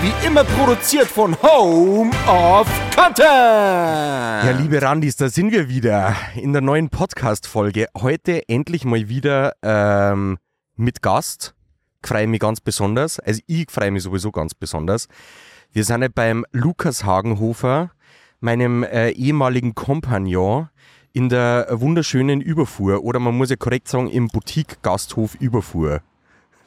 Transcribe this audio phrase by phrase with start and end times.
[0.00, 3.18] Wie immer produziert von Home of Content.
[3.18, 7.88] Ja, liebe Randis, da sind wir wieder in der neuen Podcast-Folge.
[7.96, 10.38] Heute endlich mal wieder ähm,
[10.76, 11.56] mit Gast.
[12.00, 13.18] Ich freue mich ganz besonders.
[13.18, 15.08] Also ich freue mich sowieso ganz besonders.
[15.72, 17.90] Wir sind ja beim Lukas Hagenhofer,
[18.38, 20.68] meinem äh, ehemaligen Kompagnon
[21.12, 26.02] in der wunderschönen Überfuhr oder man muss ja korrekt sagen im Boutique-Gasthof Überfuhr.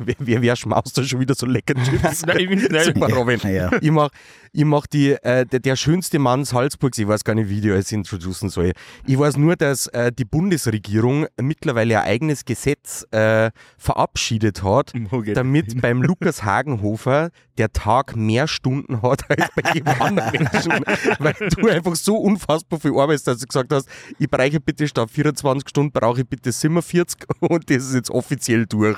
[0.05, 2.26] Wer, wer, wer schmaust da schon wieder so lecker Chips?
[2.26, 2.86] Nein, ich bin schnell.
[2.86, 3.40] Super, Robin.
[3.44, 3.72] Ja.
[3.82, 4.10] Ich mach,
[4.54, 7.72] ich mach die, äh, der, der schönste Mann Salzburgs, ich weiß gar nicht, wie ich
[7.72, 8.74] alles introducen soll.
[9.05, 14.94] Ich weiß nur, dass äh, die Bundesregierung mittlerweile ein eigenes Gesetz äh, verabschiedet hat,
[15.34, 20.72] damit beim Lukas Hagenhofer der Tag mehr Stunden hat als bei jedem anderen Menschen.
[21.20, 23.88] Weil du einfach so unfassbar viel arbeitest, dass du gesagt hast,
[24.20, 28.66] ich brauche bitte statt 24 Stunden, brauche ich bitte 47 und das ist jetzt offiziell
[28.66, 28.98] durch.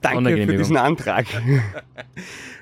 [0.00, 1.26] Danke für diesen Antrag.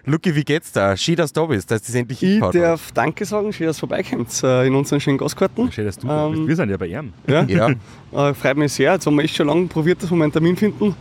[0.09, 0.97] Luki, wie geht's da?
[0.97, 3.81] Schön, dass du da bist, dass das endlich Ich darf Danke sagen, schön, dass ihr
[3.81, 5.73] vorbeikommt äh, in unseren schönen Gastgarten.
[5.73, 6.41] Schön, dass du da bist.
[6.43, 7.13] Ähm, Wir sind ja bei ihm.
[7.27, 7.43] Ja.
[7.45, 7.71] Ja.
[8.13, 8.93] Äh, freut mich sehr.
[8.93, 10.95] Jetzt haben wir echt schon lange probiert, dass wir einen Termin finden.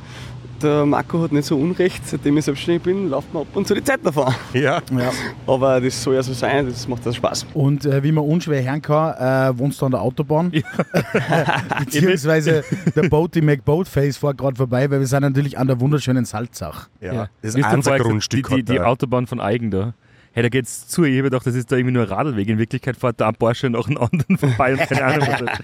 [0.61, 3.73] Der Marco hat nicht so unrecht, seitdem ich selbstständig bin, läuft mir ab und zu
[3.73, 4.33] die Zeit davon.
[4.53, 4.81] Ja.
[4.97, 5.11] Ja.
[5.45, 7.47] Aber das soll ja so sein, das macht das Spaß.
[7.53, 9.15] Und äh, wie man unschwer hören kann,
[9.53, 10.51] äh, wohnst du an der Autobahn.
[11.79, 12.63] Beziehungsweise
[12.95, 16.89] der Boaty McBoatface fährt gerade vorbei, weil wir sind natürlich an der wunderschönen Salzach.
[17.01, 17.27] ja.
[17.41, 18.49] Das Wie ist gesagt, Grundstück.
[18.49, 18.79] Die, die, die.
[18.79, 19.93] Autobahn von Eigen da.
[20.31, 21.03] Hey, da geht's zu.
[21.05, 22.47] Ich habe gedacht, das ist da irgendwie nur ein Radlweg.
[22.49, 25.27] In Wirklichkeit fährt da ein Porsche nach einem anderen vorbei und keine Ahnung.
[25.29, 25.59] Was das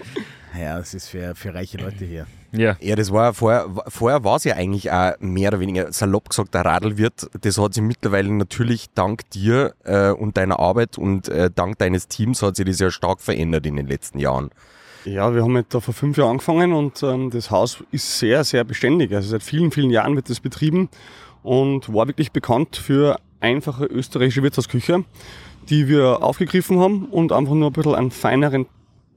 [0.60, 2.26] Ja, das ist für, für reiche Leute hier.
[2.52, 2.76] Ja.
[2.80, 6.54] ja, das war vorher, vorher war es ja eigentlich auch mehr oder weniger salopp gesagt
[6.54, 7.30] der Radlwirt.
[7.40, 12.08] Das hat sich mittlerweile natürlich dank dir äh, und deiner Arbeit und äh, dank deines
[12.08, 14.50] Teams hat sich das ja stark verändert in den letzten Jahren.
[15.04, 18.44] Ja, wir haben halt da vor fünf Jahren angefangen und ähm, das Haus ist sehr,
[18.44, 19.12] sehr beständig.
[19.12, 20.88] Also seit vielen, vielen Jahren wird das betrieben
[21.42, 25.04] und war wirklich bekannt für einfache österreichische Wirtshausküche,
[25.68, 28.66] die wir aufgegriffen haben und einfach nur ein bisschen einen feineren,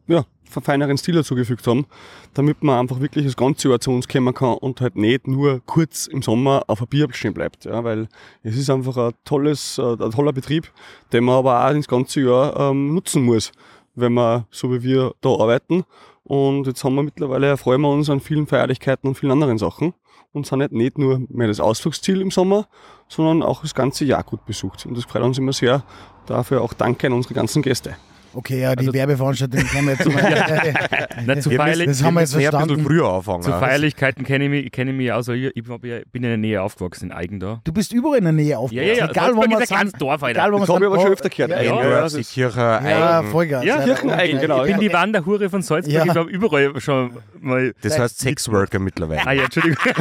[0.07, 1.85] ja, feineren Stil dazugefügt haben,
[2.33, 5.61] damit man einfach wirklich das ganze Jahr zu uns kommen kann und halt nicht nur
[5.65, 7.65] kurz im Sommer auf ein Bier stehen bleibt.
[7.65, 8.07] Ja, weil
[8.43, 10.71] es ist einfach ein tolles, äh, ein toller Betrieb,
[11.11, 13.51] den man aber auch das ganze Jahr ähm, nutzen muss
[13.95, 15.83] wenn wir so wie wir da arbeiten.
[16.23, 19.93] Und jetzt haben wir mittlerweile, erfreuen wir uns an vielen Feierlichkeiten und vielen anderen Sachen.
[20.33, 22.67] Und sind halt nicht nur mehr das Ausflugsziel im Sommer,
[23.07, 24.85] sondern auch das ganze Jahr gut besucht.
[24.85, 25.83] Und das freut uns immer sehr.
[26.25, 27.95] Dafür auch Danke an unsere ganzen Gäste.
[28.35, 31.25] Okay, ja, die Also- Werbeveranstaltung können wir jetzt mal.
[31.35, 31.87] Nicht zu Wir feierlich.
[31.87, 32.85] das haben wir jetzt müssen eher ein bisschen verstanden.
[32.85, 33.41] früher anfangen.
[33.43, 35.77] Zu Feierlichkeiten kenne ich mich, kenne ich mich weil Ich, ich ja-
[36.11, 37.61] bin in der Nähe aufgewachsen, in Eigen da.
[37.63, 39.09] Du bist überall in der Nähe aufgewachsen.
[39.09, 40.01] Egal, wo wir ist sind.
[40.01, 40.39] Dorf, Alter.
[40.39, 41.51] Egal, wo wir Das habe ich aber schon öfter gehört.
[41.51, 43.29] Ja, Eigen, ja, ja, Ja, Kirche Ja, eigen.
[43.31, 43.63] Vollgas.
[43.65, 44.65] Ja, Kircheneigen, genau.
[44.65, 44.89] Ich bin ja.
[44.89, 45.93] die Wanderhure von Salzburg.
[45.93, 46.05] Ja.
[46.05, 47.73] Ich habe überall schon mal.
[47.81, 49.25] Das heißt Sexworker mittlerweile.
[49.25, 49.77] Ah ja, Entschuldigung.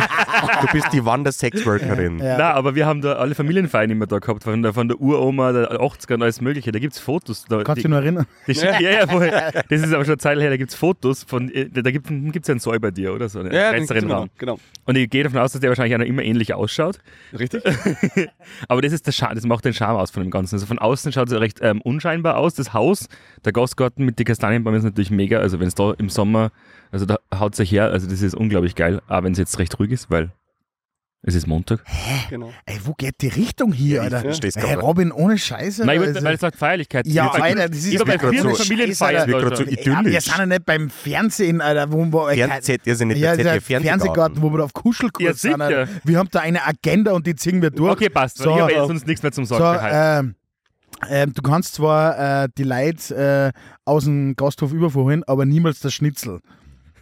[0.61, 2.19] Du bist die Wandersexworkerin.
[2.19, 2.39] Ja.
[2.39, 5.53] Nein, aber wir haben da alle Familienfeiern immer da gehabt, von der, von der Uroma,
[5.53, 6.73] der 80er und alles Mögliche.
[6.73, 7.45] Da gibt es Fotos.
[7.49, 8.24] Da, Kannst du dich noch erinnern?
[8.47, 9.31] die, ja, ja, voll.
[9.31, 12.11] Das ist aber schon eine Zeit her, da gibt es Fotos von, äh, da gibt
[12.11, 14.31] es ja einen Säu bei dir, oder so, einen Ja, genau, Raum.
[14.39, 14.59] genau.
[14.87, 16.99] Und ich gehe davon aus, dass der wahrscheinlich auch noch immer ähnlich ausschaut.
[17.39, 17.63] Richtig?
[18.69, 20.57] Aber das ist der Charme, das macht den Charme aus von dem Ganzen.
[20.57, 22.55] Also von außen schaut es recht ähm, unscheinbar aus.
[22.55, 23.09] Das Haus,
[23.45, 25.39] der Gastgarten mit den Kastanienbäumen ist natürlich mega.
[25.39, 26.51] Also wenn es da im Sommer,
[26.93, 29.01] also da haut sich her, also das ist unglaublich geil.
[29.07, 30.31] Aber wenn es jetzt recht ruhig ist, weil
[31.27, 31.81] es ist Montag.
[32.31, 32.53] genau.
[32.67, 34.21] Ey, wo geht die Richtung hier, ich Alter?
[34.21, 34.75] versteh's Ey.
[34.75, 35.85] Robin, ohne Scheiße.
[35.85, 37.07] Nein, also- weil es sagt Feierlichkeit.
[37.07, 39.31] Ja, hab- Alter, das ist bei vielen so- Familienfeiern.
[39.31, 39.51] So Alter.
[39.61, 40.25] Ja, wir idyllisch.
[40.25, 42.35] sind ja nicht beim Fernsehen, Alter, wo wir.
[42.47, 45.53] Fernseh, ihr seid nicht ja, der Fernsehgarten, wo wir da auf Kuschelkurs Ja, sind.
[45.53, 45.65] sicher.
[45.65, 45.89] Alter.
[46.05, 47.93] Wir haben da eine Agenda und die ziehen wir durch.
[47.93, 48.39] Okay, passt.
[48.39, 49.83] So, ich habe jetzt sonst nichts mehr zum So, Sagen.
[49.83, 50.25] halt.
[50.25, 50.35] ähm,
[51.09, 55.93] ähm, du kannst zwar äh, die Leute äh, aus dem Gasthof übervorhin, aber niemals das
[55.95, 56.41] Schnitzel.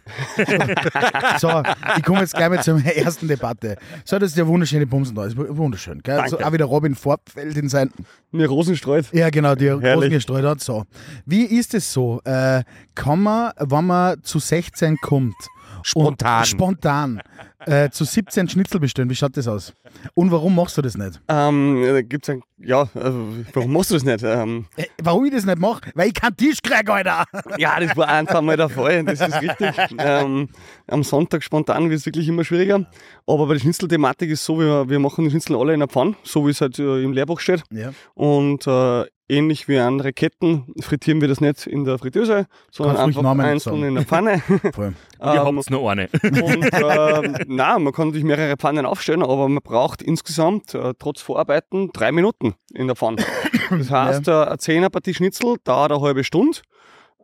[1.39, 1.63] so,
[1.97, 3.77] ich komme jetzt gleich mal zur ersten Debatte.
[4.03, 5.25] So, das ist der wunderschöne Bumsen da.
[5.25, 6.01] Ist wunderschön.
[6.03, 6.17] Gell?
[6.27, 6.47] So, Danke.
[6.47, 7.91] auch wieder Robin Fortfeld in sein.
[8.31, 9.05] Mir Rosen streut.
[9.13, 9.95] Ja, genau, die Herrlich.
[9.95, 10.61] Rosen gestreut hat.
[10.61, 10.83] So.
[11.25, 12.21] Wie ist es so?
[12.25, 12.63] Äh,
[12.95, 15.35] kann man, wenn man zu 16 kommt,
[15.83, 16.45] Spontan.
[16.45, 17.21] Spontan
[17.65, 19.73] äh, zu 17 Schnitzel bestellen, wie schaut das aus?
[20.13, 21.21] Und warum machst du das nicht?
[21.27, 24.23] Ähm, da gibt's ein, ja, also, warum machst du das nicht?
[24.23, 25.91] Ähm, Äh, warum ich das nicht mache?
[25.95, 27.25] Weil ich keinen Tisch kriege, Alter.
[27.57, 29.75] ja, das war ein paar Mal der Fall, das ist richtig.
[29.97, 30.49] ähm,
[30.87, 32.85] am Sonntag spontan wird es wirklich immer schwieriger.
[33.27, 36.15] Aber bei der Schnitzelthematik ist so, wir, wir machen die Schnitzel alle in der Pfanne,
[36.23, 37.63] so wie es halt äh, im Lehrbuch steht.
[37.71, 37.93] Ja.
[38.13, 43.17] Und äh, ähnlich wie andere Ketten frittieren wir das nicht in der Fritteuse, sondern Kannst
[43.17, 43.87] einfach einzeln sagen.
[43.87, 44.39] in der Pfanne.
[44.73, 44.93] Voll.
[45.19, 46.09] Wir Ähm, habt nur eine.
[46.23, 51.21] und äh, nein, man kann natürlich mehrere Pfannen aufstellen, aber man braucht insgesamt äh, trotz
[51.21, 53.23] Vorarbeiten drei Minuten in der Pfanne.
[53.69, 56.59] Das heißt, äh, eine Zehnerpartie Schnitzel dauert eine halbe Stunde.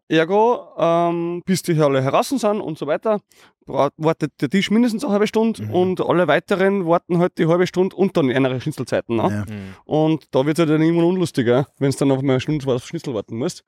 [0.09, 3.19] Ergo, ähm, bis die alle heraus sind und so weiter,
[3.67, 5.71] wartet der Tisch mindestens eine halbe Stunde Mhm.
[5.71, 9.17] und alle weiteren warten halt die halbe Stunde und dann andere Schnitzelzeiten.
[9.17, 9.45] Ne?
[9.47, 9.55] Ja.
[9.85, 12.65] Und da wird es halt dann immer unlustiger, wenn es dann auf mal eine Stunde
[12.73, 13.63] auf Schnitzel warten musst.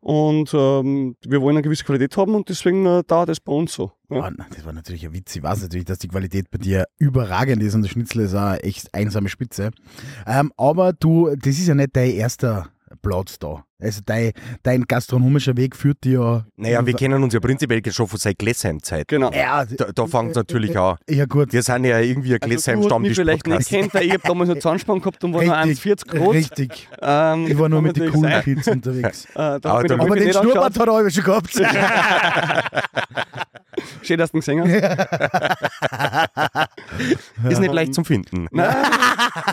[0.00, 3.74] Und ähm, wir wollen eine gewisse Qualität haben und deswegen äh, dauert es bei uns
[3.74, 3.92] so.
[4.08, 4.20] Ja.
[4.22, 5.36] Ah, na, das war natürlich ein Witz.
[5.36, 8.54] Ich weiß natürlich, dass die Qualität bei dir überragend ist und der Schnitzel ist auch
[8.62, 9.72] echt einsame Spitze.
[10.26, 12.68] Ähm, aber du, das ist ja nicht dein erster
[13.02, 13.65] Platz da.
[13.78, 14.32] Also dein,
[14.62, 16.46] dein gastronomischer Weg führt dir ja.
[16.56, 19.06] Naja, wir kennen uns ja prinzipiell schon von seit Glessheim-Zeit.
[19.08, 19.30] Genau.
[19.32, 20.96] Ja, Da, da fängt es natürlich an.
[21.08, 21.52] ja gut.
[21.52, 24.48] Wir sind ja irgendwie ein Also hast mich vielleicht nicht kennt, weil ich habe damals
[24.48, 26.34] noch Zahnspann gehabt und war nur 1,40 groß.
[26.34, 26.88] Richtig.
[27.02, 28.42] Ähm, Ich war nur mit den coolen.
[28.42, 29.26] Kids unterwegs.
[29.34, 31.54] Äh, Aber den Schnurrbart hat er schon gehabt.
[34.02, 34.70] Schön, dass du ihn gesehen hast.
[37.48, 38.48] Ist nicht leicht zum Finden.
[38.50, 38.74] Nein,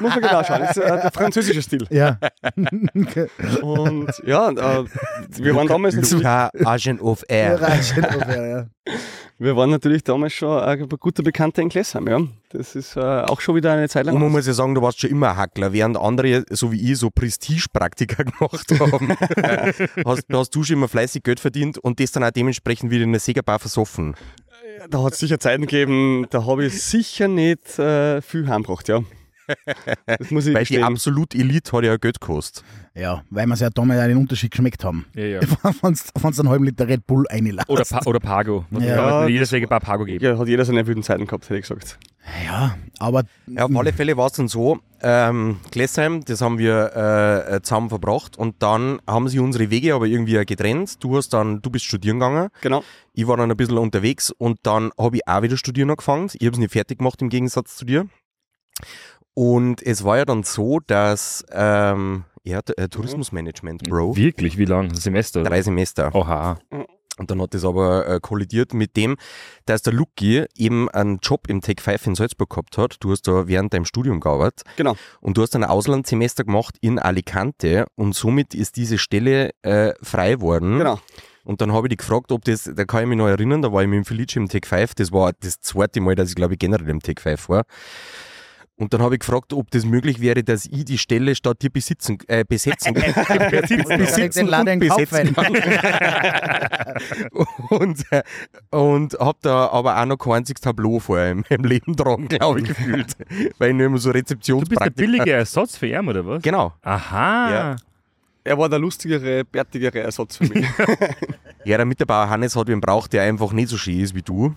[0.01, 0.61] muss man genau schauen.
[0.61, 1.85] Das ist äh, der französische Stil.
[1.89, 2.17] ja.
[3.61, 4.85] Und ja, äh,
[5.29, 7.59] wir waren damals Luca, Agent of Air.
[8.29, 8.65] ja.
[9.39, 12.07] Wir waren natürlich damals schon ein guter Bekannter in Glessheim.
[12.07, 12.21] Ja.
[12.49, 14.15] Das ist äh, auch schon wieder eine Zeit lang.
[14.15, 16.91] Und man muss ja sagen, du warst schon immer ein Hackler, während andere, so wie
[16.91, 19.09] ich, so Prestigepraktika gemacht haben.
[20.05, 23.11] hast, hast du schon immer fleißig Geld verdient und das dann auch dementsprechend wieder in
[23.11, 24.15] der Segerbar versoffen.
[24.89, 29.01] Da hat es sicher Zeiten gegeben, da habe ich sicher nicht äh, viel heimgebracht, ja.
[30.05, 32.63] Das muss ich Weil die absolut Elite hat ja Geld gekostet.
[32.95, 35.05] ja, weil wir es ja damals ja den Unterschied geschmeckt haben.
[35.15, 35.41] Ja, ja.
[35.81, 35.93] Wenn
[36.31, 37.69] du einen halben Liter Red Bull reinlässt.
[37.69, 38.65] Oder, pa oder Pago.
[38.71, 38.79] Ja.
[38.81, 40.23] ja, jedes Wegebar Pago geben.
[40.23, 41.97] Ja, hat jeder seine wilden Zeiten gehabt, hätte ich gesagt.
[42.45, 46.95] Ja, aber Ja, auf alle Fälle war es dann so, ähm, Glessheim, das haben wir
[47.51, 51.03] äh, zusammen verbracht und dann haben sie unsere Wege aber irgendwie getrennt.
[51.03, 52.81] Du hast dann, du bist studieren gegangen, Genau.
[53.11, 56.29] ich war dann ein bisschen unterwegs und dann habe ich auch wieder studieren angefangen.
[56.33, 58.07] Ich habe es nicht fertig gemacht im Gegensatz zu dir.
[59.33, 64.57] Und es war ja dann so, dass ähm, ja, äh, Tourismusmanagement, Bro, Wirklich?
[64.57, 64.93] Wie lang?
[64.93, 65.43] Semester?
[65.43, 66.13] drei Semester.
[66.13, 66.59] Oha.
[67.17, 69.17] Und dann hat das aber äh, kollidiert mit dem,
[69.65, 72.97] dass der Lucky eben einen Job im Tech 5 in Salzburg gehabt hat.
[73.01, 74.63] Du hast da während deinem Studium gearbeitet.
[74.77, 74.95] Genau.
[75.21, 80.41] Und du hast ein Auslandssemester gemacht in Alicante und somit ist diese Stelle äh, frei
[80.41, 80.79] worden.
[80.79, 80.99] Genau.
[81.43, 83.71] Und dann habe ich dich gefragt, ob das, da kann ich mich noch erinnern, da
[83.71, 86.35] war ich mit dem Felice im Tech 5, das war das zweite Mal, dass ich
[86.35, 87.63] glaube ich generell im Tech 5 war.
[88.75, 91.69] Und dann habe ich gefragt, ob das möglich wäre, dass ich die Stelle statt dir
[91.69, 95.35] besitzen, äh, besetzen, den Laden und kaufen.
[97.69, 98.03] und,
[98.71, 102.61] und habe da aber auch noch kein einziges Tableau vorher in meinem Leben dran, glaube
[102.61, 103.15] ich, gefühlt.
[103.59, 106.41] Weil ich nur immer so Du bist der billige Ersatz für ihn, oder was?
[106.41, 106.73] Genau.
[106.81, 107.51] Aha.
[107.51, 107.75] Ja.
[108.43, 110.65] Er war der lustigere, bärtigere Ersatz für mich.
[111.65, 114.53] Ja, der Mitarbeiter Hannes hat wen braucht, der einfach nicht so schön ist wie du,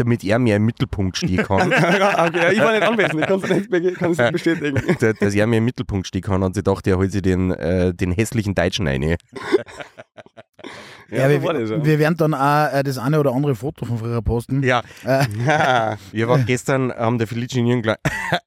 [0.00, 1.70] damit er mehr im Mittelpunkt stehen kann.
[1.70, 4.96] ja, okay, ich war nicht anwesend, ich kann es nicht, be- kann's nicht bestätigen.
[5.00, 7.50] Da- dass er mehr im Mittelpunkt stehen kann und sie dachte, er holt sich den,
[7.52, 9.16] äh, den hässlichen Deutschen rein.
[11.12, 11.84] Ja, so wir, war das, ja.
[11.84, 14.62] wir werden dann auch äh, das eine oder andere Foto von früher posten.
[14.62, 15.96] Ja, Ja.
[16.12, 17.96] wir waren gestern, haben der Felice und ich einen, kle-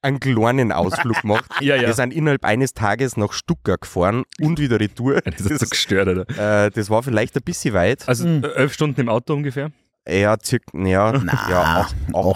[0.00, 1.50] einen kleinen Ausflug gemacht.
[1.60, 1.82] Ja, ja.
[1.88, 5.20] Wir sind innerhalb eines Tages nach Stuttgart gefahren und wieder retour.
[5.20, 6.64] Das ist so gestört, oder?
[6.66, 8.08] Äh, das war vielleicht ein bisschen weit.
[8.08, 9.70] Also äh, elf Stunden im Auto ungefähr?
[10.08, 11.86] Ja, circa, ja, Na, ja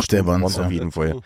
[0.00, 0.64] Stunden waren's, waren's ja.
[0.64, 1.20] auf jeden Fall.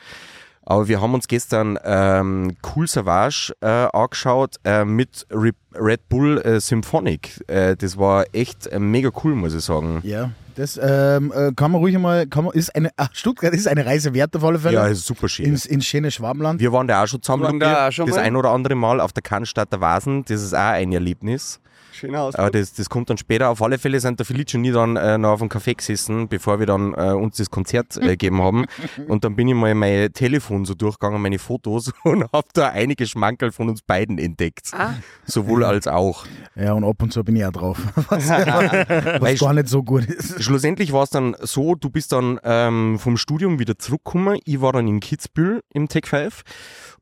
[0.65, 6.39] Aber wir haben uns gestern ähm, Cool Savage äh, angeschaut äh, mit Re Red Bull
[6.39, 7.43] äh, Symphonic.
[7.49, 10.01] Äh, das war echt äh, mega cool, muss ich sagen.
[10.05, 13.67] Ja, das ähm, äh, kann man ruhig einmal, kann man, ist eine, ach, Stuttgart ist
[13.67, 14.75] eine Reise wert auf alle Fälle.
[14.75, 15.47] Ja, ist super schön.
[15.47, 16.61] ins, ins schöne Schwabenland.
[16.61, 18.23] Wir waren da auch schon zusammen, Wir waren da auch schon das mal.
[18.23, 20.25] ein oder andere Mal auf der Cannstatter Vasen.
[20.27, 21.61] Das ist auch ein Erlebnis.
[21.93, 22.41] Schöner Ausflug.
[22.41, 23.51] Aber das, das kommt dann später.
[23.51, 26.29] Auf alle Fälle sind der Felice und ich dann äh, noch auf dem Café gesessen,
[26.29, 28.67] bevor wir dann äh, uns das Konzert äh, gegeben haben.
[29.09, 33.07] Und dann bin ich mal mein Telefon so durchgegangen, meine Fotos und habe da einige
[33.07, 34.71] Schmankerl von uns beiden entdeckt.
[34.73, 34.95] Ah.
[35.25, 36.25] Sowohl als auch.
[36.55, 37.79] Ja, und ab und zu bin ich auch drauf.
[38.09, 40.43] Was, Weil was gar nicht so gut ist.
[40.43, 44.39] Schlussendlich war es dann so, du bist dann ähm, vom Studium wieder zurückgekommen.
[44.45, 46.43] Ich war dann in Kitzbühel im Tech 5.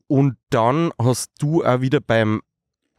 [0.06, 2.40] Und dann hast du auch wieder beim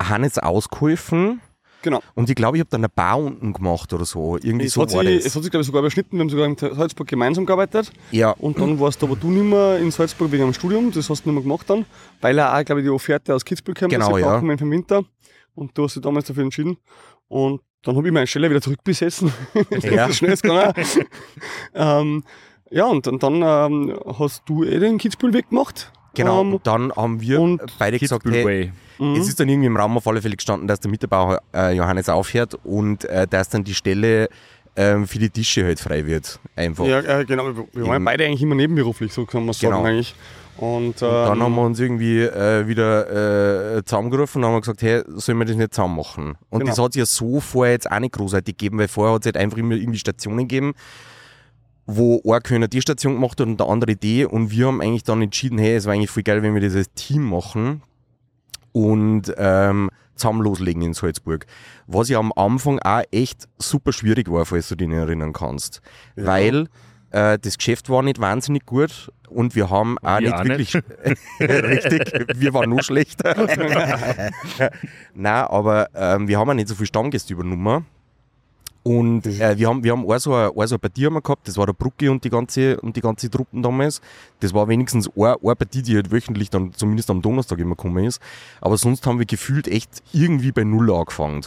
[0.02, 1.42] Hannes ausgeholfen.
[1.82, 2.02] Genau.
[2.14, 4.38] Und ich glaube, ich habe dann eine Bar unten gemacht oder so.
[4.38, 5.26] Irgendwie Es so hat, war sich, das.
[5.26, 6.18] es hat sich, glaube ich, sogar überschnitten.
[6.18, 7.92] Wir haben sogar in Salzburg gemeinsam gearbeitet.
[8.12, 10.92] ja, Und dann warst du aber du nicht mehr in Salzburg wegen dem Studium.
[10.92, 11.86] Das hast du nicht mehr gemacht dann.
[12.22, 13.90] Weil er auch, glaube ich, die Offerte aus Kitzbühel kam.
[13.90, 14.32] Genau, sie ja.
[14.32, 15.04] brauchen wir für den Winter.
[15.56, 16.78] Und du hast dich damals dafür entschieden.
[17.28, 19.34] Und dann habe ich meine Stelle wieder zurückbesessen.
[19.82, 20.08] Ja.
[20.08, 20.74] so schnell es gegangen.
[21.74, 22.24] ähm,
[22.70, 25.92] ja, und, und dann ähm, hast du eh den Kitzbühel weggemacht.
[26.14, 29.18] Genau, und dann haben wir beide gesagt, hey, Way.
[29.18, 32.10] es ist dann irgendwie im Raum auf alle Fälle gestanden, dass der Mittelbauer äh, Johannes
[32.10, 34.28] aufhört und äh, dass dann die Stelle
[34.76, 36.40] ähm, für die Tische halt frei wird.
[36.56, 36.86] Einfach.
[36.86, 37.46] Ja, äh, genau.
[37.74, 39.86] Wir, waren beide eigentlich immer nebenberuflich, so kann man sagen Genau.
[39.86, 40.16] eigentlich.
[40.58, 44.82] Und, Und dann ähm, haben wir uns irgendwie äh, wieder äh, zusammengerufen und haben gesagt,
[44.82, 46.38] hey, sollen wir das nicht zusammen machen?
[46.50, 46.70] Und Genau.
[46.72, 49.26] das hat es ja so vorher jetzt auch nicht großartig gegeben, weil vorher hat es
[49.28, 50.74] halt einfach immer irgendwie Stationen gegeben,
[51.96, 54.26] wo ein Kölner die Station gemacht hat und der andere die.
[54.26, 56.92] Und wir haben eigentlich dann entschieden, hey, es war eigentlich voll geil, wenn wir als
[56.94, 57.84] Team machen
[58.72, 61.46] und ähm, zusammen loslegen in Salzburg.
[61.88, 65.82] Was ja am Anfang auch echt super schwierig war, falls du dich nicht erinnern kannst.
[66.16, 66.68] Weil
[67.12, 70.76] äh, das Geschäft war nicht wahnsinnig gut und wir haben auch Wir nicht auch wirklich.
[71.40, 73.36] Richtig, wir waren nur schlechter.
[75.14, 77.86] Nein, aber ähm, wir haben auch nicht so viel Stammgäste übernommen.
[78.84, 81.22] Und äh, wir haben, wir haben auch so eine, auch so eine Partie haben wir
[81.22, 84.02] gehabt, das war der Brucke und die ganze, und die ganze Truppen damals.
[84.40, 88.04] Das war wenigstens eine, eine Partie, die halt wöchentlich dann zumindest am Donnerstag immer gekommen
[88.06, 88.20] ist.
[88.60, 91.46] Aber sonst haben wir gefühlt echt irgendwie bei Null angefangen.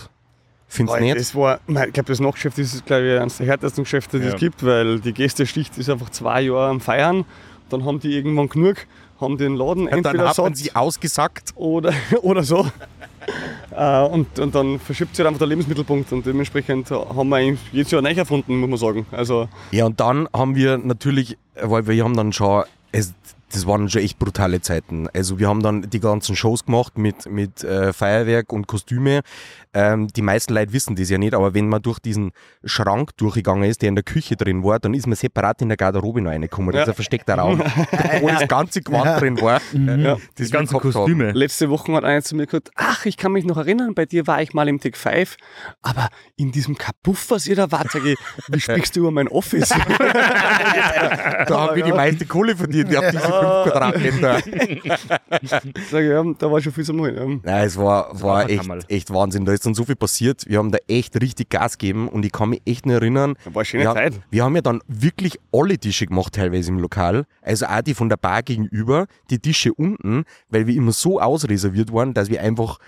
[0.68, 1.16] Findest du nicht?
[1.16, 4.34] Das war, ich glaube, das Nachtgeschäft ist, glaube ich, eines der härtesten Geschäfte, die Ja.
[4.34, 7.24] es gibt, weil die Gästeschicht ist einfach zwei Jahre am Feiern.
[7.68, 8.76] Dann haben die irgendwann genug,
[9.20, 11.52] haben den Laden Und dann entweder man satt sie ausgesackt.
[11.56, 12.66] oder, oder so.
[13.76, 17.60] Äh, und, und dann verschiebt sich halt einfach der Lebensmittelpunkt und dementsprechend haben wir eigentlich
[17.72, 19.06] jedes Jahr neu erfunden, muss man sagen.
[19.10, 23.12] Also, Ja, und dann haben wir natürlich, weil wir haben dann schon, es,
[23.54, 25.08] das waren schon echt brutale Zeiten.
[25.14, 29.20] Also wir haben dann die ganzen Shows gemacht mit, mit äh, Feuerwerk und Kostüme.
[29.76, 32.30] Ähm, die meisten Leute wissen das ja nicht, aber wenn man durch diesen
[32.64, 35.76] Schrank durchgegangen ist, der in der Küche drin war, dann ist man separat in der
[35.76, 36.70] Garderobe noch reingekommen.
[36.72, 36.92] Das ist Ja.
[36.92, 37.58] ein versteckter Raum,
[38.20, 39.60] wo das ganze Gewand drin war.
[39.72, 40.16] ja.
[40.36, 40.92] Das Die ganzen gehabt haben.
[40.92, 41.32] Kostüme.
[41.32, 44.26] Letzte Woche hat einer zu mir gesagt, ach, ich kann mich noch erinnern, bei dir
[44.26, 45.36] war ich mal im Tech 5,
[45.82, 48.16] aber in diesem Kapuff, was ihr da wart, sag ich,
[48.48, 49.70] wie sprichst du über mein Office?
[51.46, 54.40] Da haben wir die meiste Kohle verdient, diese 5 Quadratmeter.
[55.90, 57.16] sag ich, ja, da war schon viel zum Holen.
[57.16, 57.26] Ja.
[57.42, 59.44] Nein, es war, war ein echt, echt Wahnsinn.
[59.44, 60.44] Da ist dann so viel passiert.
[60.48, 63.34] Wir haben da echt richtig Gas gegeben und ich kann mich echt nicht erinnern.
[63.44, 64.20] War eine schöne wir, Zeit.
[64.30, 67.26] wir haben ja dann wirklich alle Tische gemacht, teilweise im Lokal.
[67.42, 71.92] Also auch die von der Bar gegenüber, die Tische unten, weil wir immer so ausreserviert
[71.92, 72.78] waren, dass wir einfach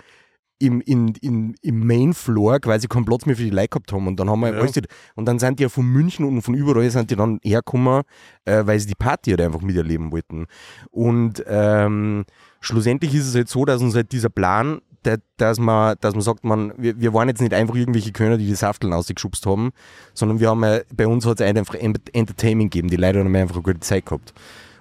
[0.59, 4.07] im, in, in, im Main Floor quasi keinen Platz mehr für die Leute gehabt haben.
[4.07, 4.59] Und dann haben wir Ja.
[4.59, 4.73] alles,
[5.15, 8.03] und dann sind die ja von München und von überall sind die dann hergekommen,
[8.45, 10.47] äh, weil sie die Party halt einfach miterleben wollten.
[10.89, 12.25] Und ähm,
[12.59, 16.21] schlussendlich ist es halt so, dass uns halt dieser Plan, der, dass, man, dass man
[16.21, 19.71] sagt, man, wir, wir waren jetzt nicht einfach irgendwelche Könner, die die Safteln ausgeschubst haben,
[20.13, 22.89] sondern wir haben ja, bei uns hat es einfach Ent- Entertainment gegeben.
[22.89, 24.33] Die Leute haben einfach eine gute Zeit gehabt.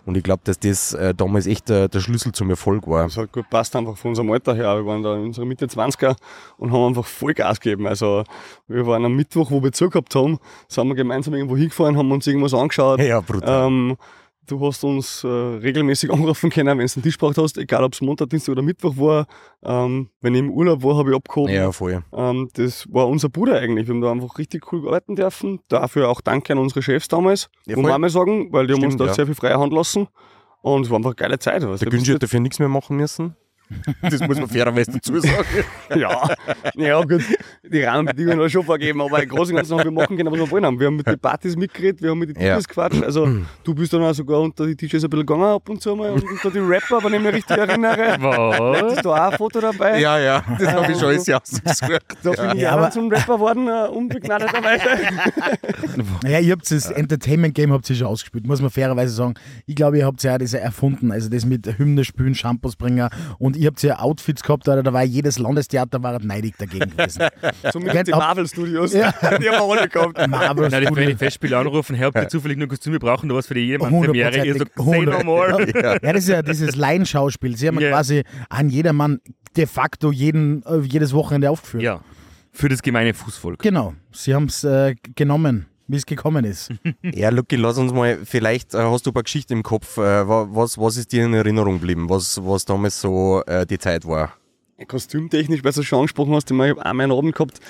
[0.07, 3.03] Und ich glaube, dass das äh, damals echt der, der Schlüssel zum Erfolg war.
[3.05, 4.77] Das hat gut passt einfach von unserem Alter her.
[4.77, 6.17] Wir waren da in unserer Mitte 20er
[6.59, 7.89] und haben einfach voll Gas gegeben.
[7.89, 8.23] Also
[8.69, 12.11] wir waren am Mittwoch, wo wir Zug gehabt haben, sind wir gemeinsam irgendwo hingefahren, haben
[12.13, 13.01] uns irgendwas angeschaut.
[13.01, 13.67] Ja, brutal.
[13.67, 13.97] Ähm,
[14.47, 17.93] du hast uns äh, regelmäßig anrufen können, wenn du einen Tisch braucht hast, egal ob
[17.93, 19.27] es Montag, Dienstag oder Mittwoch war.
[19.65, 21.53] Ähm, wenn ich im Urlaub war, habe ich abgehoben.
[21.53, 22.03] ja, voll.
[22.13, 23.87] Ähm, das war unser Bruder eigentlich.
[23.87, 25.61] Wir haben da einfach richtig cool arbeiten dürfen.
[25.69, 28.83] Dafür auch danke an unsere Chefs damals, Ja, muss man mal sagen, weil die haben
[28.83, 29.15] uns Stimmt, da ja.
[29.15, 30.09] sehr viel freie Hand lassen.
[30.63, 31.67] Und es war einfach eine geile Zeit.
[31.67, 33.37] weißt Der Günschi hat dafür nichts mehr machen müssen.
[34.03, 35.45] Das muss man fairerweise dazu sagen.
[35.97, 36.29] Ja,
[36.75, 37.23] ja gut,
[37.63, 40.39] die Rahmenbedingungen haben schon vorgegeben, aber im Großen und Ganzen haben wir machen können, was
[40.39, 40.79] wir wollen haben.
[40.81, 42.57] Wir haben mit den Partys mitgeredet, wir haben mit den Ja.
[42.57, 43.03] DJs gequatscht.
[43.03, 43.29] Also
[43.65, 46.11] du bist dann auch sogar unter die DJs ein bisschen gegangen ab und zu mal
[46.11, 48.17] und unter die Rapper, wenn ich mich richtig erinnere.
[48.21, 48.93] Was?
[48.95, 50.01] Ist da auch ein Foto dabei?
[50.01, 52.03] Ja, ja, das habe ich schon alles ausgesucht.
[52.23, 54.85] Da bin ich Ja, auch aber- zum Rapper geworden, äh, unbegnadeterweise.
[56.23, 59.35] Naja, ihr habt das Entertainment-Game habt ihr schon ausgespielt, muss man fairerweise sagen.
[59.67, 63.09] Ich glaube, ihr habt ja auch das erfunden, also das mit Hymne spülen, Shampoos bringen
[63.39, 67.23] und ihr habt ja Outfits gehabt, Alter, da war jedes Landestheater war neidig dagegen gewesen.
[67.73, 69.11] Zumindest die Ab- Marvel Studios, Ja.
[69.21, 70.19] die haben wir alle gehabt.
[70.29, 71.15] Marvel Nein, die, wenn die.
[71.17, 74.45] Festspiele anrufen, hey, habt ihr zufällig nur Kostüme brauchen, da was für die Jedermann-Premiere?
[74.47, 75.67] Ihr sagt, say no more.
[75.75, 77.57] Ja, das ist ja dieses Laienschauspiel.
[77.57, 77.93] Sie haben ja Ja.
[77.93, 79.21] quasi an jedermann
[79.57, 81.83] de facto jeden, äh, jedes Wochenende aufgeführt.
[81.83, 82.01] Ja,
[82.53, 83.61] für das gemeine Fußvolk.
[83.63, 83.95] Genau.
[84.13, 86.71] Sie haben es äh, genommen, wie es gekommen ist.
[87.03, 89.97] Ja, Lucky, lass uns mal, vielleicht äh, hast du ein paar Geschichten im Kopf.
[89.99, 93.79] Äh, wa- was, was ist dir in Erinnerung geblieben, was, was damals so äh, die
[93.79, 94.33] Zeit war?
[94.89, 97.61] Kostümtechnisch, weil du es schon angesprochen hast, ich habe einmal einen Abend gehabt,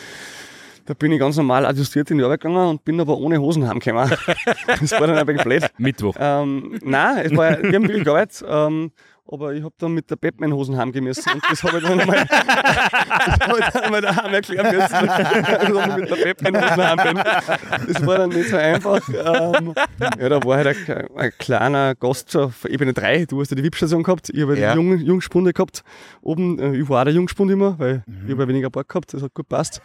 [0.86, 3.68] da bin ich ganz normal adjustiert in die Arbeit gegangen und bin aber ohne Hosen
[3.68, 4.10] heimgekommen.
[4.66, 5.64] das war dann ein wenig blöd.
[5.78, 6.16] Mittwoch.
[6.18, 8.90] Ähm, nein, es war, wir haben wirklich gearbeitet, ähm,
[9.30, 12.26] aber ich habe dann mit der Batman-Hosen heimgehen müssen und das habe ich dann einmal,
[12.28, 14.92] das habe ich dann einmal daheim erklären müssen,
[15.74, 17.92] warum ich mit der Batman-Hosen heim bin.
[17.94, 19.00] Das war dann nicht so einfach.
[19.08, 19.74] Ähm,
[20.20, 23.56] ja, da war halt ein, ein kleiner Gast so auf Ebene 3, du hast ja
[23.56, 24.72] die VIP-Station gehabt, ich habe Ja.
[24.72, 25.82] die Jung, Jungspunde gehabt
[26.22, 29.12] oben, äh, ich war auch der Jungspund immer, weil ich habe ja weniger Bock gehabt,
[29.14, 29.80] das hat gut passt.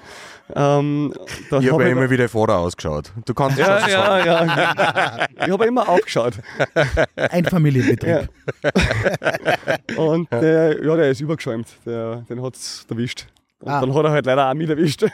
[0.56, 3.12] Ähm, Ich hab habe ja ich- immer wieder Vorder ausgeschaut.
[3.26, 4.26] Du kannst ja, schon sagen.
[4.26, 5.28] ja, ja.
[5.46, 6.34] Ich habe immer aufgeschaut.
[7.16, 8.30] Ein Familienbetrieb.
[9.98, 11.68] und der, ja, der ist übergeschäumt.
[11.86, 13.28] Der, den hat es erwischt.
[13.62, 13.80] Und Ah.
[13.80, 15.06] dann hat er halt leider auch mich erwischt.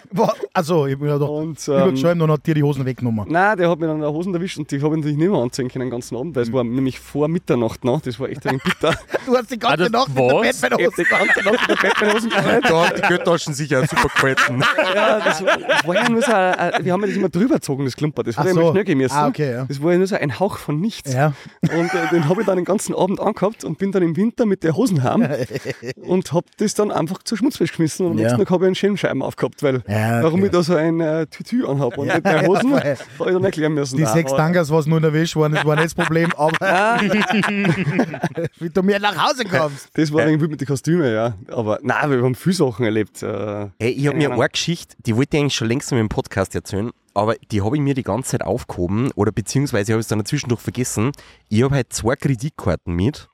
[0.54, 3.26] Also, ich bin ja doch Und, ähm, übergeschäumt und hat dir die Hosen weggenommen.
[3.30, 5.40] Nein, der hat mir dann der Hosen erwischt und die habe ich natürlich nicht mehr
[5.40, 8.00] anziehen können den ganzen Abend, weil es war nämlich vor Mitternacht noch.
[8.02, 8.94] Das war echt ein bitter.
[9.28, 10.62] Du hast die ganze Ah, Nacht mit der was?
[10.62, 10.94] Batman-Hose.
[10.98, 12.68] die ganze Nacht mit der Batman-Hosen gehalten.
[12.70, 14.64] Da haben die Göttaschen sicher super gehalten.
[14.96, 17.56] Ja, das, war- das war ja nur so, ein, wir haben ja das immer drüber
[17.56, 18.24] gezogen, das Klumper.
[18.24, 18.62] Das hat Ach ja so.
[18.62, 19.16] immer schnell gemessen.
[19.18, 19.66] Ah, okay, ja.
[19.66, 21.14] Das war ja nur so ein Hauch von nichts.
[21.14, 21.34] Ja.
[21.64, 24.46] Und äh, den habe ich dann den ganzen Abend angehabt und bin dann im Winter
[24.46, 25.28] mit der Hosen heim
[26.04, 28.37] und habe das dann einfach zur Schmutzwäsche geschmissen und Ja.
[28.38, 30.46] Nächsten Tag habe ich einen Schirmscheiben aufgehabt, weil Ja, warum okay.
[30.46, 33.44] ich da so ein äh, Tütü anhabe und nicht meine Hosen, Ja, habe ich dann
[33.44, 33.98] erklären müssen.
[33.98, 36.32] Die Nein, sechs Tangas, was nur in der Wäsche waren, das war nicht das Problem,
[36.38, 36.58] aber
[38.60, 39.90] wie du mir nach Hause kommst.
[39.94, 41.34] Das war irgendwie mit den Kostümen, ja.
[41.50, 43.24] Aber nein, wir haben viele Sachen erlebt.
[43.24, 46.10] Äh, Hey, ich habe mir eine Geschichte, die wollte ich eigentlich schon längst mal im
[46.10, 50.06] Podcast erzählen, aber die habe ich mir die ganze Zeit aufgehoben oder beziehungsweise habe ich
[50.06, 51.12] es dann zwischendurch vergessen.
[51.50, 53.30] Ich habe halt zwei Kreditkarten mit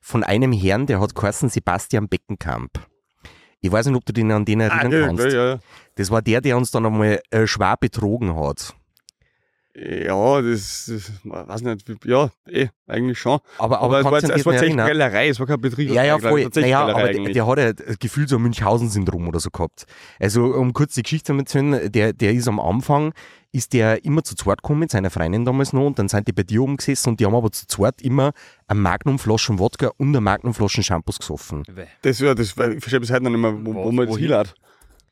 [0.00, 2.70] von einem Herrn, der hat geheißen Sebastian Beckenkamp.
[3.60, 5.24] Ich weiß nicht, ob du dich an den erinnern ja, kannst.
[5.24, 5.58] ja, ja.
[5.96, 8.74] Das war der, der uns dann einmal äh, schwer betrogen hat.
[9.78, 13.40] Ja, das, das weiß nicht, ja, eh, eigentlich schon.
[13.58, 14.82] Aber, Aber, aber, es war, jetzt, es war tatsächlich?
[14.82, 15.90] Prellerei, es war kein Betrieb.
[15.90, 16.48] Ja, ja, voll.
[16.54, 19.84] Naja, aber der, der hat ja das Gefühl so ein Münchhausen-Syndrom oder so gehabt.
[20.18, 23.12] Also, um kurz die Geschichte zu erzählen, der, der ist am Anfang,
[23.52, 26.32] ist der immer zu zweit gekommen mit seiner Freundin damals noch und dann sind die
[26.32, 28.32] bei dir oben gesessen und die haben aber zu zweit immer
[28.68, 31.64] eine Magnumflaschen Wodka und eine Magnumflaschen Shampoos gesoffen.
[32.00, 34.28] das, ja, das, ich verstehe bis heute noch nicht mehr, wo, wo man das wohin?
[34.28, 34.54] hinlädt.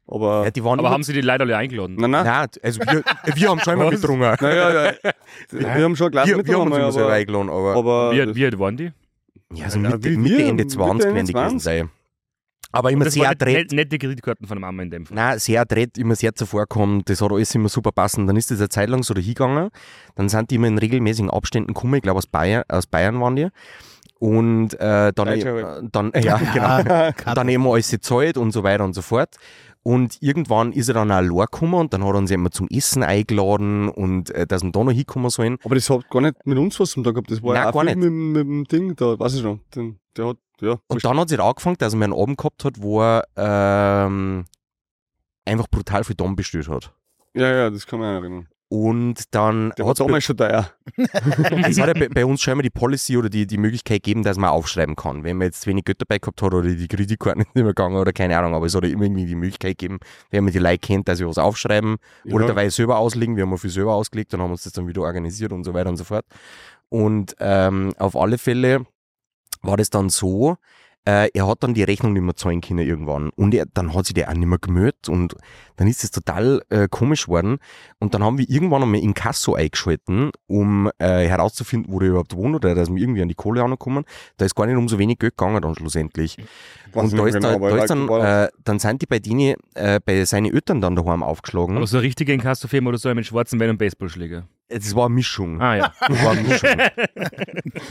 [0.06, 1.96] Aber, Ja, die waren Aber haben sie die Leute alle eingeladen?
[1.96, 2.24] nein, nein.
[2.26, 3.02] Nein, also wir,
[3.34, 4.00] wir haben schon immer Was?
[4.00, 4.36] betrunken.
[4.40, 5.12] Naja, ja,
[5.52, 8.34] wir haben schon Glas Wir, wir haben uns immer selber aber, eingeladen, aber, aber Wie,
[8.34, 8.92] wie alt waren die?
[9.54, 11.62] ja, so Ja, Mitte, wie Mitte wir, Ende Mitte 20 Ende werden die gewesen 20.
[11.62, 11.90] sein.
[12.72, 15.14] Aber immer Das sehr nicht, nicht die Kreditkarten von der Mama in dem Fall.
[15.14, 18.26] Nein, sehr dreht, immer sehr zuvorkommen, das hat alles immer super passen.
[18.26, 19.70] Dann ist das eine Zeit lang so dahingegangen,
[20.16, 23.36] dann sind die immer in regelmäßigen Abständen gekommen, ich glaube aus Bayern, aus Bayern waren
[23.36, 23.48] die.
[24.18, 26.36] Und äh, dann, äh, dann, ja,
[27.16, 27.34] genau.
[27.34, 29.36] dann eben alles gezahlt und so weiter und so fort.
[29.86, 32.66] Und irgendwann ist er dann auch allein gekommen und dann hat er uns immer zum
[32.68, 35.58] Essen eingeladen und äh, dass wir da noch hinkommen sollen.
[35.62, 37.30] aber das hat gar nicht mit uns was zum Tag gehabt.
[37.30, 37.96] Das war Nein, ja auch gar nicht.
[37.96, 39.58] mit, mit dem Ding, da weiß ich noch.
[39.74, 40.78] Den, der hat, ja.
[40.88, 43.24] Und dann hat es halt angefangen, dass er mir einen Abend gehabt hat, wo er
[43.36, 44.46] ähm,
[45.44, 46.94] einfach brutal viel Dom bestellt hat.
[47.34, 48.48] ja, ja, das kann man erinnern.
[48.74, 50.68] Und dann Der war bei- damals schon teuer.
[50.96, 54.24] Es hat ja bei, bei uns schon immer die Policy oder die, die Möglichkeit gegeben,
[54.24, 55.22] dass man aufschreiben kann.
[55.22, 58.12] Wenn man jetzt wenig Geld dabei gehabt hat oder die Kreditkarten nicht mehr gegangen oder
[58.12, 60.78] keine Ahnung, aber es hat ja immer irgendwie die Möglichkeit gegeben, wenn man die Leute
[60.78, 62.48] kennt, dass sie was aufschreiben oder Ja.
[62.48, 63.36] dabei selber auslegen.
[63.36, 65.72] Wir haben ja viel selber ausgelegt und haben uns das dann wieder organisiert und so
[65.72, 66.24] weiter und so fort.
[66.88, 68.86] Und ähm, auf alle Fälle
[69.62, 70.56] war das dann so,
[71.06, 73.30] äh, er hat dann die Rechnung nicht mehr zahlen können irgendwann.
[73.36, 75.34] Und er, dann hat sich der auch nicht mehr gemeldet und
[75.76, 77.58] dann ist es total äh, komisch worden.
[77.98, 82.54] Und dann haben wir irgendwann einmal Inkasso eingeschalten, um äh, herauszufinden, wo der überhaupt wohnt
[82.54, 84.04] oder dass wir irgendwie an die Kohle ankommen.
[84.36, 86.38] Da ist gar nicht um so wenig Geld gegangen dann schlussendlich.
[86.92, 89.18] Weiß und da ist, genau, da, aber da ist dann, äh, dann sind die bei
[89.18, 91.76] denen, äh, bei seinen Eltern dann daheim aufgeschlagen.
[91.76, 94.44] Aber so eine richtige Inkassofirma oder so mit schwarzen Van und Baseballschläger.
[94.68, 95.60] Das war eine Mischung.
[95.60, 95.94] Ah ja.
[96.08, 96.70] Das war eine Mischung.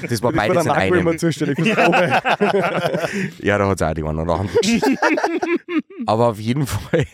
[0.10, 1.00] Das war beides in einem.
[1.00, 2.22] immer zuständig fürs Probe.
[3.42, 4.30] Ja, da hat es auch die anderen.
[6.08, 7.06] Aber auf jeden Fall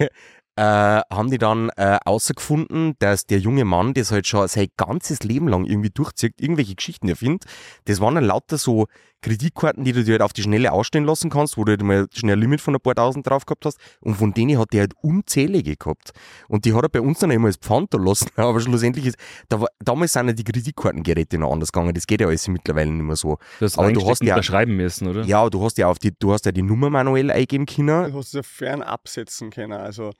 [0.55, 5.23] äh, haben die dann äh, außergefunden, dass der junge Mann das halt schon sein ganzes
[5.23, 7.45] Leben lang irgendwie durchzieht, irgendwelche Geschichten erfindet.
[7.85, 8.87] Das waren dann lauter so
[9.21, 12.07] Kreditkarten, die du dir halt auf die Schnelle ausstellen lassen kannst, wo du halt mal
[12.13, 13.77] schnell ein Limit von ein paar tausend drauf gehabt hast.
[14.01, 16.11] Und von denen hat der halt unzählige gehabt.
[16.47, 18.27] Und die hat er bei uns dann immer als Pfand da lassen.
[18.35, 19.17] Aber schlussendlich ist,
[19.49, 21.93] da war, damals sind ja die Kreditkartengeräte noch anders gegangen.
[21.93, 23.37] Das geht ja alles mittlerweile nicht mehr so.
[23.59, 25.23] Du hast Aber du hast ja- unterschreiben müssen, oder?
[25.23, 28.11] Ja, du hast ja auf die, du hast ja die Nummer manuell eingeben können.
[28.11, 29.73] Du hast es ja fern absetzen können.
[29.73, 30.11] Also,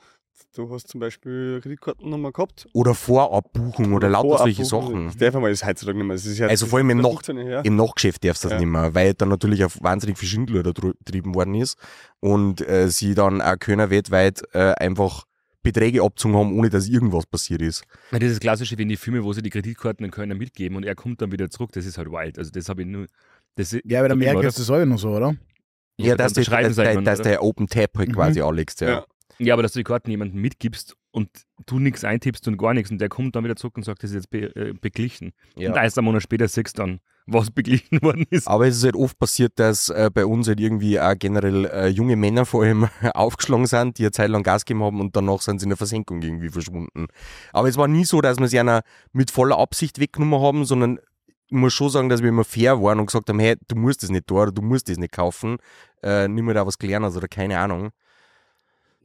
[0.56, 2.68] du hast zum Beispiel Kreditkartennummer gehabt.
[2.74, 4.66] Oder Vorabbuchung oder lauter solche.
[4.66, 5.06] Sachen.
[5.08, 6.16] Das darf man das heutzutage nicht mehr.
[6.16, 7.62] Das ist ja, Also das vor allem im ist Nach- 15 her.
[7.66, 8.60] Im Nachgeschäft darfst du das Ja.
[8.60, 11.78] nicht mehr, weil dann natürlich auch wahnsinnig viel Schindler da getrieben worden ist
[12.20, 15.24] und äh, sie dann auch können weltweit äh, einfach
[15.62, 17.84] Beträge abzogen haben, ohne dass irgendwas passiert ist.
[18.12, 20.78] Ja, Das ist klassische wie in die Filme, wo sie die Kreditkarten den Kölner mitgeben
[20.78, 21.72] und er kommt dann wieder zurück.
[21.74, 22.38] Das ist halt wild.
[22.38, 23.08] Also das habe ich nur.
[23.56, 25.36] Das ist, Ja, aber hab ich Amerika mal- ist das auch noch so, oder?
[25.98, 27.30] Ja, dass, das du, sagt dass, man, dass oder?
[27.32, 28.14] der Open Tab halt Mhm.
[28.14, 28.80] quasi anlegst.
[28.80, 28.90] Ja.
[28.90, 29.06] Ja.
[29.40, 31.30] Ja, aber dass du die Karten jemandem mitgibst und
[31.66, 34.12] du nichts eintippst und gar nichts und der kommt dann wieder zurück und sagt, das
[34.12, 35.32] ist jetzt be äh, beglichen.
[35.56, 35.72] Ja.
[35.72, 38.48] Und erst einen Monat später siehst du dann, was beglichen worden ist.
[38.48, 41.88] Aber es ist halt oft passiert, dass äh, bei uns halt irgendwie auch generell äh,
[41.88, 45.42] junge Männer vor allem aufgeschlagen sind, die eine Zeit lang Gas gegeben haben und danach
[45.42, 47.08] sind sie in der Versenkung irgendwie verschwunden.
[47.54, 48.82] Aber es war nie so, dass wir sie einer
[49.14, 51.00] mit voller Absicht weggenommen haben, sondern
[51.48, 54.04] ich muss schon sagen, dass wir immer fair waren und gesagt haben, hey, du musst
[54.04, 55.58] das nicht da oder du musst das nicht kaufen,
[56.04, 57.90] äh, nimm mir da was Kleines oder keine Ahnung.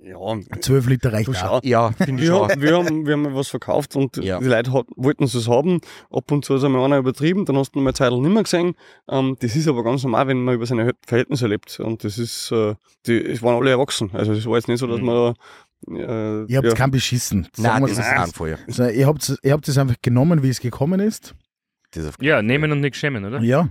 [0.07, 0.19] Ja,
[0.61, 1.63] 12 Liter reicht auch.
[1.65, 4.39] Ja, finde ich haben- wir, haben, wir haben was verkauft und Ja.
[4.39, 5.81] die Leute hat, wollten es haben.
[6.11, 8.43] Ab und zu ist einmal einer übertrieben, dann hast du ihn mal Zeit nicht mehr
[8.43, 8.75] gesehen.
[9.09, 11.81] Ähm, das ist aber ganz normal, wenn man über seine Verhältnisse lebt.
[11.81, 12.75] Und das ist, äh,
[13.07, 14.11] die, es waren alle erwachsen.
[14.13, 15.07] Also es war jetzt nicht so, dass Mhm.
[15.07, 15.35] man
[15.89, 17.47] äh, Ihr habt ja, keinen beschissen.
[17.59, 18.03] Nein, das ist so.
[18.03, 18.59] Anfall.
[18.67, 21.35] Also, ihr habt ihr habt es einfach genommen, wie es gekommen ist.
[21.93, 23.41] Das ist Ja, nehmen und nicht schämen, oder?
[23.41, 23.69] Ja.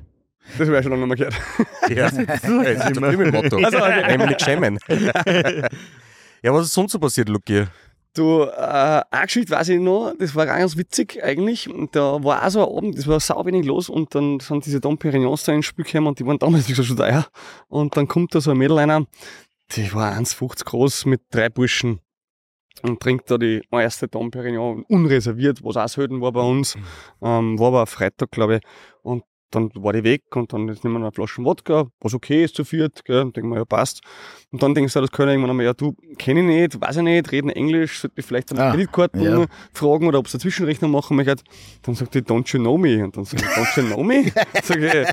[0.57, 1.35] das wäre schon lange mehr gehört.
[1.89, 3.57] Ja, das ist ein Firmenmotto.
[3.57, 4.07] Also, okay.
[4.07, 4.77] Nehmen nicht schämen.
[6.43, 7.65] ja, was ist sonst so passiert, Luki?
[8.15, 11.67] Du, äh, eine Geschichte weiß ich noch, das war ganz witzig eigentlich.
[11.93, 14.79] Da war auch so ein Abend, das war sau wenig los und dann sind diese
[14.79, 17.25] Dom Perignons da ins Spiel gekommen und die waren damals wie gesagt schon teuer.
[17.69, 19.07] Und dann kommt da so ein Mädel einer,
[19.71, 22.01] die war 1,50 groß mit drei Burschen
[22.83, 26.75] und trinkt da die erste Dom Perignon unreserviert, was auch selten war bei uns.
[27.21, 28.61] Ähm, war aber ein Freitag, glaube ich.
[29.01, 29.23] Und
[29.55, 32.55] dann war die weg und dann jetzt nehmen wir eine Flasche Wodka, was okay ist
[32.55, 34.01] zu viert, gell, denken wir, ja passt.
[34.51, 37.03] Und dann denkst du, das können irgendwann einmal, ja du, kenne ich nicht, weiß ich
[37.03, 39.45] nicht, reden Englisch, sollte ich vielleicht an die Ah, Kreditkarten ja.
[39.73, 41.35] fragen oder ob sie eine Zwischenrechnung machen möchte.
[41.83, 43.03] Dann sagt die, don't you know me?
[43.03, 44.31] Und dann sag ich, don't you know me?
[44.63, 45.07] Sag ich,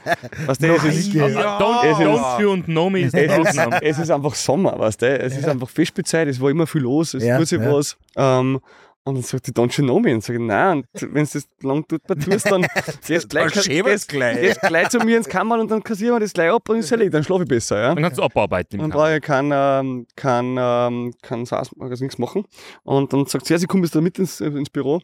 [0.47, 1.27] was der, es ist, Ja.
[1.59, 4.35] Don't, Es ist- don't you und know me ist die es ist, es ist einfach
[4.35, 5.19] Sommer, weißt du?
[5.19, 7.73] Es ist einfach Festspielzeit, es war immer viel los, es Ja, tut sich ja.
[7.73, 7.97] was.
[8.17, 8.61] Ähm,
[9.05, 10.15] und dann sagt die, don't you know me?
[10.15, 12.63] Und sag ich, nein, und wenn du das lang tut, tust, dann
[13.07, 14.41] gehst gleich, gehst, gleich.
[14.41, 16.91] gehst gleich zu mir ins Kammer und dann kassieren wir das gleich ab und ist
[16.91, 17.81] erledigt, dann schlafe ich besser.
[17.81, 17.95] Ja?
[17.95, 18.79] Dann kannst du abarbeiten.
[18.79, 22.45] Dann brauche ich kein, ähm, kein, ähm, kein Saß, also nichts machen.
[22.83, 25.01] Und dann sagt sie, ja, sie kommt jetzt da mit ins, äh, ins Büro.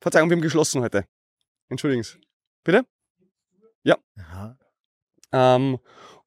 [0.00, 1.04] Verzeihung, wir haben geschlossen heute.
[1.68, 2.18] Entschuldigen Sie.
[2.62, 2.84] Bitte?
[4.18, 4.56] Aha.
[5.32, 5.78] Ähm,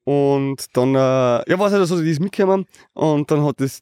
[0.04, 0.98] und dann, äh,
[1.50, 3.82] ja, war es halt so, die ist mitgekommen und dann hat das,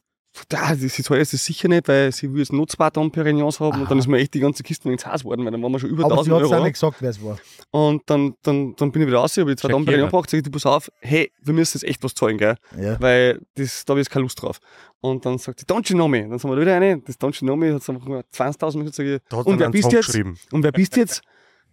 [0.52, 3.10] ja, das ist teuer ist das sicher nicht, weil sie will jetzt nur zwei Dom
[3.10, 5.62] Perignons haben und dann ist mir echt die ganze Kiste ins Haus geworden, weil dann
[5.62, 6.64] waren wir schon über Aber sie 1000 hat es auch Euro.
[6.64, 7.38] nicht gesagt, wer es war.
[7.70, 9.84] Und dann, dann, dann bin ich wieder raus, habe die zwei Dom.
[9.84, 12.54] Perignon gebracht, sag ich, du pass auf, hey, wir müssen jetzt echt was zahlen, gell,
[12.78, 13.00] Ja.
[13.00, 14.58] weil das, da habe ich jetzt keine Lust drauf.
[15.00, 16.28] Und dann sagt sie, don't you know me?
[16.28, 18.20] Dann sind wir da wieder rein, das don't you know me hat sie einfach nur
[18.32, 20.06] 20.000 gesagt, sag ich, Da und wer bist Song jetzt?
[20.06, 20.38] geschrieben.
[20.52, 21.22] Und wer bist du jetzt?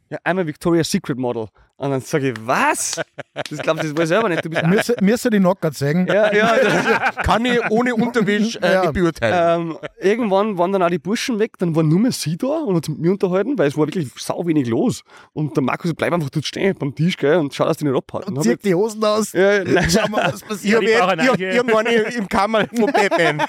[0.10, 1.48] Ja, einmal Victoria's Secret Model.
[1.78, 3.02] Und dann sage ich, was?
[3.34, 4.46] Das glaubst du das weiß ich selber nicht.
[4.46, 6.08] Du bist Müsste müsste die Nocker zeigen.
[6.08, 6.56] ja, ja,
[7.24, 8.92] Kann ich ohne Unterwisch äh, Ja.
[8.92, 9.72] beurteilen.
[9.72, 12.78] ähm, irgendwann waren dann auch die Burschen weg, dann war nur mehr sie da und
[12.78, 15.02] hat mit mir unterhalten, weil es war wirklich sau wenig los.
[15.34, 17.98] Und der Markus bleib einfach dort stehen beim Tisch gell, und schau, dass die nicht
[17.98, 18.26] abhaut.
[18.28, 19.34] Und zieht die Hosen aus.
[19.34, 19.90] ja, nein.
[19.90, 20.82] Schau mal, was ich passiert.
[20.84, 23.42] ich eine hab, eigene- ich noch einen im Kammer von Batman.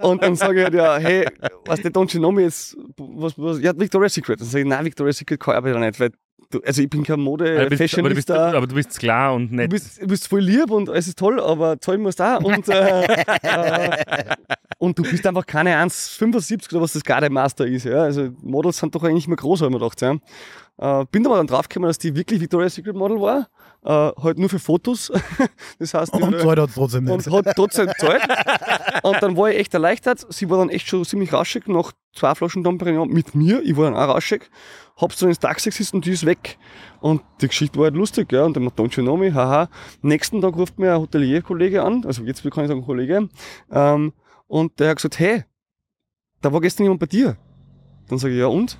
[0.00, 1.24] Und dann sage ich halt, ja, hey,
[1.66, 4.40] was der Don't You Know Me jetzt, was, was, ja, Victoria's Secret.
[4.40, 6.10] Dann sage ich, nein, Victoria's Secret kann ich aber nicht, weil
[6.50, 9.34] du, also ich bin kein Mode, du bist, aber, du bist, aber du bist klar
[9.34, 9.70] und Du nett.
[9.70, 12.42] bist, du bist voll lieb und es ist toll, aber zahlen musst du auch.
[12.42, 13.06] Und, äh,
[14.78, 17.84] und du bist einfach keine 1,75 oder was das Gardemaster ist.
[17.84, 18.02] Ja?
[18.02, 20.00] Also Models sind doch eigentlich mehr groß, habe ich mir gedacht.
[20.00, 20.16] Ja?
[20.80, 23.48] Äh, bin aber dann draufgekommen, dass die wirklich Victoria's Secret Model war.
[23.84, 25.12] Äh, halt nur für Fotos.
[25.78, 27.30] das heißt, Und zahlt hat trotzdem und nicht.
[27.30, 28.22] hat trotzdem gezahlt.
[29.02, 30.26] und dann war ich echt erleichtert.
[30.32, 32.78] Sie war dann echt schon ziemlich rauschig nach zwei Flaschen Dom
[33.10, 33.60] mit mir.
[33.62, 34.48] Ich war dann auch rauschig.
[34.96, 36.56] Hab's dann ins Taxi gesessen und die ist weg.
[37.00, 38.44] Und die Geschichte war halt lustig, ja.
[38.44, 39.68] Und dann Don't you know me, haha.
[40.00, 43.28] Nächsten Tag ruft mir ein Hotelier-Kollege an, also jetzt kann ich sagen Kollege,
[43.70, 44.14] ähm,
[44.46, 45.44] und der hat gesagt, hey,
[46.40, 47.36] da war gestern jemand bei dir.
[48.08, 48.78] Dann sage ich, ja und?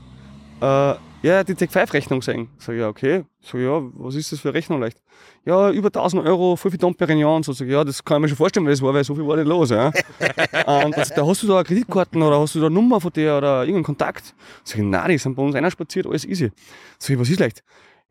[0.62, 2.48] Äh, ja, die Tech 5 Rechnung gesehen.
[2.58, 3.24] Sag ich, ja, okay.
[3.40, 5.00] Sag ich, ja, was ist das für eine Rechnung leicht?
[5.44, 7.52] Ja, über 1000 Euro, voll viel Dom Perignon so.
[7.52, 9.26] Sag ich, ja, das kann ich mir schon vorstellen, weil es war, weil so viel
[9.26, 9.86] war nicht los, ja.
[10.66, 13.12] und sagt er, hast du da eine Kreditkarten oder hast du da eine Nummer von
[13.12, 14.34] der oder irgendeinen Kontakt?
[14.64, 16.50] Sag ich, nein, die sind bei uns einer spaziert, alles easy.
[16.98, 17.62] Sag ich, was ist leicht?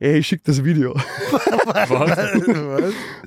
[0.01, 0.93] Ey, ich schick das Video.
[0.93, 1.89] Was?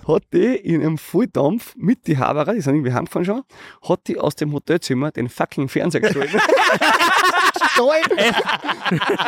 [0.09, 3.43] Hat die in einem Volldampf mit die Haberer, die sind irgendwie heimgefahren schon,
[3.87, 6.01] hat die aus dem Hotelzimmer den fucking Fernseher
[7.63, 8.03] gestohlen.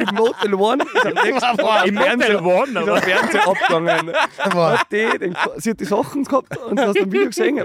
[0.09, 4.13] Im Motel One ist am nächsten Tag Im Motel One, ist aber- der Fernseher abgegangen.
[4.39, 7.59] Hat die, den, sie hat die Sachen gehabt und du hast ein Video gesehen,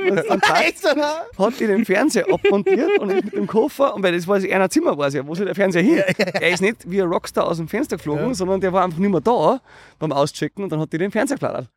[1.37, 4.69] hat die den Fernseher abmontiert und ist mit dem Koffer, und weil das war einer
[4.69, 6.03] Zimmer, war ja, wo ist der Fernseher hin?
[6.17, 9.11] Er ist nicht wie ein Rockstar aus dem Fenster geflogen, sondern der war einfach nicht
[9.11, 9.59] mehr da
[9.97, 11.67] beim Auschecken und dann hat die den Fernseher geflattert.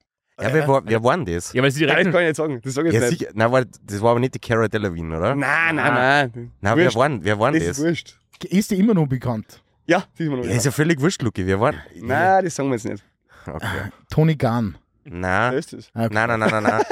[0.40, 1.53] Ja, wer, war, wer war denn das?
[1.53, 3.11] Ja, weil sie die Nein, das kann ich nicht sagen, das sage ich Ja, jetzt
[3.11, 3.18] nicht.
[3.21, 3.33] sicher.
[3.35, 5.35] Nein, war, das war aber nicht die Cara Delevingne, oder?
[5.35, 6.33] Nein, nein, nein.
[6.35, 6.97] Nein, wer Wurscht.
[6.97, 7.87] war, denn- wer war denn Das ist das?
[7.87, 8.18] wurscht.
[8.49, 9.62] Ist die immer noch bekannt?
[9.87, 10.57] Ja, die ist mir noch Ja, nicht.
[10.59, 11.47] ist ja völlig wurscht, Luki.
[11.47, 13.05] Wer war Nein, das sagen wir jetzt nicht.
[13.47, 13.66] Okay.
[14.11, 14.77] Tony Gunn.
[15.05, 15.55] Wer Nein.
[15.55, 15.88] ist das?
[15.95, 16.09] Okay.
[16.12, 16.83] Nein, nein, nein, nein, nein.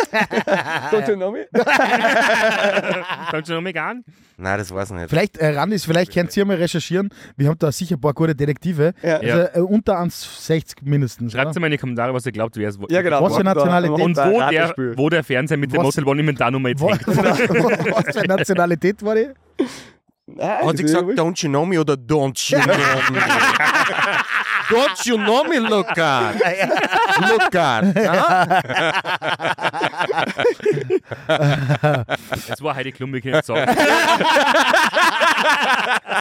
[0.91, 1.47] Don't you know me?
[3.31, 4.05] kannst du noch mal gehen?
[4.37, 5.09] Nein, das war's nicht.
[5.09, 7.11] Vielleicht, äh, Randis, vielleicht könnt ihr mal recherchieren.
[7.37, 8.95] Wir haben da sicher ein paar gute Detektive.
[9.03, 9.19] Ja.
[9.19, 11.33] Also äh, unter 1,60 mindestens.
[11.33, 12.91] Schreibt mal in die Kommentare, was ihr glaubt, wer es war.
[12.91, 13.23] Ja, genau.
[13.23, 14.05] Was für Nationalität?
[14.05, 17.07] Und wo der, wo der Fernseher mit dem Motel One Inventarnummer jetzt Was, hängt.
[17.09, 19.29] was für Nationalität war die?
[20.27, 22.75] Nein, Hat sie gesagt, don't you know me oder don't you know
[23.13, 23.21] me?
[24.71, 26.33] Don't you know me, Luca?
[27.29, 27.83] Luca.
[27.83, 28.63] Ja?
[32.49, 33.77] Das war Heidi Klum, wir können nicht sagen.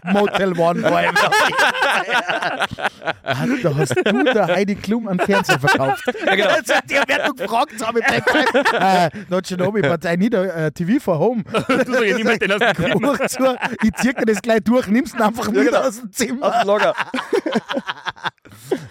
[0.03, 1.03] Motel One war.
[3.23, 6.03] Ah, da hast du der Heidi Klum einen Fernseher verkauft.
[6.25, 6.49] Ja, genau.
[6.89, 8.23] Der wird noch gefragt, so mit dem
[8.73, 11.43] uh, Not Shinobi, but I need a uh, TV for home.
[11.43, 12.99] Du sagst ja niemand, den hast du gekriegt.
[13.83, 16.47] Ich dir das gleich durch, nimmst ihn einfach wieder aus dem Zimmer.
[16.47, 16.95] Aus dem Lager.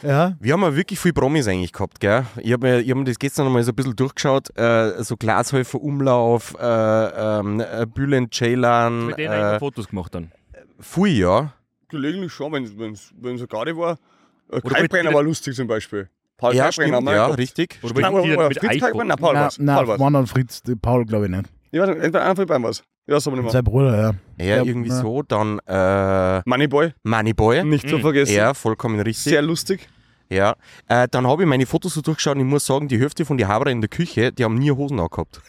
[0.02, 0.34] Ja.
[0.40, 2.24] Wir haben ja wirklich viele Promis eigentlich gehabt, gell?
[2.40, 4.56] Ich habe mir, ich hab mir das gestern noch mal so ein bisschen durchgeschaut.
[4.56, 6.64] Äh, so Glashäufer Umlauf, äh,
[7.40, 10.32] ähm, äh, Bülent Ceylan, Mit denen äh, Fotos gemacht dann.
[10.80, 11.52] viel, ja.
[11.88, 13.98] Gelegentlich schon, wenn es so gerade war.
[14.50, 14.60] Äh,
[15.10, 16.08] mit- war lustig zum Beispiel.
[16.36, 17.38] Paul Ja, Kalkbrenner stimmt, wir ja, gehabt.
[17.38, 17.78] richtig.
[17.82, 18.80] Oder Nein, mit, mit, Fritz iPhone.
[18.80, 19.16] Kalkbrenner?
[19.16, 19.56] Paul Na, war's.
[19.56, 20.12] Paul na, war's.
[20.12, 21.44] dann Fritz, Paul glaube ich nicht.
[21.72, 22.82] Ich weiß nicht, entweder einer von den beiden war's.
[23.08, 23.50] Ich weiß aber nicht.
[23.50, 24.44] Sein Bruder, ja.
[24.44, 25.00] Ja, Ja, irgendwie ja.
[25.00, 25.22] so.
[25.22, 27.64] Dann äh, Moneyboy, Moneyboy.
[27.64, 28.02] nicht zu Mhm.
[28.02, 28.34] vergessen.
[28.34, 29.24] Ja, vollkommen richtig.
[29.32, 29.88] Sehr lustig.
[30.28, 30.56] Ja.
[30.88, 33.38] Äh, dann habe ich meine Fotos so durchgeschaut und ich muss sagen, die Hälfte von
[33.38, 35.40] den Haber in der Küche, die haben nie Hosen angehabt.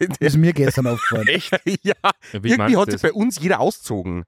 [0.00, 1.28] Das ist mir gestern aufgefallen.
[1.28, 1.52] Echt?
[1.84, 1.94] ja,
[2.32, 4.24] Ja, wie irgendwie hat sich bei uns jeder ausgezogen.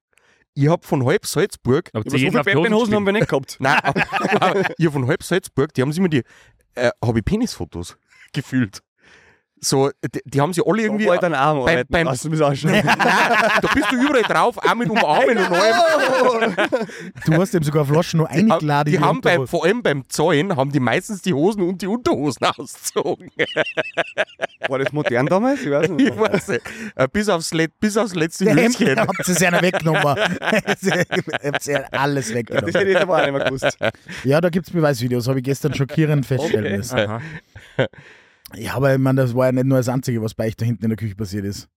[0.54, 3.12] Ich habe von halb Salzburg, Aber zu so viele auf die Hosen Batman-Hosen haben wir
[3.14, 3.56] nicht gehabt.
[3.59, 4.02] nein, aber,
[4.40, 6.22] aber ich hab von halb Salzburg, die haben sich immer die,
[6.76, 7.96] äh, habe ich Penisfotos
[8.33, 8.80] gefühlt.
[9.62, 11.05] So, die, die haben sie alle irgendwie.
[11.05, 12.40] Irgendwie dann Arm beim- beim- du mich.
[12.40, 16.55] Nein, da bist du überall drauf, auch mit Umarmen und allem.
[17.27, 18.90] Du hast ihm sogar Flaschen nur eingeladen.
[18.90, 21.87] Die die haben beim, vor allem beim Zäunen haben die meistens die Hosen und die
[21.87, 23.31] Unterhosen ausgezogen.
[24.68, 25.61] War das modern damals?
[25.62, 26.09] Ich weiß nicht.
[26.09, 26.62] Ich weiß nicht.
[26.96, 28.99] Äh, bis, aufs Let bis aufs letzte Höschen.
[28.99, 30.03] Habt ihr es ja weggenommen.
[30.05, 32.75] Habt ihr alles Das weggenommen.
[32.75, 33.79] hätte ich aber auch nicht mehr gewusst.
[34.25, 36.77] Ja, da gibt es Beweisvideos, habe ich gestern schockierend feststellen Okay.
[36.77, 36.99] müssen.
[36.99, 37.20] Aha.
[38.56, 40.64] Ja, aber ich meine, das war ja nicht nur das Einzige, was bei euch da
[40.64, 41.68] hinten in der Küche passiert ist.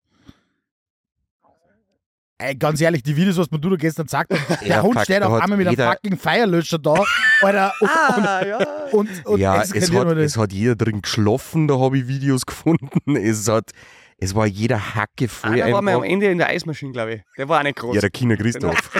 [2.39, 4.95] Ey, ganz ehrlich, die Videos, was mir du da gestern gesagt hast, der Ja, Hund
[4.95, 6.95] fuck, steht da auf einmal mit einem fucking Feierlöscher da,
[7.41, 8.57] Alter, und, Ah, ja.
[8.91, 13.15] und, und Ja, es hat, es hat jeder drin geschlafen, da habe ich Videos gefunden.
[13.15, 13.69] Es hat,
[14.17, 16.03] es war jeder Hacke voll Einer war mal am.
[16.03, 17.21] Ende in der Eismaschine, glaube ich.
[17.37, 17.95] Der war auch nicht groß.
[17.95, 18.75] Ja, der Kina Christoph.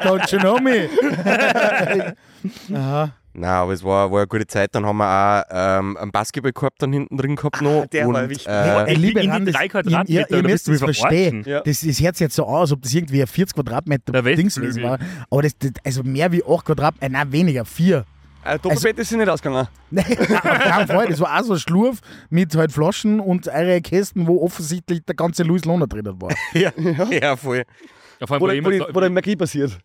[0.00, 0.90] Don't you know me?
[2.74, 3.14] Aha.
[3.34, 4.74] Nein, aber es war, war eine gute Zeit.
[4.74, 7.82] Dann haben wir auch ähm, einen Basketballkorb dann hinten drin gehabt noch.
[7.82, 8.46] Ah, der war und, wichtig.
[8.46, 11.42] Äh, Ey, liebe in die Rand, drei ihr, Quadratmeter, ihr, müsst es verstehen.
[11.46, 11.60] Ja.
[11.60, 14.98] Das, das hört sich jetzt so als ob das irgendwie ein 40 Quadratmeter Dings war.
[15.30, 18.04] Aber das, das, also mehr wie 8 Quadratmeter, äh, nein, weniger, 4.
[18.44, 19.68] Äh, Doppelbett ist nicht ausgegangen.
[19.90, 21.06] Nein, auf keinen Fall.
[21.06, 25.14] Das war auch so ein Schlurf mit halt Flaschen und eure Kästen, wo offensichtlich der
[25.14, 26.30] ganze Louis Lohner drin war.
[26.52, 26.72] ja,
[27.10, 27.62] ja, voll.
[28.18, 29.78] Ja, vor allem, Wo, wo der- wo, jemand die, wo der Magie passiert.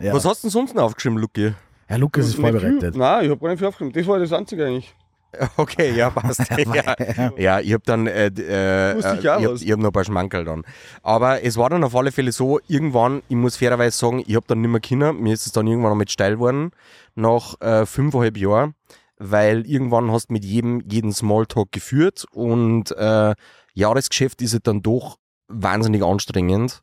[0.00, 0.12] Ja.
[0.12, 1.54] Was hast du denn sonst noch aufgeschrieben, Luki?
[1.86, 2.96] Herr Lukas ist vorbereitet.
[2.96, 3.92] Nein, ich habe gar nicht viel aufgenommen.
[3.94, 4.94] Das war das Einzige eigentlich.
[5.56, 6.42] Okay, ja, passt.
[6.74, 9.62] ja, ja, ich habe dann, äh, äh, Wusste äh, ich auch ich hab, was.
[9.62, 10.62] ich hab noch ein paar Schmankerl dann.
[11.02, 14.46] Aber es war dann auf alle Fälle so, irgendwann, ich muss fairerweise sagen, ich habe
[14.46, 16.70] dann nicht mehr Kinder, mir ist es dann irgendwann noch mit steil geworden,
[17.14, 18.74] nach äh, fünfeinhalb Jahren,
[19.18, 23.34] weil irgendwann hast du mit jedem jeden Smalltalk geführt und äh,
[23.74, 25.18] Jahresgeschäft ist halt dann doch
[25.48, 26.82] wahnsinnig anstrengend.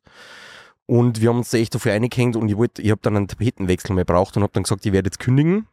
[0.92, 3.96] Und wir haben uns echt dafür eingehängt und ich, wollt- ich habe dann einen Tapetenwechsel
[3.96, 5.66] mehr braucht und habe dann gesagt, ich werde jetzt kündigen.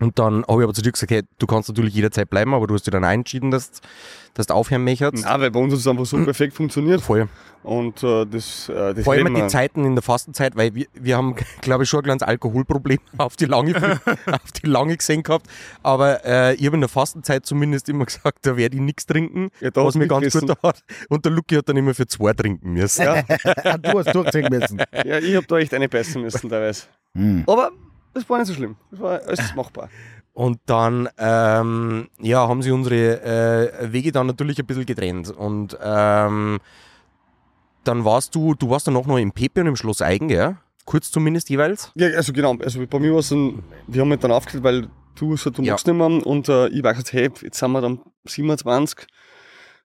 [0.00, 2.66] Und dann habe ich aber zu dir gesagt, hey, du kannst natürlich jederzeit bleiben, aber
[2.66, 3.70] du hast dir dann entschieden, dass,
[4.34, 5.24] dass du aufhören möchtest.
[5.24, 7.00] Nein, weil bei uns hat es einfach so perfekt funktioniert.
[7.00, 7.28] Voll.
[7.62, 9.48] Und äh, das, äh, das Vor allem die wir.
[9.48, 13.36] Zeiten in der Fastenzeit, weil wir, wir haben, glaube ich, schon ein kleines Alkoholproblem auf
[13.36, 13.74] die lange,
[14.26, 15.46] auf die lange gesehen gehabt.
[15.82, 19.48] Aber äh, ich habe in der Fastenzeit zumindest immer gesagt, da werde ich nichts trinken,
[19.60, 20.48] Ja, da was mir ganz mitgerissen.
[20.48, 20.82] gut hat.
[21.08, 23.02] Und der Lucky hat dann immer für zwei trinken müssen.
[23.02, 23.22] Ja,
[23.78, 24.82] du hast durchziehen müssen.
[25.04, 26.82] ja, ich habe da echt eine beißen müssen teilweise.
[27.16, 27.44] Hm.
[27.46, 27.70] Aber
[28.14, 28.76] das war nicht so schlimm.
[28.90, 29.88] Das war alles machbar.
[30.32, 35.30] Und dann ähm, ja, haben sie unsere äh, Wege dann natürlich ein bisschen getrennt.
[35.30, 36.58] Und ähm,
[37.84, 40.56] dann warst du, du warst dann auch noch im Pepe und im Schloss Eigen, ja?
[40.86, 41.92] Kurz zumindest jeweils.
[41.94, 42.56] Ja, also genau.
[42.62, 45.62] Also bei mir war es dann, wir haben halt dann aufgehört, weil du gesagt, du
[45.62, 45.72] Ja.
[45.72, 46.26] magst nicht mehr.
[46.26, 49.06] Und äh, ich war gesagt, hey, jetzt sind wir dann 27.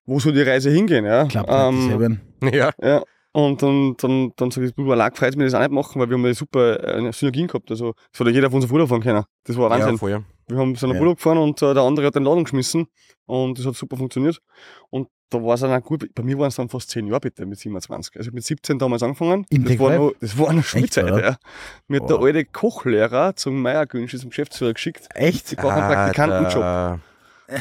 [0.05, 1.05] Wo soll die Reise hingehen?
[1.05, 1.25] Ja?
[1.25, 2.71] Klappt Ähm, ähm, Ja.
[2.81, 3.03] Ja.
[3.31, 6.09] Und dann, dann, dann sage ich, du, allein gefreut mich das auch nicht machen, weil
[6.09, 7.69] wir haben ja super äh, Synergien gehabt.
[7.69, 9.23] Also, das hat ja jeder auf unser Urlaub fahren können.
[9.43, 10.09] Das war Wahnsinn.
[10.09, 11.01] Ja, wir haben so einen Ja.
[11.01, 12.87] Urlaub gefahren und äh, der andere hat den Laden geschmissen
[13.27, 14.39] und das hat super funktioniert.
[14.89, 16.09] Und da war es dann auch gut.
[16.15, 18.17] Bei mir waren es dann fast 10 Jahre bitte mit 27.
[18.17, 19.45] Also mit 17 damals angefangen.
[19.51, 21.07] Im das, war noch, das war noch Schulzeit.
[21.07, 21.37] Ja.
[21.87, 25.07] Mir hat der alte Kochlehrer zum Meiergünsch, zum Geschäftsführer geschickt.
[25.13, 25.51] Echt?
[25.51, 26.99] Ich brauche einen Praktikantenjob.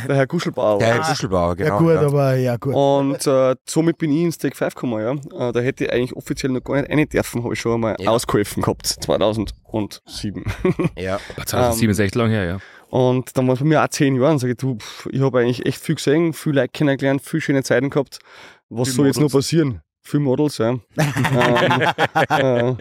[0.07, 0.79] Der, Herr Kuschelbauer.
[0.79, 1.01] der Herr.
[1.01, 1.69] Kuschelbauer, genau.
[1.71, 2.01] ja, gut, ja.
[2.07, 2.75] aber ja, gut.
[2.75, 5.49] Und äh, somit bin ich ins Take 5 gekommen, ja.
[5.49, 7.97] Äh, da hätte ich eigentlich offiziell noch gar nicht rein dürfen, habe ich schon einmal
[7.99, 8.11] Ja.
[8.11, 10.45] ausgeholfen gehabt, 2007.
[10.99, 11.19] Ja.
[11.45, 12.59] 2007 ist echt lang her, ja.
[12.91, 15.21] Und dann war es bei mir auch zehn Jahre und sage ich, du, pff, ich
[15.21, 18.19] habe eigentlich echt viel gesehen, viel Leute kennengelernt, viel schöne Zeiten gehabt.
[18.71, 19.33] Was Viel soll jetzt noch Models.
[19.47, 19.83] passieren?
[20.09, 20.71] viele Models, ja.
[22.31, 22.77] ähm,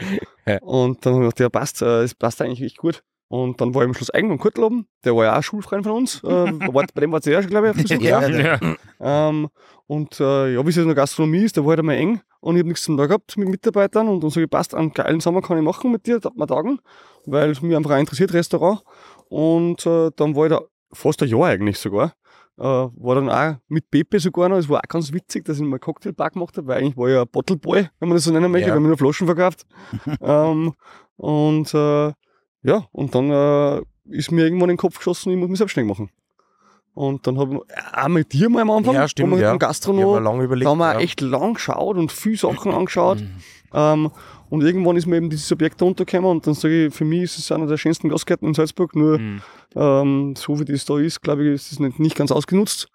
[0.46, 3.04] äh, und dann habe ich gedacht, ja, passt, äh, es passt eigentlich echt gut.
[3.30, 5.84] Und dann war ich am Schluss eigen am Kurtel oben, der war ja auch Schulfreund
[5.86, 6.24] von uns.
[6.24, 6.28] Äh,
[6.74, 8.28] war, bei dem war es ja schon, glaube ich, auf Besuch, ja.
[8.28, 8.60] Ja.
[9.02, 9.50] Ähm,
[9.86, 12.56] und äh, ja, wie es in der Gastronomie ist, da war halt einmal eng und
[12.56, 15.20] ich habe nichts zum Tag gehabt mit Mitarbeitern und dann sage ich, passt, einen geilen
[15.20, 16.80] Sommer kann ich machen mit dir, mal tagen,
[17.26, 18.82] weil es mich einfach auch interessiert, Restaurant.
[19.30, 20.62] Und äh, dann war ich da
[20.94, 22.14] fast ein Jahr eigentlich sogar.
[22.58, 25.64] Äh, war dann auch mit Pepe sogar noch, es war auch ganz witzig, dass ich
[25.64, 28.32] mal Cocktailbar gemacht habe, weil eigentlich war ich ja ein Bottleboy, wenn man das so
[28.32, 28.74] nennen möchte, Ja.
[28.74, 29.66] weil man nur Flaschen verkauft.
[30.22, 30.74] ähm,
[31.18, 32.14] und äh,
[32.68, 35.98] ja, und dann äh, ist mir irgendwann in den Kopf geschossen, ich muss mich selbstständig
[35.98, 36.10] machen.
[36.94, 39.54] Und dann habe ich auch mit dir mal am Anfang, Ja, stimmt, wir ja.
[39.54, 40.66] mit dem Gastronom, lange überlegt.
[40.66, 41.00] da haben wir ja.
[41.00, 43.20] echt lang geschaut und viel Sachen angeschaut.
[43.22, 43.30] Mhm.
[43.74, 44.12] Ähm,
[44.50, 47.24] und irgendwann ist mir eben dieses Objekt da untergekommen und dann sage ich, für mich
[47.24, 49.42] ist es einer der schönsten Gastgärten in Salzburg, nur Mhm.
[49.76, 52.88] ähm, so wie das da ist, glaube ich, ist es nicht, nicht ganz ausgenutzt.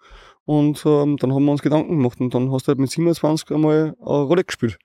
[0.45, 3.51] Und ähm, dann haben wir uns Gedanken gemacht und dann hast du halt mit 27
[3.51, 4.77] einmal eine Rolle gespielt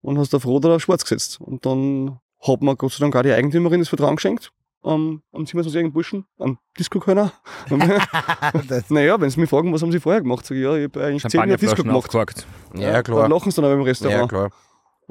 [0.00, 1.38] und hast auf Rot oder auf Schwarz gesetzt.
[1.42, 4.50] Und dann hat mir Gott sei Dank auch die Eigentümerin das Vertrauen geschenkt.
[4.84, 7.32] Ähm, am 27-jährigen Burschen, am Disco-Könner.
[8.68, 10.84] Das- naja, wenn sie mich fragen, was haben sie vorher gemacht, sage ich, ja, ich
[10.84, 11.96] habe eigentlich zehn Jahre Disco gemacht.
[11.98, 12.46] aufgehakt.
[12.74, 13.28] Ja, Dann klar.
[13.28, 14.28] lachen sie dann aber im Ja, Restaurant.
[14.28, 14.50] klar.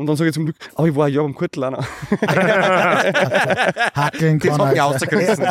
[0.02, 1.86] Und dann sage ich zum Glück, aber ich war ja beim noch.
[3.96, 5.46] Hackeln Das kann hat mich ausgerissen.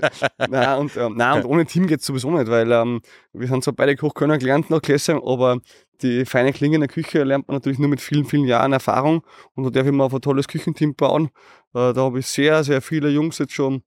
[0.50, 3.00] nein, und, ähm, nein, und ohne Team geht's sowieso nicht, weil ähm,
[3.32, 5.58] wir sind zwar beide Kochkönner gelernt nach Klasse, aber
[6.02, 9.22] die feine Klinge in der Küche lernt man natürlich nur mit vielen, vielen Jahren Erfahrung.
[9.54, 11.26] Und da darf ich mir auf ein tolles Küchenteam bauen.
[11.74, 13.82] Äh, da habe ich sehr, sehr viele Jungs jetzt schon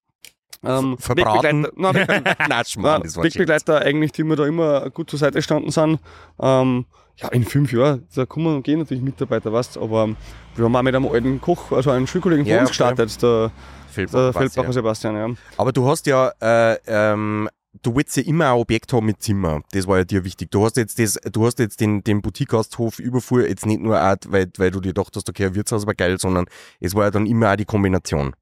[0.63, 1.65] ähm, Verbraten.
[1.65, 3.33] Wegbegleiter, nein, Weg- Nein, Schmarrn, nein, das war schön.
[3.33, 5.99] Wegbegleiter eigentlich, die mir da immer gut zur Seite gestanden sind.
[6.39, 6.85] Ähm,
[7.17, 10.09] ja, in fünf Jahren, da kommen und gehen natürlich Mitarbeiter, weißt aber
[10.55, 12.89] wir haben auch mit einem alten Koch, also einem Schulkollegen von Ja, uns okay.
[12.89, 13.51] gestartet, der,
[13.89, 14.73] Feldbacher Feldbacher.
[14.73, 15.29] Sebastian, ja.
[15.57, 17.49] Aber du hast ja, äh, ähm,
[17.81, 19.61] du willst ja immer ein Objekt haben mit Zimmer.
[19.71, 20.51] Das war ja dir wichtig.
[20.51, 24.15] Du hast jetzt das, du hast jetzt den, den Boutique-Gasthof Überfuhr jetzt nicht nur auch,
[24.27, 26.45] weil, weil du dir dachtest, okay, ein Wirtshaus war geil, sondern
[26.79, 28.35] es war ja dann immer auch die Kombination.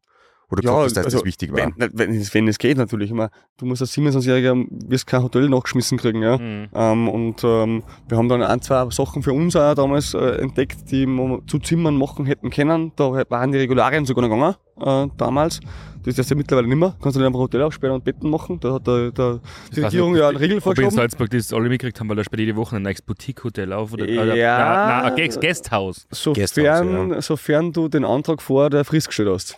[0.53, 1.59] Oder du gesagt hast, dass das wichtig war.
[1.61, 3.29] also Wenn, wenn, es- wenn es geht natürlich immer.
[3.57, 6.37] Du musst als 27-Jähriger, wirst kein Hotel nachgeschmissen kriegen, ja.
[6.37, 6.67] Mhm.
[6.73, 10.89] Ähm, und ähm, wir haben dann ein, zwei Sachen für uns auch damals äh, entdeckt,
[10.91, 12.91] die wir zu Zimmern machen hätten können.
[12.95, 15.59] Da waren die Regularien sogar noch gegangen, äh, damals.
[16.05, 16.95] Das ist ja mittlerweile nicht mehr.
[17.01, 18.59] Kannst du nicht einfach Hotel aufsperren und Betten machen.
[18.59, 19.39] Da hat der, der,
[19.73, 20.89] die Regierung nicht, ja einen Riegel Ob in.
[20.91, 24.09] Salzburg das alle mitgekriegt haben, weil da später jede Woche ein neues Boutique-Hotel auf oder,
[24.09, 24.21] Ja.
[24.23, 26.05] oder na, na, Guesthouse.
[26.11, 29.57] Sofern, Gästehaus, sofern du den Antrag vor der Frist gestellt hast.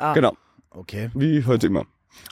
[0.00, 0.32] Ah, Genau.
[0.70, 1.10] Okay.
[1.14, 1.84] wie halt immer.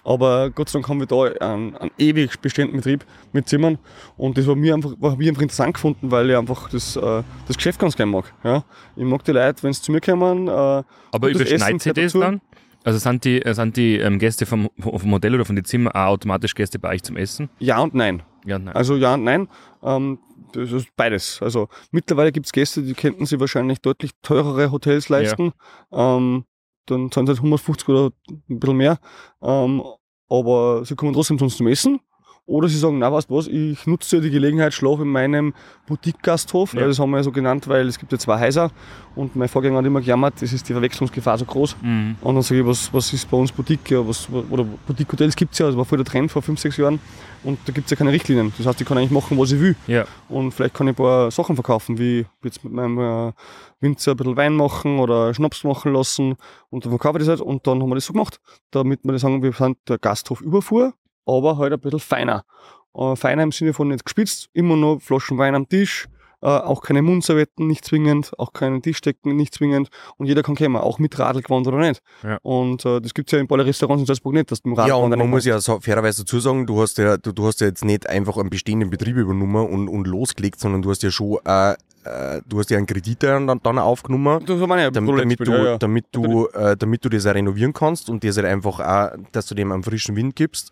[0.04, 3.78] Aber Gott sei Dank haben wir da einen, einen ewig bestehenden Betrieb mit Zimmern
[4.16, 7.22] und das war mir einfach, war mir einfach interessant gefunden, weil ich einfach das, äh,
[7.46, 8.32] das Geschäft ganz gerne mag.
[8.42, 8.64] Ja?
[8.96, 10.48] Ich mag die Leute, wenn sie zu mir kommen.
[10.48, 12.40] Äh, Aber überschneidet sich Essen das dann?
[12.84, 15.90] Also sind die, äh, sind die ähm, Gäste vom, vom Hotel oder von den Zimmer
[15.94, 17.48] auch automatisch Gäste bei euch zum Essen?
[17.58, 18.22] ja und nein.
[18.46, 18.74] Ja, nein.
[18.74, 19.48] Also ja und nein.
[19.82, 20.18] Ähm,
[20.52, 21.40] das ist beides.
[21.42, 25.52] Also mittlerweile gibt es Gäste, die könnten sich wahrscheinlich deutlich teurere Hotels leisten.
[25.92, 26.44] Ähm,
[26.90, 28.98] dann sind es halt 150 oder ein bisschen mehr.
[29.42, 29.82] Ähm,
[30.28, 32.00] aber sie kommen trotzdem zu uns zum Essen.
[32.48, 35.52] Oder sie sagen, na du was, ich nutze ja die Gelegenheit, schlafe in meinem
[35.86, 36.72] Boutique-Gasthof.
[36.72, 36.80] Ja.
[36.80, 36.86] Ja.
[36.86, 38.70] Das haben wir ja so genannt, weil es gibt ja zwei Häuser.
[39.14, 41.76] Und mein Vorgänger hat immer gejammert, das ist die Verwechslungsgefahr so groß.
[41.82, 42.16] Mhm.
[42.22, 43.90] Und dann sage ich, was, was ist bei uns Boutique?
[43.90, 46.78] Ja, was, oder Boutique-Hotels gibt es ja, das war voll der Trend vor fünf, sechs
[46.78, 46.98] Jahren.
[47.44, 48.50] Und da gibt es ja keine Richtlinien.
[48.56, 49.76] Das heißt, ich kann eigentlich machen, was ich will.
[49.86, 50.06] Ja.
[50.30, 53.32] Und vielleicht kann ich ein paar Sachen verkaufen, wie jetzt mit meinem äh,
[53.80, 56.36] Winzer ein bisschen Wein machen oder Schnaps machen lassen.
[56.70, 57.40] Und dann verkaufe ich das halt.
[57.42, 60.40] Und dann haben wir das so gemacht, damit wir das sagen, wir sind der Gasthof
[60.40, 60.94] Überfuhr,
[61.28, 62.44] aber halt ein bisschen feiner.
[62.94, 66.08] Äh, feiner im Sinne von nicht gespitzt, immer nur Flaschen Wein am Tisch,
[66.40, 69.88] äh, auch keine Mundservietten, nicht zwingend, auch keine Tischdecken, nicht zwingend.
[70.16, 72.00] Und jeder kann kommen, auch mit Radlgewand oder nicht.
[72.22, 72.38] Ja.
[72.42, 74.78] Und äh, das gibt es ja in alle Restaurants in Salzburg nicht, dass du mit
[74.78, 77.46] Ja, Radlgewand und man muss ja so fairerweise dazu sagen, du hast ja, du, du
[77.46, 81.02] hast ja jetzt nicht einfach einen bestehenden Betrieb übernommen und, und losgelegt, sondern du hast
[81.02, 81.74] ja schon, äh,
[82.08, 84.44] äh, du hast ja einen Kredit dann, dann aufgenommen.
[84.46, 85.78] Das meine damit, Rolle damit, gespielt, du, ja, ja.
[85.78, 89.46] damit, du, äh, damit du das auch renovieren kannst und das halt einfach auch, dass
[89.46, 90.70] du dem einen frischen Wind gibst.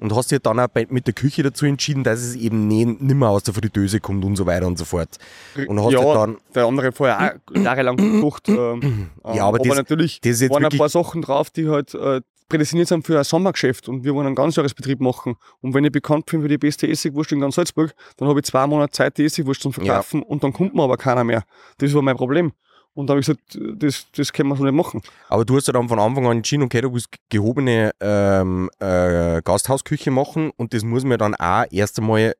[0.00, 2.84] Und hast dich dann auch bei, mit der Küche dazu entschieden, dass es eben nie,
[2.84, 5.18] nimmer aus der Fritteuse kommt und so weiter und so fort.
[5.66, 7.18] Und hast ja, halt dann, der andere vorher
[7.50, 8.48] auch jahrelang gekocht.
[8.58, 12.88] Ähm, Ja, aber das- natürlich das waren ein paar Sachen drauf, die halt äh, prädestiniert
[12.88, 15.36] sind für ein Sommergeschäft und wir wollen einen Ganzjahresbetrieb machen.
[15.60, 18.46] Und wenn ich bekannt bin für die beste Essigwurst in ganz Salzburg, dann habe ich
[18.46, 21.44] zwei Monate Zeit, die Essigwurst zu verkaufen und dann kommt mir aber keiner mehr.
[21.78, 22.52] Das war mein Problem.
[22.94, 25.02] Und da habe ich gesagt, das, das können wir so nicht machen.
[25.28, 29.40] aber du hast ja dann von Anfang an entschieden, okay, du willst gehobene ähm, äh,
[29.42, 32.34] Gasthausküche machen und das muss mir dann auch erst einmal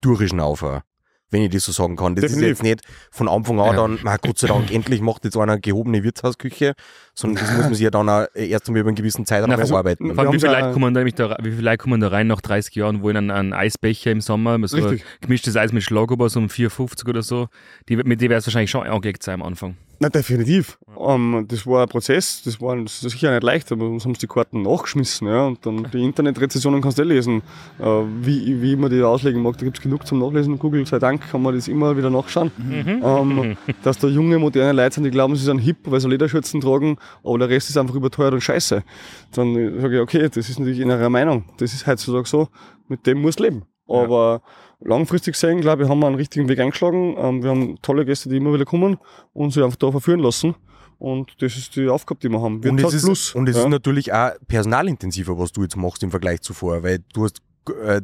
[0.00, 0.82] durchschnaufen.
[1.30, 2.14] Wenn ich das so sagen kann.
[2.14, 2.50] Das Definitiv.
[2.52, 3.72] ist jetzt nicht von Anfang an Ja.
[3.74, 6.74] dann, na, Gott sei Dank, endlich macht jetzt einer gehobene Wirtshausküche,
[7.14, 9.56] sondern das muss man sich ja dann auch erst einmal über einen gewissen Zeitraum Na,
[9.62, 10.14] erarbeiten.
[10.14, 11.12] Vor allem, wie viele, Leute kommen da, wie
[11.50, 14.58] viele Leute kommen da rein nach 30 Jahren und wollen einen, einen Eisbecher im Sommer,
[14.66, 14.78] so
[15.20, 17.48] gemischtes Eis mit Schlagobers um 4,50 oder so.
[17.88, 19.76] Die, mit dem wäre es wahrscheinlich schon angelegt sein am Anfang.
[20.00, 20.78] Na, definitiv.
[20.96, 24.14] Ähm, das war ein Prozess, das war das ist sicher nicht leicht, aber uns haben
[24.14, 25.26] sie die Karten nachgeschmissen.
[25.26, 25.46] Ja?
[25.46, 27.42] Und dann die Internetrezessionen kannst du eh lesen,
[27.80, 27.84] äh,
[28.20, 29.58] wie, wie man die auslegen mag.
[29.58, 30.58] Da gibt es genug zum Nachlesen.
[30.58, 32.52] Google sei Dank kann man das immer wieder nachschauen.
[32.70, 36.60] Ähm, dass da junge, moderne Leute sind, die glauben, sie sind hip, weil sie Lederschürzen
[36.60, 38.84] tragen, aber der Rest ist einfach überteuert und scheiße.
[39.32, 41.44] Dann sage ich, okay, das ist natürlich in ihrer Meinung.
[41.58, 42.48] Das ist heutzutage so,
[42.86, 43.64] mit dem muss leben.
[43.88, 44.42] Aber
[44.80, 47.16] langfristig gesehen, glaube ich, haben wir einen richtigen Weg eingeschlagen.
[47.18, 48.98] Ähm, wir haben tolle Gäste, die immer wieder kommen
[49.32, 50.54] und sich einfach da verführen lassen.
[50.98, 52.56] Und das ist die Aufgabe, die wir haben.
[52.56, 53.34] Und Wirtschaft es, ist, Plus.
[53.34, 53.62] und es ja.
[53.62, 57.40] ist natürlich auch personalintensiver, was du jetzt machst im Vergleich zuvor, weil du hast,
[57.84, 58.00] äh,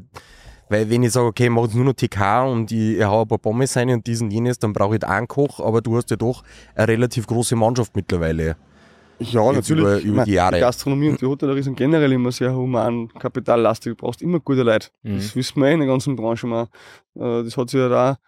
[0.68, 3.22] weil wenn ich sage, okay, ich mache jetzt nur noch TK und ich, ich hau
[3.22, 6.10] ein paar Pommes rein und diesen jenes, dann brauche ich einen Koch, aber du hast
[6.10, 6.44] ja doch
[6.74, 8.56] eine relativ große Mannschaft mittlerweile.
[9.18, 9.84] Ja, Jetzt natürlich.
[10.04, 10.54] über- über die Jahre.
[10.56, 13.92] Die Gastronomie und die Hotellerie sind generell immer sehr human, kapitallastig.
[13.92, 14.88] Du brauchst immer gute Leute.
[15.02, 15.16] Mhm.
[15.16, 16.64] Das wissen wir eh in der ganzen Branche mal.
[17.14, 18.18] Äh, Das hat sich ja da,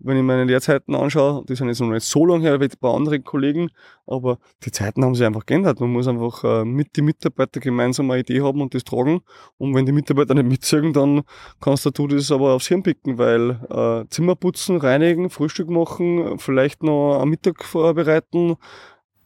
[0.00, 2.90] wenn ich meine Lehrzeiten anschaue, die sind jetzt noch nicht so lange her wie bei
[2.90, 3.70] anderen Kollegen,
[4.06, 5.80] aber die Zeiten haben sich einfach geändert.
[5.80, 9.20] Man muss einfach äh, mit den Mitarbeitern gemeinsam eine Idee haben und das tragen.
[9.56, 11.22] Und wenn die Mitarbeiter nicht mitziehen, dann
[11.60, 16.82] kannst du das aber aufs Hirn picken, weil äh, Zimmer putzen, reinigen, Frühstück machen, vielleicht
[16.82, 18.56] noch am Mittag vorbereiten,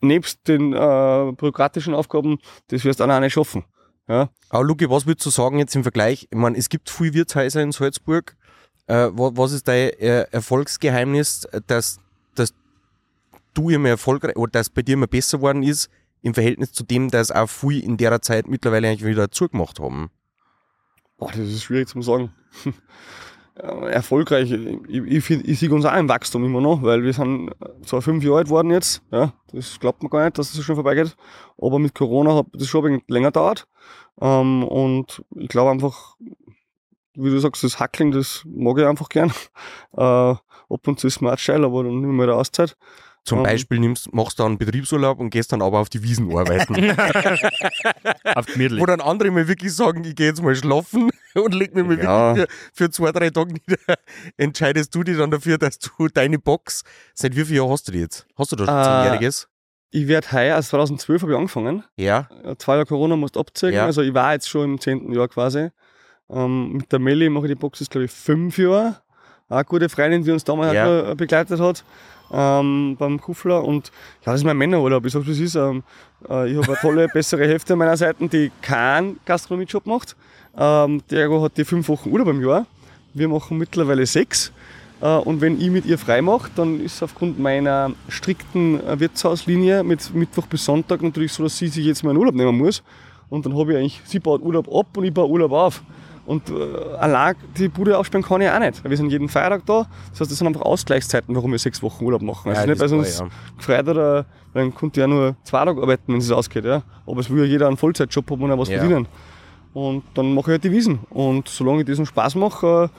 [0.01, 0.77] nebst den äh,
[1.33, 2.39] bürokratischen Aufgaben,
[2.69, 3.65] das wirst du auch nicht schaffen.
[4.09, 4.31] Ja?
[4.49, 6.29] Aber Luki, was würdest du sagen jetzt im Vergleich?
[6.31, 8.37] Ich meine, es gibt viele Wirtshäuser in Salzburg.
[8.87, 11.99] Äh, wa- was ist dein äh, Erfolgsgeheimnis, dass,
[12.35, 12.55] dass
[13.55, 15.91] du immer erfolgreich oder dass bei dir immer besser geworden ist
[16.23, 20.11] im Verhältnis zu dem, dass auch viele in der Zeit mittlerweile eigentlich wieder zugemacht haben?
[21.19, 22.33] Boah, das ist schwierig zu sagen.
[23.61, 27.51] Äh, Erfolgreich, ich, ich, ich sehe uns auch im Wachstum immer noch, weil wir sind
[27.85, 30.63] zwar fünf Jahre alt geworden jetzt, ja, das glaubt man gar nicht, dass das so
[30.63, 31.17] schnell vorbeigeht,
[31.61, 33.67] aber mit Corona hat das schon ein wenig länger dauert
[34.21, 36.17] ähm, und ich glaube einfach,
[37.15, 39.33] wie du sagst, das Hackeln, das mag ich einfach gern.
[39.97, 42.77] Äh, ab und zu ist mir auch aber dann nehmen wir da Auszeit.
[43.29, 43.45] Zum Ähm.
[43.45, 46.75] Beispiel nimmst, machst du einen Betriebsurlaub und gehst dann aber auf die Wiesen arbeiten.
[48.35, 48.47] Auf.
[48.57, 51.99] Wo dann andere mal wirklich sagen, ich gehe jetzt mal schlafen und leg mich mal
[52.03, 52.37] Ja.
[52.37, 53.77] wirklich für, für zwei, drei Tage nieder.
[54.37, 56.83] Entscheidest du dich dann dafür, dass du deine Box,
[57.15, 58.27] seit wie viel Jahren hast du die jetzt?
[58.37, 59.49] Hast du da schon Äh, zehnjähriges?
[59.91, 62.29] Ich werde heuer, also 2012 habe ich angefangen, Ja.
[62.45, 63.73] Ja, zwei Jahre Corona musst du abziehen.
[63.73, 63.85] Ja.
[63.87, 65.69] Also ich war jetzt schon im zehnten Jahr quasi.
[66.31, 69.01] Ähm, mit der Melli mache ich die Box jetzt, glaube ich, fünf Jahre.
[69.49, 71.03] Eine gute Freundin, die uns damals Ja.
[71.09, 71.85] noch begleitet hat
[72.33, 73.65] ähm, beim Kuffler.
[73.65, 73.87] Und
[74.27, 75.05] ja, das ist mein Männerurlaub.
[75.07, 75.55] Ich sage, wie es ist.
[75.55, 75.83] Ähm,
[76.29, 80.17] äh, ich habe eine tolle, bessere Hälfte meiner Seiten, die keinen Gastronomiejob macht.
[80.57, 82.67] Ähm, der Ergo hat die fünf Wochen Urlaub im Jahr.
[83.15, 84.53] Wir machen mittlerweile sechs.
[85.01, 89.01] Äh, Und wenn ich mit ihr frei mache, dann ist es aufgrund meiner strikten äh,
[89.01, 92.59] Wirtshauslinie mit Mittwoch bis Sonntag natürlich so, dass sie sich jetzt mal einen Urlaub nehmen
[92.59, 92.83] muss.
[93.31, 95.83] Und dann habe ich eigentlich, sie baut Urlaub ab und ich baue Urlaub auf.
[96.29, 98.85] Und äh, allein die Bude aufsperren kann ich auch nicht.
[98.85, 99.87] Wir sind jeden Feiertag da.
[100.11, 102.51] Das heißt, das sind einfach Ausgleichszeiten, warum wir sechs Wochen Urlaub machen.
[102.51, 105.81] Also Ja, nicht, weil ist uns klar, gefreut oder dann konnte ja nur zwei Tage
[105.81, 106.67] arbeiten, wenn es ausgeht.
[106.67, 106.83] Ja.
[107.07, 108.79] Aber es will ja jeder einen Vollzeitjob haben und auch was Ja.
[108.79, 109.09] verdienen.
[109.73, 110.99] Und dann mache ich halt die Wiesen.
[111.09, 112.97] Und solange ich diesen Spaß mache, äh,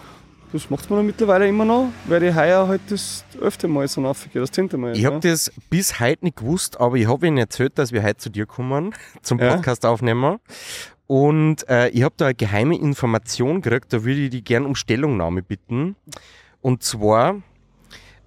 [0.52, 4.42] das macht dann mittlerweile immer noch, werde ich heuer halt das öfter Mal so aufgehe,
[4.42, 4.98] das zehnte Mal.
[4.98, 8.18] Ich habe das bis heute nicht gewusst, aber ich habe Ihnen erzählt, dass wir heute
[8.18, 9.54] zu dir kommen, zum Ja.
[9.54, 10.38] Podcast aufnehmen.
[11.10, 14.76] Und äh, ich habe da eine geheime Information gekriegt, da würde ich dich gerne um
[14.76, 15.96] Stellungnahme bitten.
[16.62, 17.42] Und zwar,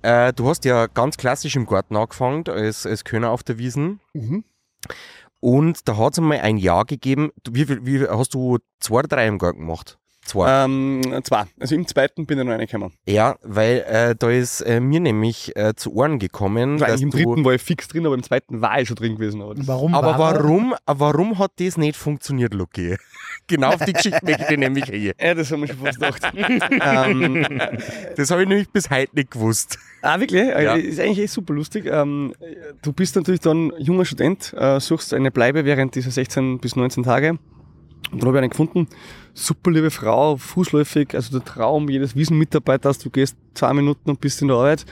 [0.02, 4.00] äh, du hast ja ganz klassisch im Garten angefangen, als, als Könner auf der Wiesen.
[4.14, 4.42] Mhm.
[5.38, 7.30] Und da hat es einmal ein Jahr gegeben.
[7.48, 10.00] Wie viel, wie, hast du zwei oder drei im Garten gemacht?
[10.32, 10.64] Zwei.
[10.64, 11.44] Ähm, zwei.
[11.60, 12.92] Also im zweiten bin ich noch reingekommen.
[13.06, 17.44] Ja, weil äh, da ist äh, mir nämlich äh, zu Ohren gekommen, dass Im dritten
[17.44, 19.42] war ich fix drin, aber im zweiten war ich schon drin gewesen.
[19.42, 22.96] Aber Warum Aber war warum, warum hat das nicht funktioniert, Lucky?
[23.46, 25.12] genau auf die Geschichte möchte ich nämlich hier.
[25.20, 26.32] Ja, das haben wir schon fast gedacht.
[26.80, 27.46] ähm,
[28.16, 29.78] Das habe ich nämlich bis heute nicht gewusst.
[30.00, 30.46] ah, wirklich?
[30.46, 30.60] Ja.
[30.60, 30.74] Ja.
[30.76, 31.84] Ist eigentlich echt super lustig.
[31.84, 32.32] Ähm,
[32.80, 37.02] du bist natürlich dann junger Student, äh, suchst eine Bleibe während dieser 16 bis 19
[37.02, 37.38] Tage.
[38.10, 38.88] Und dann habe ich eine gefunden.
[39.34, 42.98] Super liebe Frau, fußläufig, also der Traum jedes Wiesenmitarbeiters.
[42.98, 44.84] Du gehst zwei Minuten und bist in der Arbeit.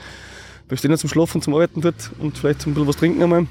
[0.67, 3.47] Wir stehen ja zum Schlafen, zum Arbeiten dort und vielleicht zum bisschen was trinken einmal.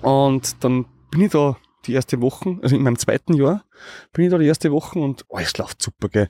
[0.00, 1.56] Und dann bin ich da
[1.86, 3.64] die erste Woche, also in meinem zweiten Jahr,
[4.12, 6.26] bin ich da die erste Woche und oh, es läuft super, gell.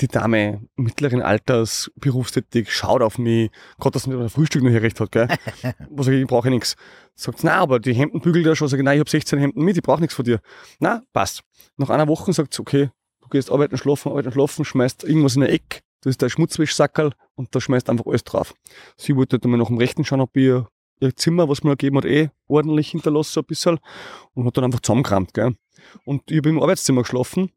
[0.00, 4.70] Die Dame mittleren Alters, berufstätig, schaut auf mich, gerade dass sie nicht ein Frühstück noch
[4.70, 5.28] hier recht hat, gell.
[5.90, 6.76] Was sag ich, ich brauche nichts.
[7.14, 8.68] Sagt, na, aber die Hemden bügelt ja schon.
[8.68, 10.40] Sag ich, nein, ich habe 16 Hemden mit, ich brauche nichts von dir.
[10.78, 11.42] Na, passt.
[11.76, 12.90] Nach einer Woche sagt sie, okay,
[13.30, 17.54] gehst arbeiten, schlafen, arbeiten, schlafen, schmeißt irgendwas in der Eck, das ist der Schmutzwischsackerl und
[17.54, 18.54] da schmeißt einfach alles drauf.
[18.96, 20.68] Sie wollte halt einmal nach dem Rechten schauen, ob ihr,
[21.00, 23.78] ihr Zimmer, was mir gegeben hat, eh ordentlich hinterlassen, so ein bisschen.
[24.34, 25.54] Und hat dann einfach zusammengerammt, gell.
[26.04, 27.50] Und ich habe im Arbeitszimmer geschlafen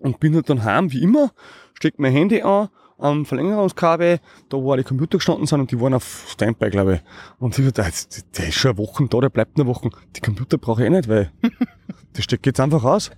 [0.00, 1.32] und bin halt dann heim, wie immer,
[1.74, 5.94] steck mein Handy an, am Verlängerungskabel, da wo die Computer gestanden sind und die waren
[5.94, 7.00] auf Standby, glaube ich.
[7.38, 9.90] Und ich dachte, der ist schon eine Woche da, der bleibt eine Woche.
[10.14, 11.30] Die Computer brauche ich eh nicht, weil
[12.14, 13.10] das steckt jetzt einfach aus.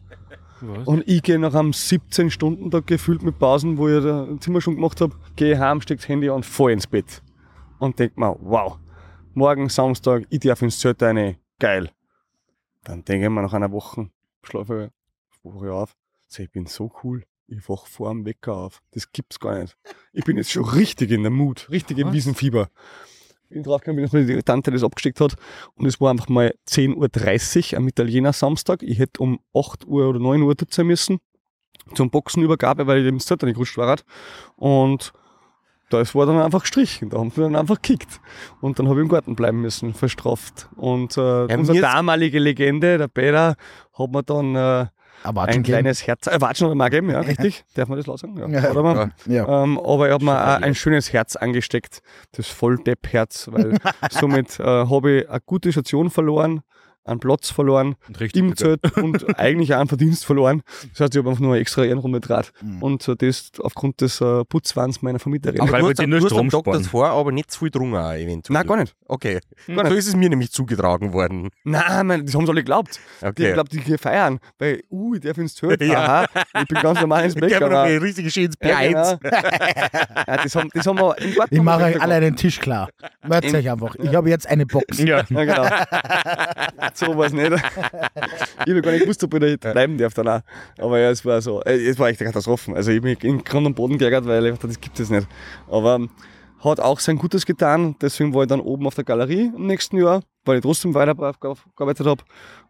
[0.61, 0.87] Was?
[0.87, 4.61] Und ich gehe nach einem 17 Stunden Tag gefühlt mit Pausen, wo ich ein Zimmer
[4.61, 7.23] schon gemacht habe, gehe heim, steck das Handy an, fall ins Bett.
[7.79, 8.79] Und denk mir, wow,
[9.35, 11.91] morgen Samstag, ich darf ins Zelt rein, geil.
[12.85, 14.11] Dann denke ich mir nach einer Woche,
[14.43, 14.91] schlafe
[15.45, 15.97] ich, wache ich auf,
[16.27, 17.25] so, ich bin so cool.
[17.51, 18.83] Ich wach vor dem Wecker auf.
[18.91, 19.77] Das gibt's gar nicht.
[20.13, 22.13] Ich bin jetzt schon richtig in der Mut, richtig im?
[22.13, 22.69] Wiesenfieber.
[23.51, 25.35] Bin draufgekommen, dass mir die Tante das abgesteckt hat.
[25.75, 28.83] Und es war einfach mal 10.30 Uhr am Italiener Samstag.
[28.83, 31.19] Ich hätte um 8 Uhr oder 9 Uhr dort sein müssen.
[31.95, 33.97] Zum Boxenübergabe, weil ich dem Zettel nicht gerutscht war.
[34.57, 35.13] Und
[35.91, 37.09] das war dann einfach gestrichen.
[37.09, 38.21] Da haben sie dann einfach gekickt.
[38.61, 40.69] Und dann habe ich im Garten bleiben müssen, verstraft.
[40.77, 43.57] Und äh, unsere mir- damalige Legende, der Peter,
[43.95, 44.87] hat mir dann äh,
[45.23, 47.65] Aber ein kleines Herz, äh, Watschen mal gegeben, ja, richtig.
[47.75, 48.37] Darf man das laut sagen?
[48.39, 48.49] Ja.
[48.49, 49.13] Ja, Oder mal?
[49.27, 49.63] Ja.
[49.63, 52.03] Ähm, aber ich habe mir auch ein schönes Herz angesteckt,
[52.33, 53.79] das Volldepp-Herz, weil
[54.11, 56.63] somit äh, habe ich eine gute Station verloren,
[57.09, 58.57] einen Platz verloren Und richtig im.
[58.57, 60.63] Zelt und eigentlich auch einen Verdienst verloren.
[60.93, 62.53] Das heißt, ich habe einfach nur eine extra Ehrenrunde draht.
[62.63, 62.83] Mhm.
[62.83, 65.61] Und äh, das aufgrund des äh, Putzwans meiner Vermieterin.
[65.61, 68.13] Aber- Weil du nur du hast am Tag davor aber nicht zu viel drungen, auch
[68.13, 68.55] eventuell.
[68.59, 68.95] Nein, gar nicht.
[69.07, 69.41] Okay.
[69.67, 69.89] Gar nicht.
[69.89, 71.49] So ist es mir nämlich zugetragen worden.
[71.65, 72.99] Nein, man, das haben sie alle geglaubt.
[73.21, 73.47] Die haben Okay.
[73.49, 74.39] geglaubt, die gehen feiern.
[74.59, 75.81] Weil, uh, ich darf ins Zelt.
[75.83, 76.05] Ja.
[76.05, 76.27] Aha,
[76.61, 77.97] ich bin ganz normal ins Ich Bett habe noch gegangen.
[77.97, 79.19] ein richtig schönes Ja, P1.
[79.21, 79.33] genau.
[80.27, 82.89] ja, das, haben, das haben wir im Garten Ich mache euch alle einen Tisch klar.
[83.27, 83.95] Merkt euch einfach.
[83.97, 84.99] Ich habe jetzt eine Box.
[84.99, 85.23] Ja.
[85.29, 85.69] Ja, genau.
[86.99, 87.51] so war es nicht.
[88.67, 90.43] Ich habe gar nicht gewusst, ob ich da bleiben darf danach.
[90.79, 92.75] Aber ja, es war so, äh, es war echt eine Katastrophe.
[92.75, 95.27] Also ich bin in Grund und Boden geärgert, weil ich dachte, das gibt es nicht.
[95.71, 96.11] Aber ähm,
[96.63, 97.95] hat auch sein Gutes getan.
[98.03, 101.15] Deswegen war ich dann oben auf der Galerie im nächsten Jahr, weil ich trotzdem weiter
[101.75, 102.23] gearbeitet habe.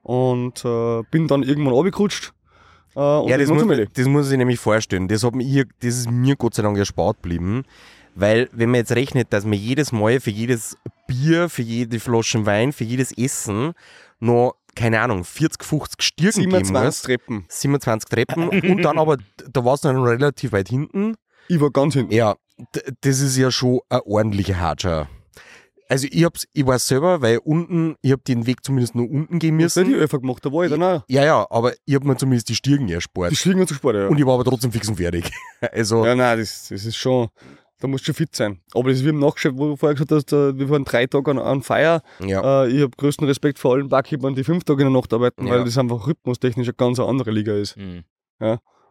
[0.03, 2.33] Und äh, bin dann irgendwann runtergerutscht.
[2.95, 3.65] Äh, Ja, das muss,
[3.95, 5.09] das muss ich nämlich vorstellen.
[5.09, 7.65] Das, hat mir, das ist mir Gott sei Dank erspart geblieben.
[8.15, 10.77] Weil, wenn man jetzt rechnet, dass man jedes Mal für jedes
[11.07, 13.73] Bier, für jede Flasche Wein, für jedes Essen
[14.21, 17.03] noch, keine Ahnung, 40, 50 Stirken geben 27 muss.
[17.03, 17.45] Treppen.
[17.49, 18.49] 27 Treppen.
[18.49, 19.17] und dann aber,
[19.53, 21.15] da war es dann relativ weit hinten.
[21.49, 22.13] Ich war ganz hinten.
[22.13, 22.37] Ja,
[23.01, 25.09] das ist ja schon ein ordentlicher Hatscher.
[25.91, 29.39] Also ich hab's, ich weiß selber, weil unten, ich hab den Weg zumindest nur unten
[29.39, 30.03] gehen Das hätte ich müssen.
[30.03, 31.03] einfach gemacht, da war ich dann auch.
[31.09, 33.31] Ja, ja, aber ich hab mir zumindest die Stirn erspart.
[33.31, 34.07] Die Stiegen zu sparen, ja.
[34.09, 35.31] Und ich war aber trotzdem fix und fertig.
[35.73, 37.29] Also, Ja, nein, das, das ist schon,
[37.81, 38.61] da musst du schon fit sein.
[38.75, 41.07] Aber das ist wie im Nachgeschäft, wo du vorher gesagt hast, äh, wir waren drei
[41.07, 42.03] Tage an, an Feier.
[42.21, 42.65] ja.
[42.65, 45.47] Äh, ich habe größten Respekt vor allen Barkeepern, die fünf Tage in der Nacht arbeiten,
[45.47, 45.55] Ja.
[45.55, 47.77] weil das einfach rhythmustechnisch eine ganz andere Liga ist.
[47.77, 48.05] Mhm.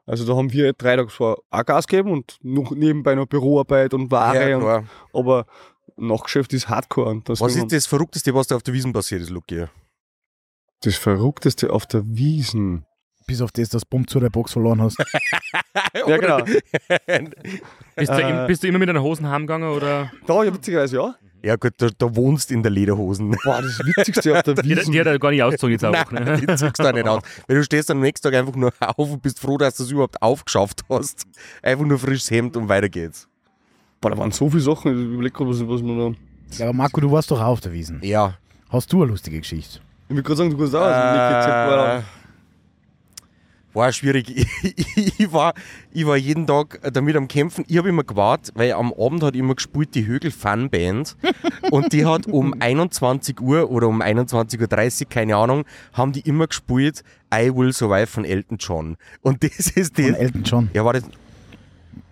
[0.05, 3.93] Also da haben wir drei Tage zwar auch Gas gegeben und noch nebenbei noch Büroarbeit
[3.93, 5.45] und Ware, ja, und, aber
[5.97, 7.09] Nachgeschäft ist Hardcore.
[7.09, 9.65] Und Was ist das Verrückteste, was da auf der Wiesen passiert ist, Luki?
[10.81, 12.85] das Verrückteste auf der Wiesen?
[13.25, 14.97] Bis auf das, dass du Pump zu der Box verloren hast.
[16.07, 16.37] Ja, genau.
[17.95, 18.47] Bist, du, Äh.
[18.47, 20.11] bist du immer mit deinen Hosen heimgegangen oder?
[20.25, 21.15] Da, ja, witzigerweise, ja.
[21.43, 23.31] Ja gut, da, da wohnst in der Lederhosen.
[23.43, 24.91] Boah, das Witzigste auf der Die, Wiesen.
[24.91, 26.11] die hat er gar nicht ausgezogen jetzt auch.
[26.11, 26.37] Nein, Ne?
[26.41, 27.21] die ziehst du da nicht aus.
[27.47, 29.91] Weil du stehst am nächsten Tag einfach nur auf und bist froh, dass du es
[29.91, 31.25] überhaupt aufgeschafft hast.
[31.61, 33.27] Einfach nur frisches Hemd und weiter geht's.
[34.01, 34.91] Boah, da waren so viele Sachen.
[34.97, 36.57] Ich überlege gerade, was, was man da.
[36.57, 37.99] Ja, aber Marco, du warst doch auch auf der Wiesen.
[38.03, 38.33] Ja.
[38.69, 39.79] Hast du eine lustige Geschichte?
[40.09, 41.97] Ich will gerade sagen, du kannst auch.
[41.97, 42.01] Äh,
[43.77, 44.27] war schwierig.
[44.63, 45.53] Ich, ich, war,
[45.91, 47.63] ich war jeden Tag damit am Kämpfen.
[47.67, 51.15] Ich habe immer gewartet, weil am Abend hat immer gespielt die Högel Fun Band
[51.71, 55.63] und die hat um 21 Uhr oder um 21.30 Uhr, keine Ahnung,
[55.93, 57.03] haben die immer gespielt
[57.33, 58.97] I Will Survive von Elton John.
[59.21, 60.17] Und das ist Von das.
[60.17, 60.69] Elton John.
[60.73, 61.03] Ja, war das.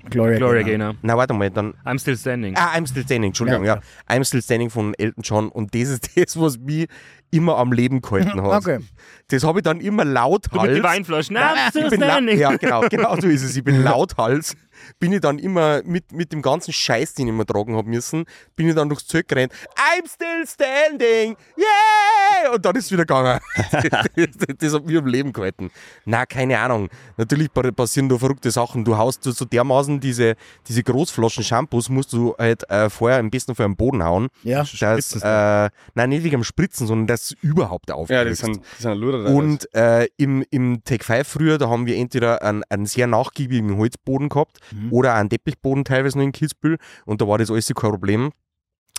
[0.10, 0.90] Gloria, Gloria Gaynor.
[0.94, 0.96] Gaynor.
[1.02, 1.74] Na, warte mal, dann.
[1.84, 2.56] I'm still standing.
[2.56, 3.76] Ah, I'm Still Standing, Entschuldigung, Ja.
[3.76, 4.16] ja.
[4.16, 6.88] I'm Still Standing von Elton John und das ist das, was mich
[7.36, 8.62] immer am Leben gehalten hat.
[8.66, 8.80] Okay.
[9.28, 10.52] Das habe ich dann immer lauthals.
[10.54, 11.38] Du mit den Weinflaschen.
[11.38, 12.38] I'm still ich bin standing.
[12.40, 13.56] ja, genau, genau so ist es.
[13.56, 14.56] Ich bin lauthals.
[15.00, 18.26] Bin ich dann immer mit, mit dem ganzen Scheiß, den ich immer tragen habe müssen,
[18.58, 19.54] bin ich dann durchs Zeug gerannt.
[19.78, 21.38] I'm still standing!
[21.58, 22.54] Yeah!
[22.54, 23.40] Und dann ist es wieder gegangen.
[24.16, 25.72] das, das hat mich am Leben gehalten.
[26.04, 26.90] Na, keine Ahnung.
[27.18, 28.84] Natürlich pa- passieren da verrückte Sachen.
[28.84, 30.36] Du haust so so dermaßen diese,
[30.68, 34.28] diese Großflaschen Shampoos, musst du halt äh, vorher am besten vor den Boden hauen.
[34.44, 34.66] Ja.
[34.80, 38.12] Dass, äh, nein, nicht wegen dem Spritzen, sondern dass es überhaupt auflöst.
[38.12, 39.26] Ja, das sind, das sind Luder.
[39.26, 43.78] Und äh, im, im Take 5 früher, da haben wir entweder einen, einen sehr nachgiebigen
[43.78, 44.92] Holzboden gehabt Mhm.
[44.92, 48.32] oder einen Teppichboden teilweise noch in Kitzbühel und da war das alles kein Problem.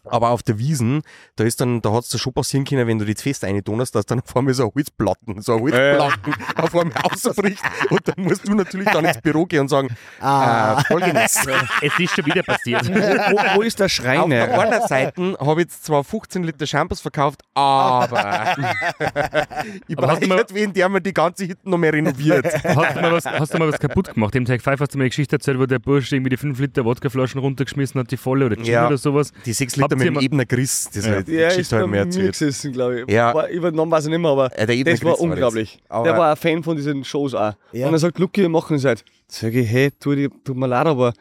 [0.09, 1.03] Aber auf der Wiesen,
[1.37, 4.07] da ist dann, da hat's da schon passieren können, wenn du die fest eintonst, dass
[4.07, 8.47] dann auf einmal so ein Holzplatten, so ein Holzplatten auf einmal rausbricht und dann musst
[8.47, 9.89] du natürlich dann ins Büro gehen und sagen,
[10.21, 10.81] Ah.
[10.81, 11.47] äh, folgendes.
[11.83, 12.89] Es ist schon wieder passiert.
[12.89, 14.47] Wo, wo ist der Auf Schreiner?
[14.47, 18.57] der einen Seite habe ich jetzt zwar 15 Liter Shampoos verkauft, aber
[19.89, 21.93] ich Aber hast brauche du mal- nicht wen, der mir die ganze Hütte noch mehr
[21.93, 22.47] renoviert.
[22.65, 24.35] Hast du mal was, hast du mal was kaputt gemacht?
[24.35, 26.59] Dem Tag 5 hast du mir eine Geschichte erzählt, wo der Bursche irgendwie die 5
[26.59, 28.87] Liter Wodkaflaschen runtergeschmissen hat, die volle oder Gin Ja.
[28.87, 29.33] oder sowas.
[29.45, 31.15] Die 6 Liter mit dem Ebner Chris, das Ja.
[31.15, 31.23] ja.
[31.23, 32.33] die Ja, ist Geschichte halt mir erzählt.
[32.33, 33.11] gesessen, glaube ich.
[33.11, 33.35] Ja.
[33.35, 35.21] War, über den Namen weiß ich nicht mehr, aber Äh, der Ebner das war Chris
[35.21, 35.33] war das.
[35.33, 35.79] unglaublich.
[35.89, 37.53] Aber- der war ein Fan von diesen Shows auch.
[37.73, 37.87] Ja.
[37.89, 39.05] Und er sagt, Lucky, wir machen es halt.
[39.29, 41.13] Sag ich, hey, tu dir, tut mir leid, aber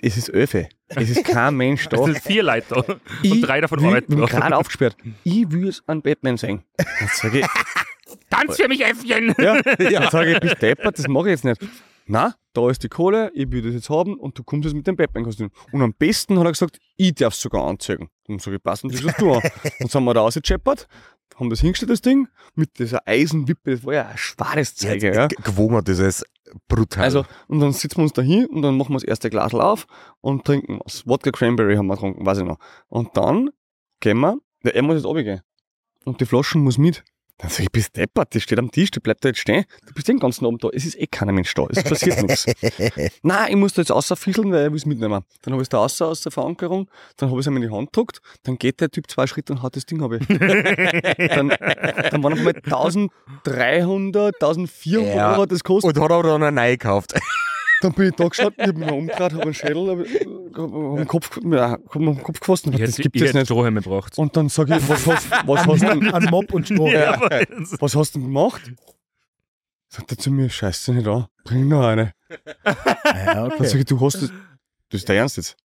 [0.00, 0.68] es ist Öfe.
[0.88, 1.96] Es ist kein Mensch da.
[1.98, 2.84] Es sind vier Leute da.
[3.22, 4.28] Ich Und drei davon will- arbeiten bin noch.
[4.30, 4.96] gerade aufgesperrt.
[5.24, 6.62] Ich will es an Batman sehen.
[6.76, 7.46] Dann sag ich,
[8.30, 9.34] Tanz für mich, Äffchen!
[9.38, 11.60] ja, Dann sag ich, bist deppert, das mache ich jetzt nicht.
[12.06, 14.86] Na, da ist die Kohle, ich will das jetzt haben und du kommst jetzt mit
[14.86, 15.50] dem Batman-Kostüm.
[15.72, 18.08] Und am besten hat er gesagt, ich darf es sogar anzeigen.
[18.26, 19.42] Dann sag ich, passen, das du an.
[19.78, 20.88] Dann sind wir da rausgescheppert,
[21.36, 25.28] haben das hingestellt, das Ding, mit dieser Eisenwippe, das war ja ein schwares Zeige, ja.
[25.28, 26.24] G- Gewogen, das ist
[26.68, 27.04] brutal.
[27.04, 29.54] Also, und dann sitzen wir uns da hin und dann machen wir das erste Glas
[29.54, 29.86] auf
[30.20, 31.06] und trinken was.
[31.06, 32.58] Wodka Cranberry haben wir getrunken, weiß ich noch.
[32.88, 33.50] Und dann
[34.00, 35.40] gehen wir, der er muss jetzt runtergehen.
[36.04, 37.04] Und die Flaschen muss mit.
[37.42, 39.64] Dann sag ich, bist deppert, die steht am Tisch, die bleibt da jetzt stehen.
[39.84, 40.68] Du bist den ganzen Abend da.
[40.72, 41.66] Es ist eh keiner Mensch da.
[41.70, 42.46] Es passiert nichts.
[43.22, 45.24] Nein, ich muss da jetzt rausfisseln, weil er will es mitnehmen.
[45.42, 47.62] Dann habe ich es da raus aus der Verankerung, dann habe ich es ihm in
[47.62, 50.26] die Hand gedruckt, dann geht der Typ zwei Schritte und hat das Ding habe ich.
[50.28, 55.32] dann, dann waren auf einmal 1300, 1400 Ja.
[55.32, 55.96] Euro hat das gekostet.
[55.96, 57.14] und hat aber dann eine neue gekauft.
[57.82, 61.06] Dann bin ich da gestanden, ich habe mich umgedreht, habe einen Schädel, habe hab den
[61.08, 63.46] Kopf, ja, hab mir den Kopf gefasst und hab, das gibt es nicht.
[63.46, 64.16] Strohhalme gebraucht.
[64.18, 66.88] Und dann sage ich, was, hast, was, hast, du denn- An Mob und Stroh.
[66.88, 67.20] Ja,
[67.80, 68.62] was hast du denn gemacht?
[69.88, 72.12] Sagt er zu mir, scheiß dich nicht an, bring noch eine.
[72.64, 73.66] Ja, Dann okay.
[73.66, 74.30] sage ich, du hast das,
[74.88, 75.56] das ist der Ernst jetzt.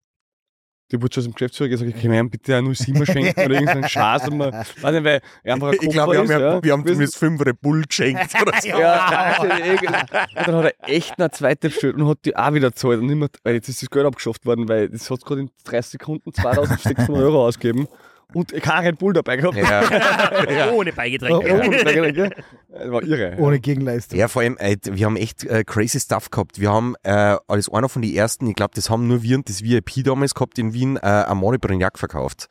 [0.92, 3.54] Die wurde schon aus dem Geschäftsführer gesagt, ich kann mir bitte eine 07er schenken oder
[3.54, 3.82] irgendeinen
[4.36, 7.44] man, weiß nicht, weil er einfach ein Ich glaube, wir ja, wir haben zumindest fünf
[7.44, 8.40] Red Bull geschenkt.
[8.40, 8.68] Oder so.
[8.68, 13.00] Ja, und dann hat er echt eine zweite bestellt und hat die auch wieder gezahlt.
[13.00, 15.92] Und immer, weil jetzt ist das Geld abgeschafft worden, weil das hat gerade in 30
[15.92, 17.88] Sekunden 2600 Euro ausgegeben
[18.34, 19.56] und kein Red Bull dabei gehabt.
[19.56, 20.70] Ja.
[20.72, 21.52] Ohne Oh, Beigetränke.
[21.52, 23.36] oh, das war irre.
[23.38, 24.18] Ohne Gegenleistung.
[24.18, 26.60] Ja, vor allem, äh, wir haben echt äh, crazy Stuff gehabt.
[26.60, 29.48] Wir haben äh, als einer von den ersten, ich glaube, das haben nur wir und
[29.48, 32.48] das VIP damals gehabt in Wien, äh, Armani Brignac verkauft.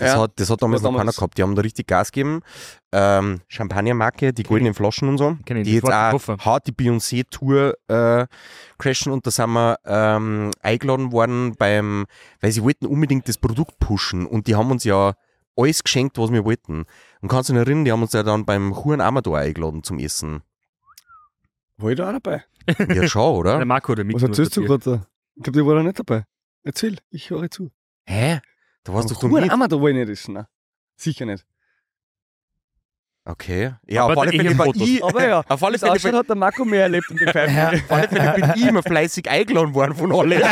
[0.00, 1.38] Das, Ja, hat, das hat damals noch keiner damals- gehabt.
[1.38, 2.40] Die haben da richtig Gas gegeben.
[2.92, 5.36] Ähm, Champagnermarke, die goldenen Flaschen und so.
[5.46, 6.36] Ich, die jetzt auch Koffer.
[6.38, 8.26] hart die Beyoncé-Tour äh,
[8.78, 12.06] crashen und da sind wir ähm, eingeladen worden beim,
[12.40, 15.14] weil sie wollten unbedingt das Produkt pushen und die haben uns ja
[15.56, 16.84] alles geschenkt, was wir wollten.
[17.20, 19.98] Und kannst du dich erinnern, die haben uns ja dann beim Juan Amador eingeladen zum
[19.98, 20.42] Essen.
[21.76, 22.44] War ich da auch dabei?
[22.94, 23.56] Ja, schon, oder?
[23.56, 25.06] Der Marco, der Was erzählst du gerade da?
[25.36, 26.24] Ich glaube, die war da nicht dabei.
[26.62, 27.70] Erzähl, ich höre zu.
[28.06, 28.40] Hä?
[28.84, 29.50] Da warst doch du mit.
[29.50, 30.34] einmal, da war ich nicht essen.
[30.34, 30.46] Nein.
[30.96, 31.44] Sicher nicht.
[33.24, 33.74] Okay.
[33.86, 34.82] Ja, Aber auf alle Fälle Fotos.
[34.82, 37.80] ich, Aber ja, auf alle Fälle, hat der Marco mehr erlebt in den Pfeifen.
[37.88, 40.36] auf alle Fälle bin ich immer fleißig eingeladen worden von alle.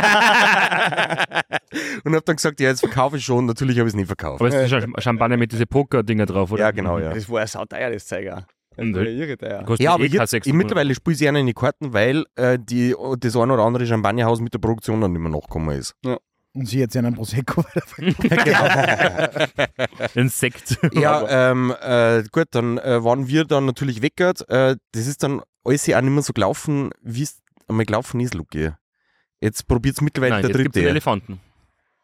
[2.04, 3.46] Und hab dann gesagt, ja, jetzt verkaufe ich schon.
[3.46, 4.40] Natürlich habe ich es nie verkauft.
[4.40, 6.64] Aber es ist Champagner mit diesen Poker-Dinger drauf, oder?
[6.64, 7.12] Ja, genau, ja.
[7.14, 8.42] Das war ja sauteuer, das Zeug auch.
[8.76, 10.46] Das war ja Ja, aber eh kein jetzt, 600.
[10.46, 13.86] ich, mittlerweile spiele ich gerne in die Karten, weil äh, die, das ein oder andere
[13.86, 15.94] Champagnerhaus mit der Produktion dann nicht mehr nachgekommen ist.
[16.54, 17.62] Und sie jetzt in einem Prosecco
[20.14, 20.78] Ein Sekt.
[20.92, 24.48] Ja, ähm, äh, gut, dann äh, waren wir dann natürlich weggehört.
[24.48, 28.20] Äh, das ist dann alles ja auch nicht mehr so gelaufen, wie es einmal gelaufen
[28.20, 28.70] ist, Luki.
[29.40, 30.88] Jetzt probiert es mittlerweile Nein, der jetzt Dritte.
[30.88, 31.40] Elefanten.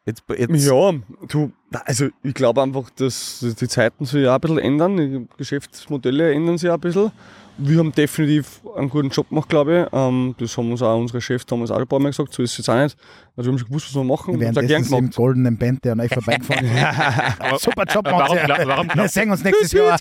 [0.07, 0.92] Jetzt, jetzt, Ja,
[1.28, 6.34] du, also ich glaube einfach, dass die Zeiten sich auch ein bisschen ändern, die Geschäftsmodelle
[6.34, 7.11] ändern sich auch ein bisschen.
[7.57, 9.96] Wir haben definitiv einen guten Job gemacht, glaube ich.
[9.98, 12.52] Ähm, das haben uns auch unsere Chefs damals auch ein paar Mal gesagt, so ist
[12.52, 12.96] es jetzt auch nicht.
[13.36, 15.00] Also wir haben schon gewusst, was wir machen und haben es auch gern sie im
[15.00, 15.16] gemacht.
[15.16, 17.62] goldenen Band, der an euch vorbeigefahren ist.
[17.64, 19.98] Super Job, warum, macht glaub, warum, Wir sehen uns nächstes Jahr.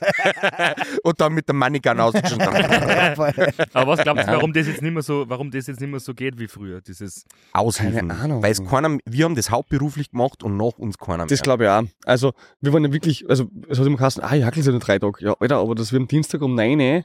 [1.03, 2.41] und dann mit der Money Gun ausgeschossen.
[3.73, 5.99] aber was glaubt ihr, warum das jetzt nicht mehr so, warum das jetzt nicht mehr
[5.99, 6.81] so geht wie früher?
[6.81, 8.07] Dieses Aushilfen.
[8.09, 8.43] Keine Ahnung.
[8.43, 11.43] Weil es keiner, wir haben das hauptberuflich gemacht und nach uns keiner Das mehr.
[11.43, 11.83] glaube ich auch.
[12.05, 14.81] Also, wir waren ja wirklich, also, es hat immer geheißen, ah, Jackel ist ja nur
[14.81, 15.23] drei Tage.
[15.23, 17.03] Ja, Alter, aber dass wir am Dienstag um 9 Uhr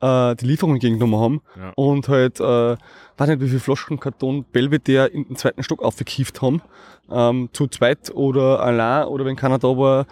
[0.00, 1.72] äh, die Lieferung entgegengenommen haben Ja.
[1.76, 2.44] und halt, äh,
[3.16, 6.62] weiß nicht, wie viele Flaschen Karton Belvedere in den zweiten Stock aufgekieft haben,
[7.10, 10.06] ähm, zu zweit oder allein oder wenn keiner da war,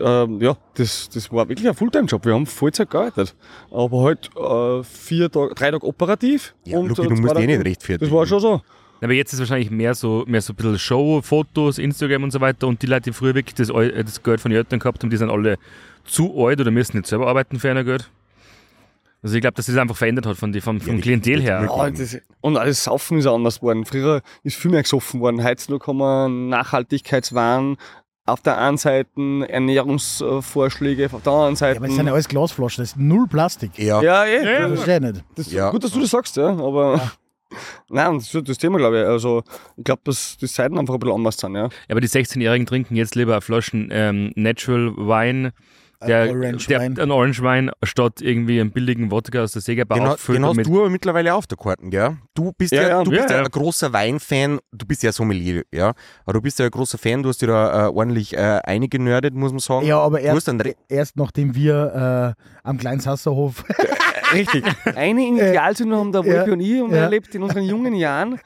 [0.00, 2.24] ähm, ja, das, das war wirklich ein Fulltime-Job.
[2.26, 3.34] Wir haben Vollzeit gearbeitet.
[3.70, 6.54] Aber halt äh, vier Tage, drei Tage operativ.
[6.64, 8.00] Ja, und, Luki, äh, du musst eh nicht rechtfertigen.
[8.10, 8.60] Das war schon so.
[9.00, 12.40] Aber jetzt ist wahrscheinlich mehr so, mehr so ein bisschen Show, Fotos, Instagram und so
[12.40, 12.66] weiter.
[12.66, 15.16] Und die Leute, die früher wirklich das, das Geld von den Eltern gehabt haben, die
[15.16, 15.58] sind alle
[16.04, 18.10] zu alt oder müssen nicht selber arbeiten für ein Geld.
[19.24, 21.66] Also ich glaube, dass das einfach verändert hat von die, vom, vom die- Klientel her.
[21.68, 23.84] Ja, das, und alles Saufen ist anders geworden.
[23.86, 25.42] Früher ist viel mehr gesoffen worden.
[25.42, 27.76] Heutzutage haben wir Nachhaltigkeitswahn.
[28.26, 29.08] auf der einen Seite
[29.48, 31.74] Ernährungsvorschläge, auf der anderen Seite.
[31.74, 33.78] Ja, aber das sind ja alles Glasflaschen, das ist null Plastik.
[33.78, 34.00] Ja.
[34.02, 35.24] ja, eh, Ja, Das ist ja nicht.
[35.34, 35.70] das, Ja.
[35.70, 37.12] gut, dass du das sagst, ja, aber.
[37.88, 39.06] Nein, das ist das Thema, glaube ich.
[39.06, 39.42] Also,
[39.76, 41.62] ich glaube, dass die Zeiten einfach ein bisschen anders sind, ja.
[41.64, 45.52] Ja, aber die 16-Jährigen trinken jetzt lieber Flaschen ähm, Natural Wine,
[46.06, 46.98] der, Orange der, Wein.
[46.98, 49.62] ein Orange Wein, statt irgendwie einen billigen Wodka aus der
[50.12, 50.42] auffüllen.
[50.42, 52.16] den hast mit- du aber mittlerweile auf der Karten, gell?
[52.34, 53.04] Du bist ja, Ja, ja.
[53.04, 53.44] du bist Ja, ja, ja.
[53.44, 55.92] ein großer Weinfan, du bist ja Sommelier, ja?
[56.24, 59.34] Aber du bist ja ein großer Fan, du hast dir da äh, ordentlich äh, eingenördet,
[59.34, 59.86] muss man sagen.
[59.86, 60.50] Ja, aber erst,
[60.88, 63.64] erst nachdem wir äh, am Kleinshasserhof
[64.32, 64.64] Richtig.
[64.96, 68.40] Eine Initialzündung haben der Wolfi und ich er erlebt in unseren jungen Jahren.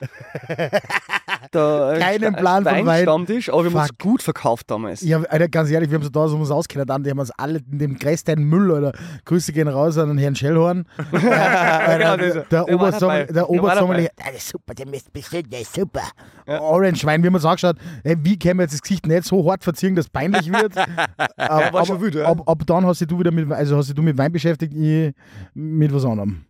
[1.50, 2.86] Da, äh, Keinen Plan von Wein.
[2.86, 5.00] Weinstammtisch, aber wir haben uns gut verkauft damals.
[5.02, 7.30] Ja, Alter, ganz ehrlich, wir haben so da so uns auskennt, dann, die haben uns
[7.30, 8.92] alle in dem größten Müll, oder
[9.24, 10.84] Grüße gehen raus an den Herrn Schellhorn.
[11.12, 15.52] äh, Genau, Alter, das- der der Obersommelier, der Der Obersommelier, ist super, der ist bestimmt,
[15.52, 16.02] der ist super.
[16.48, 19.50] Orange Wein, wie man es angeschaut, ey, wie können wir jetzt das Gesicht nicht so
[19.50, 20.72] hart verziehen, dass es peinlich wird.
[21.36, 22.24] aber, war schon wild, ja.
[22.26, 25.12] ab, ab dann hast du wieder mit, also hast dich du mit Wein beschäftigt, ich
[25.54, 26.44] mit was anderem.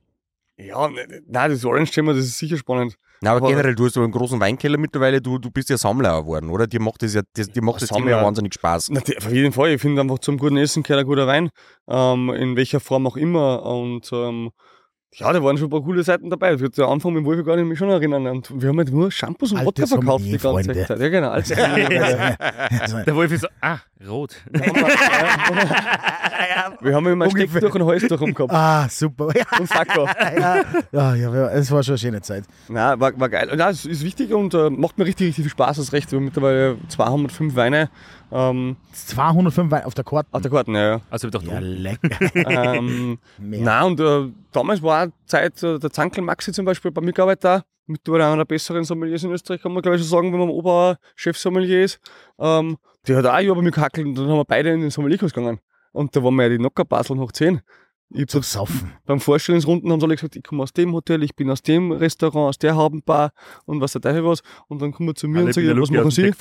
[0.56, 2.96] Ja, ne- ne- nein, das Orange-Thema, das ist sicher spannend.
[3.20, 5.76] Na, aber Aber- generell, du hast so einen großen Weinkeller mittlerweile, du, du bist ja
[5.78, 6.66] Sammler geworden, oder?
[6.66, 8.26] Dir macht das ja das, dir macht das Thema ja Sammler.
[8.26, 8.90] wahnsinnig Spaß.
[8.90, 11.50] Na, die- auf jeden Fall, ich finde einfach zum guten Essen gehört ein guter Wein,
[11.88, 13.64] ähm, in welcher Form auch immer.
[13.64, 14.50] Und ähm,
[15.14, 16.52] ja, da waren schon ein paar coole Seiten dabei.
[16.54, 18.26] Ich würde den Anfang mit dem Wolfi gar nicht mich schon erinnern.
[18.26, 20.86] Und wir haben halt nur Shampoos und Wodka verkauft die ganze Sommelierfreunde.
[20.86, 21.00] Zeit.
[21.00, 21.30] Ja, genau.
[21.30, 21.54] alte
[23.06, 24.36] Der Wolf ist so, ah, rot.
[26.80, 27.30] wir haben immer ein.
[27.30, 28.52] Steck durch und Hals durch gehabt.
[28.52, 29.30] ah, super.
[29.58, 30.04] Und Sacko.
[30.38, 32.44] ja, ja, ja, es war schon eine schöne Zeit.
[32.68, 33.50] Nein, war, war geil.
[33.58, 35.78] Ja, es ist wichtig und äh, macht mir richtig, richtig viel Spaß.
[35.78, 36.12] Das recht.
[36.12, 37.88] Wir haben mittlerweile 205 Weine
[38.32, 40.28] ähm, 205 Wein auf der Karte.
[40.32, 40.72] auf der Karte.
[40.72, 41.00] Ja, ja.
[41.10, 42.10] Also ich dachte, Ja, lecker.
[42.34, 43.18] ähm.
[43.38, 47.12] Nein, und äh, damals war auch Zeit, äh, der Zankel Maxi zum Beispiel bei mir
[47.12, 47.62] gearbeitet da.
[47.86, 50.50] Mittlerweile einer der besseren Sommeliers in Österreich, kann man glaube ich schon sagen, wenn man
[50.50, 52.00] Ober Chef-Sommelier ist.
[52.38, 52.76] Ähm,
[53.06, 54.90] der hat auch ein Jahr bei mir gehackelt und dann haben wir beide in den
[54.90, 55.60] Sommelierkurs gegangen.
[55.92, 57.62] Und da waren wir ja die Nocker-Baseln hoch 10.
[58.10, 58.92] Ich hab Zum so, Saufen.
[59.06, 61.92] beim Vorstellungsrunden haben sie alle gesagt, ich komme aus dem Hotel, ich bin aus dem
[61.92, 63.32] Restaurant, aus der Habenbar
[63.66, 64.40] und was der Teufel was.
[64.68, 66.26] Und dann kommen wir zu mir alle und sagen, was machen Sie?
[66.28, 66.36] Ich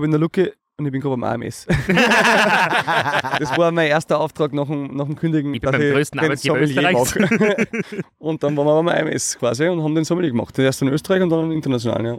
[0.00, 1.66] bin der Luke und ich bin gerade beim AMS.
[3.38, 5.54] das war mein erster Auftrag nach dem, nach dem Kündigen.
[5.54, 7.14] Ich bin beim größten den Arbeitgeber Österreichs.
[8.18, 10.58] und dann waren wir beim AMS quasi und haben den Sommelier gemacht.
[10.58, 12.18] Erst in Österreich und dann international, ja.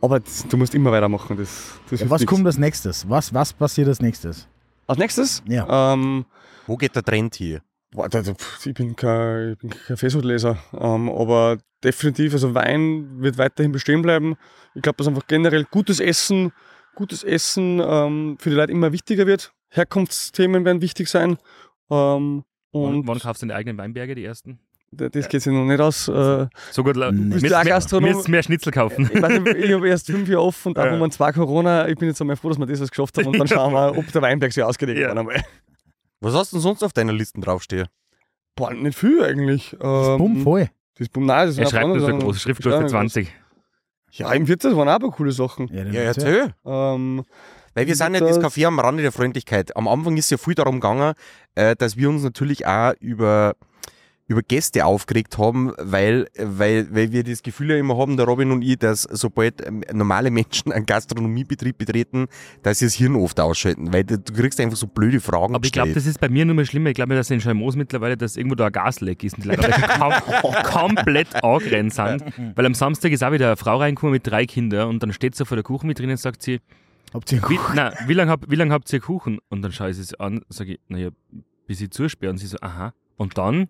[0.00, 1.36] Aber das, du musst immer weitermachen.
[1.36, 2.30] Das, das Ja, was nichts.
[2.30, 3.08] kommt als nächstes?
[3.08, 4.46] Was, was passiert als nächstes?
[4.86, 5.42] Als nächstes?
[5.48, 5.94] Ja.
[5.94, 6.26] Ähm,
[6.66, 7.62] Wo geht der Trend hier?
[8.64, 14.02] ich bin kein, ich bin kein Festleser, ähm, aber definitiv, also Wein wird weiterhin bestehen
[14.02, 14.36] bleiben.
[14.74, 16.52] Ich glaube, dass einfach generell gutes Essen,
[16.98, 19.52] gutes Essen ähm, für die Leute immer wichtiger wird.
[19.70, 21.38] Herkunftsthemen werden wichtig sein.
[21.90, 22.42] Ähm,
[22.72, 24.58] Und wann kaufst du deine eigenen Weinberge, die ersten?
[24.90, 26.08] das geht sich noch nicht aus.
[26.08, 28.24] Äh, So gut, müsst du mehr, Gastronom?
[28.26, 29.08] mehr Schnitzel kaufen.
[29.12, 30.90] ich weiß nicht, ich habe erst fünf Jahre offen und Ja.
[30.90, 33.26] wenn man zwei Corona, ich bin jetzt einmal froh, dass wir das was geschafft haben
[33.26, 35.14] und dann schauen wir, ob der Weinberg sich ausgelegt Ja.
[35.14, 35.44] hat.
[36.20, 37.86] Was hast du denn sonst auf deiner Liste draufstehen?
[38.56, 39.74] Boah, nicht viel eigentlich.
[39.80, 40.68] Ähm, Bumm, voll.
[40.96, 43.30] Das Bumm, nein, das Er sind schreibt nur so große Schriftgröße Ja, 20.
[44.12, 45.68] Ja, im Wirtshaus waren auch ein paar coole Sachen.
[45.68, 46.24] Ja, Ja, erzähl.
[46.36, 46.54] erzähl.
[46.64, 47.24] Ähm,
[47.74, 49.76] Weil wir sind ja das Café am Rande der Freundlichkeit.
[49.76, 51.14] Am Anfang ist ja viel darum gegangen,
[51.54, 53.54] äh, dass wir uns natürlich auch über,
[54.28, 58.50] über Gäste aufgeregt haben, weil, weil, weil wir das Gefühl ja immer haben, der Robin
[58.50, 62.26] und ich, dass sobald ähm, normale Menschen einen Gastronomiebetrieb betreten,
[62.62, 65.72] dass sie das Hirn oft ausschalten, weil du, kriegst einfach so blöde Fragen Aber ich
[65.72, 66.90] glaube, das ist bei mir nur mehr schlimmer.
[66.90, 69.70] Ich glaube, dass in Schalmoos mittlerweile, dass irgendwo da ein Gasleck ist und die Leute
[69.98, 72.22] kom komplett angerannt sind.
[72.54, 75.36] Weil am Samstag ist auch wieder eine Frau reingekommen mit drei Kindern und dann steht
[75.36, 76.60] sie vor der Kuchenvitrine und sagt sie,
[77.14, 79.38] Habt ihr wie, na, wie lange hab, wie lang habt ihr Kuchen?
[79.48, 81.08] Und dann schaue ich sie an, sage ich, naja,
[81.66, 82.30] bis ich zusperre.
[82.30, 82.92] Und sie so, aha.
[83.16, 83.68] Und dann?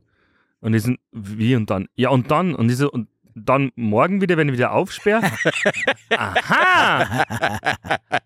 [0.61, 1.89] Und ich so, wie und dann?
[1.95, 2.55] Ja, und dann?
[2.55, 5.23] Und ich so, und dann morgen wieder, wenn ich wieder aufsperre?
[6.17, 7.23] Aha!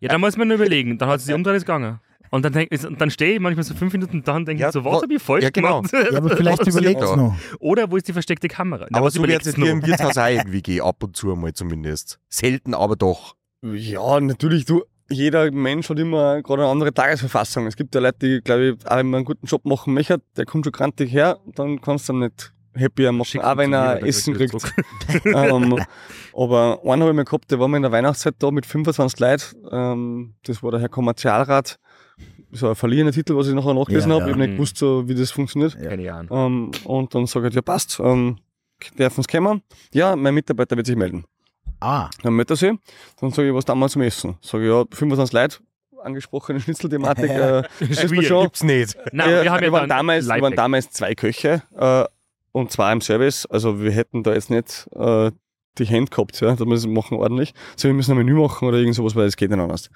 [0.01, 0.99] Ja, dann muss man nur überlegen.
[0.99, 2.01] Dann hat sie sich umdreht ist gegangen.
[2.31, 4.83] Und dann, denk, dann stehe ich manchmal so fünf Minuten da und denke Ja, so,
[4.87, 5.83] wa- was habe ich falsch ja, genau.
[5.83, 5.93] gemacht?
[6.11, 7.37] Ja, aber vielleicht Was überlegt es noch.
[7.59, 8.87] Oder wo ist die versteckte Kamera?
[8.89, 9.87] Na, aber so wird es dir im noch?
[9.87, 12.19] Wirtshaus auch irgendwie gehen, ab und zu mal zumindest.
[12.31, 13.37] Selten, aber doch.
[13.63, 17.67] ja, natürlich, du, jeder Mensch hat immer gerade eine andere Tagesverfassung.
[17.67, 20.21] Es gibt ja Leute, die, glaube ich, auch wenn man einen guten Job machen möchte,
[20.37, 23.71] der kommt schon grantig her, dann kannst du ihn nicht happier machen, Schick auch wenn
[23.71, 24.55] mir, er Essen kriegt
[25.25, 25.79] ähm,
[26.35, 29.21] aber einen habe ich mal gehabt, der war mal in der Weihnachtszeit da mit 25
[29.21, 29.43] Leuten.
[29.71, 31.79] Ähm, das war der Herr Kommerzialrat.
[32.51, 34.25] So ein verlierener Titel, was ich nachher nachgelesen Ja, habe.
[34.25, 34.29] ja.
[34.31, 35.77] Ich habe nicht gewusst, so, wie das funktioniert.
[35.79, 36.73] Keine Ahnung.
[36.85, 38.39] Ähm, und dann sage ich, ja passt, ähm,
[38.97, 39.63] darf uns kommen?
[39.93, 41.25] Ja, mein Mitarbeiter wird sich melden.
[41.83, 42.73] Ah, er sich.
[43.21, 44.37] Dann sage ich, was da mal zum Essen?
[44.41, 45.59] Sage ich, ja, 25 Leute,
[46.05, 47.31] angesprochene Schnitzelthematik.
[47.31, 48.29] äh, wir Schwierig.
[48.29, 48.45] schon.
[48.45, 48.97] Gibt's nicht.
[49.13, 52.05] Nein, Ja, wir haben ja wir waren damals, wir waren damals zwei Köche äh,
[52.53, 53.47] und zwei im Service.
[53.47, 55.33] Also wir hätten da jetzt nicht äh,
[55.79, 57.55] die Hände gehabt, ja, dass wir das machen ordentlich.
[57.77, 59.91] So, wir müssen ein Menü machen oder irgend sowas, weil das geht nicht anders.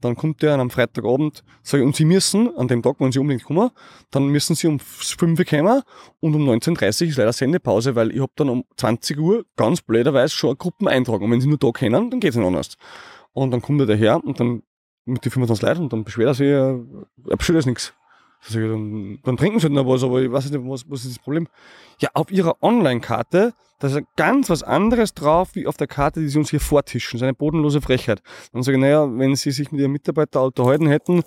[0.00, 3.18] Dann kommt der am Freitagabend, sage ich, und sie müssen an dem Tag, wenn sie
[3.18, 3.70] unbedingt kommen,
[4.10, 5.82] dann müssen sie um 5 Uhr kommen
[6.20, 9.80] und um 19.30 Uhr ist leider Sendepause, weil ich habe dann um 20 Uhr ganz
[9.80, 11.24] blöderweise schon Gruppen eintragen.
[11.24, 12.76] Und wenn sie nur da kennen, dann geht's nicht anders.
[13.32, 14.62] Und dann kommt er daher und dann
[15.06, 16.80] mit den 25 Leuten und dann beschwert er sich, er,
[17.28, 17.94] er bestellt jetzt nichts.
[18.40, 21.04] Sag ich, dann, dann trinken sie halt noch was, aber ich weiß nicht, was, was
[21.04, 21.48] ist das Problem?
[22.00, 26.28] Ja, auf ihrer Online-Karte, da ist ganz was anderes drauf, wie auf der Karte, die
[26.28, 27.18] sie uns hier vortischen.
[27.18, 28.22] Das ist eine bodenlose Frechheit.
[28.52, 31.22] Dann sage ich, naja, wenn sie sich mit ihrem Mitarbeiter unterhalten hätten,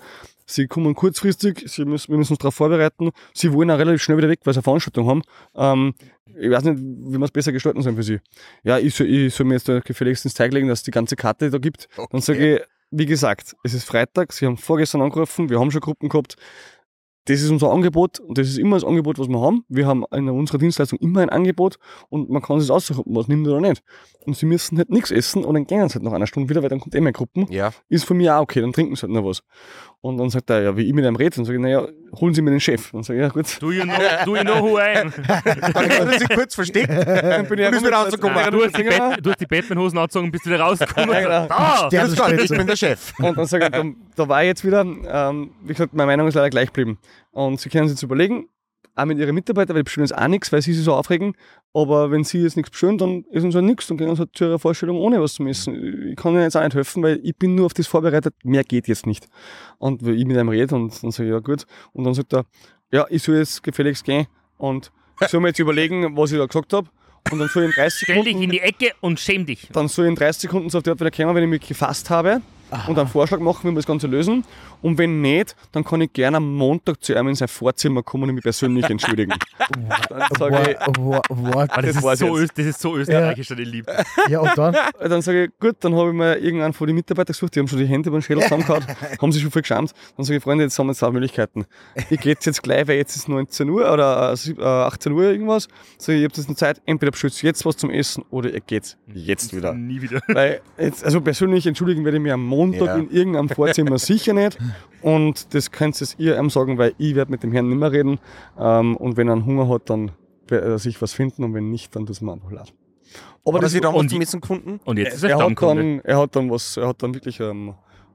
[0.46, 4.18] sie kommen kurzfristig, sie müssen, wir müssen uns darauf vorbereiten, sie wollen auch relativ schnell
[4.18, 5.22] wieder weg, weil sie eine Veranstaltung haben.
[5.54, 5.94] Ähm,
[6.38, 8.20] ich weiß nicht, wie wir es besser gestalten sollen für sie.
[8.62, 10.90] Ja, ich soll, ich soll mir jetzt da gefälligst ins Zeig legen, dass es die
[10.90, 11.88] ganze Karte da gibt.
[12.10, 15.80] Dann sage ich, wie gesagt, es ist Freitag, Sie haben vorgestern angerufen, wir haben schon
[15.80, 16.36] Gruppen gehabt.
[17.30, 19.64] Das ist unser Angebot und das ist immer das Angebot, was wir haben.
[19.68, 21.78] Wir haben in unserer Dienstleistung immer ein Angebot
[22.08, 23.84] und man kann sich aussuchen, ob man was nimmt oder nicht.
[24.26, 26.60] Und sie müssen halt nichts essen und dann gehen sie halt nach einer Stunde wieder,
[26.60, 27.46] weil dann kommt eh mehr Gruppen.
[27.48, 27.70] Ja.
[27.88, 29.44] Ist von mir auch okay, dann trinken sie halt noch was.
[30.02, 31.86] Und dann sagt er, ja, wie ich mit einem rede, dann sage ich, naja,
[32.18, 32.90] holen Sie mir den Chef.
[32.90, 33.60] Dann sage ich, ja gut.
[33.60, 33.92] Do you know,
[34.24, 35.12] do you know who I am?
[35.26, 36.88] Dann hat er sich kurz versteckt.
[37.06, 38.34] Dann bin ich Und wieder rausgekommen.
[38.34, 41.10] Nein, du hast die, Bat du hast die Batman-Hosen angezogen und bist wieder rausgekommen.
[41.20, 41.46] Ja, genau.
[41.48, 41.88] Da!
[41.90, 43.12] Der Das gar nicht, ich bin der Chef.
[43.18, 46.28] Und dann sage ich, dann, da war ich jetzt wieder, ähm, wie gesagt, meine Meinung
[46.28, 46.98] ist leider gleich geblieben.
[47.32, 48.48] Und Sie können sich jetzt überlegen,
[49.00, 51.34] auch mit Ihren Mitarbeitern, weil die bestellen jetzt auch nichts, weil sie sich so aufregen.
[51.72, 53.86] Aber wenn sie jetzt nichts bestellen, dann ist uns halt nichts.
[53.86, 56.08] Dann gehen wir halt zu ihrer Vorstellung ohne was zu essen.
[56.08, 58.34] Ich kann ihnen jetzt auch nicht helfen, weil ich bin nur auf das vorbereitet.
[58.42, 59.28] Mehr geht jetzt nicht.
[59.78, 61.66] Und weil ich mit einem rede und dann sage ich, ja gut.
[61.92, 62.44] Und dann sagt er,
[62.92, 64.26] ja, ich soll jetzt gefälligst gehen
[64.58, 64.90] und
[65.20, 66.88] ich soll mir jetzt überlegen, was ich da gesagt habe.
[67.30, 69.68] Und dann soll ich in 30 Stell dich Sekunden in die Ecke und schäm dich.
[69.72, 71.68] dann soll ich in 30 Sekunden so auf die Art wieder kommen, wenn ich mich
[71.68, 72.40] gefasst habe
[72.86, 74.44] und einen Vorschlag machen, wie wir das Ganze lösen.
[74.82, 78.28] Und wenn nicht, dann kann ich gerne am Montag zu ihm in sein Vorzimmer kommen
[78.28, 79.32] und mich persönlich entschuldigen.
[80.08, 81.70] dann sage what?
[81.76, 82.36] Das, ist so.
[82.36, 83.56] Öst- das ist so österreichisch, ja.
[83.56, 83.86] lieb.
[84.28, 84.74] Ja, und dann?
[84.74, 87.60] ich, dann sage ich, gut, dann habe ich mir irgendeinen von den Mitarbeitern gesucht, die
[87.60, 88.84] haben schon die Hände über den Schädel zusammengehauen,
[89.20, 89.92] haben sich schon voll geschämt.
[90.16, 91.66] Dann sage ich, Freunde, jetzt haben wir zwei Möglichkeiten.
[92.08, 95.24] Ich gehe jetzt gleich, weil jetzt ist 19 Uhr oder äh, sieb- äh, 18 Uhr
[95.24, 95.68] irgendwas.
[95.98, 98.60] Sag ich, ihr habt jetzt eine Zeit, entweder ihr jetzt was zum Essen oder ihr
[98.60, 99.74] geht jetzt wieder.
[99.74, 100.20] Nie wieder.
[100.28, 102.96] Weil jetzt, also persönlich entschuldigen werde ich mich am Montag Ja.
[102.96, 104.58] in irgendeinem Vorzimmer sicher nicht.
[105.02, 108.18] Und das könnt ihr ihm sagen, weil ich werde mit dem Herrn nicht mehr reden.
[108.58, 110.10] Ähm, und wenn er einen Hunger hat, dann
[110.48, 112.72] wird er sich was finden und wenn nicht, dann tut es mir einfach leid.
[113.44, 114.80] Aber Oder das, was und zum die- Essen gefunden?
[114.84, 117.40] Und jetzt ist er er, hat dann, er hat dann was, er hat dann wirklich
[117.40, 117.74] ähm,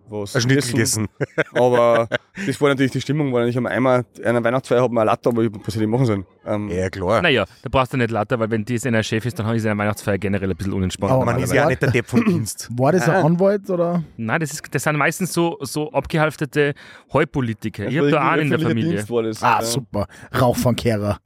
[0.10, 1.08] was Ein Schnitzel gegessen.
[1.54, 2.08] Aber
[2.46, 5.30] das war natürlich die Stimmung, weil ich am einmal einer Weihnachtsfeier habe mir ein Latte,
[5.30, 6.26] aber ich, was hätte ich machen sollen?
[6.46, 7.22] Ähm, Ja, klar.
[7.22, 9.78] Naja, da brauchst du nicht lauter, weil wenn das einer Chef ist, dann ist eine
[9.80, 11.12] Weihnachtsfeier generell ein bisschen unentspannt.
[11.14, 12.70] Aber Man ist ja auch nicht der Depp vom Dienst.
[12.78, 13.24] War das ein.
[13.26, 14.04] Anwalt oder?
[14.18, 16.74] Nein, das, ist, das sind meistens so, so abgehalftete
[17.14, 17.88] Heupolitiker.
[17.88, 18.92] Ich habe da einen in der Familie.
[18.92, 19.66] Dienst war das, Ah, ja.
[19.66, 20.08] super.
[20.40, 21.18] Rauchfangkehrer.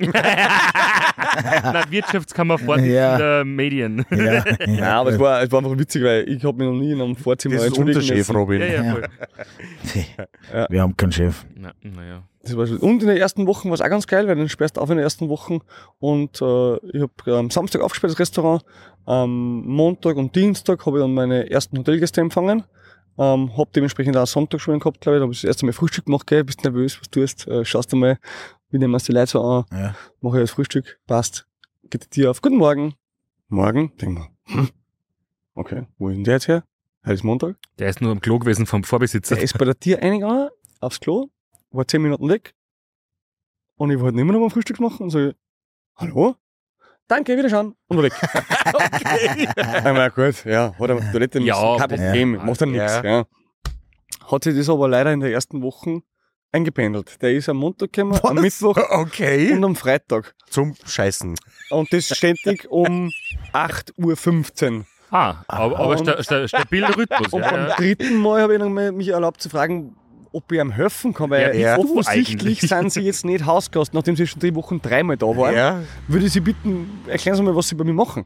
[1.64, 3.18] Nein, Wirtschaftskammer vor Ja.
[3.18, 4.06] der Medien.
[4.12, 4.44] Ja, ja.
[4.68, 7.02] Ja, aber es war, es war einfach witzig, weil ich habe mich noch nie in
[7.02, 8.36] einem Vorzimmer Das ist unser Chef, müssen.
[8.36, 8.62] Robin.
[8.62, 8.98] Ja, ja,
[10.54, 10.68] Ja.
[10.70, 11.46] Wir haben keinen Chef.
[11.56, 12.24] Na, naja.
[12.42, 12.78] Das war schon.
[12.78, 14.90] Und in den ersten Wochen war es auch ganz geil, weil dann sperrst du auf
[14.90, 15.60] in den ersten Wochen.
[16.00, 18.64] Und äh, ich habe am Samstag aufgesperrt das Restaurant.
[19.06, 22.64] Am Montag und Dienstag habe ich dann meine ersten Hotelgäste empfangen.
[23.18, 25.20] Ähm, hab dementsprechend auch Sonntag schon gehabt, glaube ich.
[25.20, 26.44] Da habe ich das erste Mal Frühstück gemacht, gell?
[26.46, 27.48] Bist nervös, was du tust.
[27.48, 27.98] Äh, schaust du
[28.70, 29.66] wie nehmen wir die Leute so an.
[29.72, 29.96] Ja.
[30.22, 31.48] Mache ich das Frühstück, passt.
[31.90, 32.42] Geht die Tür auf.
[32.42, 32.94] Guten Morgen.
[33.48, 33.92] Morgen.
[33.98, 34.70] Denk mal, hm,
[35.56, 36.64] okay, wo ist denn der jetzt her?
[37.04, 37.56] Heute ist Montag.
[37.80, 39.36] Der ist nur am Klo gewesen vom Vorbesitzer.
[39.36, 40.50] Der ist bei der Tür eingegangen,
[40.82, 41.30] aufs Klo,
[41.72, 42.54] war zehn Minuten weg.
[43.78, 45.32] Und ich wollte nicht mehr noch mal Frühstück machen und so,
[45.96, 46.36] hallo?
[47.08, 47.76] Danke, wiederschauen.
[47.88, 48.14] Und war weg.
[48.66, 49.48] okay.
[49.84, 51.80] Einmal gut, ja, hat er Toilette Ja, müssen.
[51.80, 52.44] Kein das- Problem, ja.
[52.44, 52.94] macht er nichts.
[52.94, 53.04] Ja.
[53.06, 53.26] Ja.
[54.32, 56.04] Hat sich das aber leider in den ersten Wochen
[56.52, 57.22] eingependelt.
[57.22, 59.52] Der ist am Montag gekommen, am Mittwoch Okay.
[59.54, 60.34] und am Freitag.
[60.50, 61.36] Zum Scheißen.
[61.70, 63.12] Und das ständig um
[63.54, 64.86] 8.15 Uhr.
[65.12, 67.34] Ah, aber, aber sta, sta, stabiler Rhythmus.
[67.34, 67.76] Und Ja, beim ja.
[67.76, 69.96] dritten Mal habe ich dann mich erlaubt zu fragen,
[70.32, 72.60] ob ich ihm helfen kann, weil Ja, offensichtlich eigentlich.
[72.70, 75.56] sind sie jetzt nicht Hausgast, nachdem sie schon drei Wochen dreimal da waren.
[75.56, 75.82] Ja.
[76.08, 78.26] Würde ich sie bitten, erklären Sie mal, was sie bei mir machen.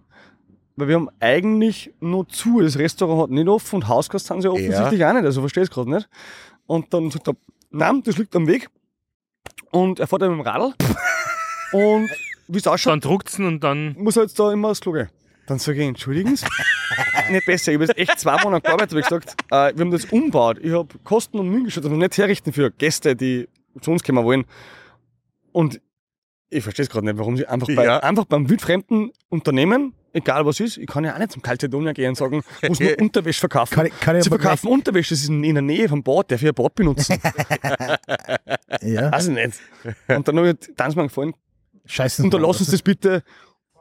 [0.76, 4.50] Weil wir haben eigentlich nur zu, das Restaurant hat nicht offen und Hausgast sind sie
[4.50, 6.10] offensichtlich auch nicht, also verstehe ich es gerade nicht.
[6.66, 7.36] Und dann sagt er,
[7.74, 8.70] nein, das liegt am Weg.
[9.72, 10.74] Und er fährt dann mit dem Radl.
[11.74, 12.10] und
[12.48, 13.96] wie es ausschaut, Dann druckt's und dann.
[13.98, 15.10] muss er jetzt da immer aufs Klo gehen.
[15.48, 16.46] Dann sage ich, entschuldigen Sie,
[17.32, 17.72] nicht besser.
[17.72, 20.58] Ich habe jetzt echt zwei Monate gearbeitet, habe ich gesagt, äh, wir haben das umgebaut.
[20.62, 23.50] Ich habe Kosten und Mühen geschaut, das noch nicht herrichten für Gäste, die
[23.82, 24.46] zu uns kommen wollen.
[25.52, 25.82] Und
[26.54, 27.99] ich verstehe es gerade nicht, warum sie einfach, bei, Ja.
[27.99, 32.10] einfach beim wildfremden Unternehmen, egal was ist, ich kann ja auch nicht zum Calcedonia gehen
[32.10, 33.74] und sagen, muss nur Unterwäsche verkaufen.
[33.76, 36.41] Kann ich- kann ich sie verkaufen Unterwäsche, das ist in der Nähe vom Bad, darf
[36.41, 37.18] ich ein Bad benutzen?
[38.82, 39.12] Ja.
[39.12, 39.60] Weiß ich nicht.
[40.08, 41.34] Und dann habe ich dann ist mir gefallen,
[41.86, 42.24] Scheiße.
[42.24, 43.24] unterlassen Sie das bitte.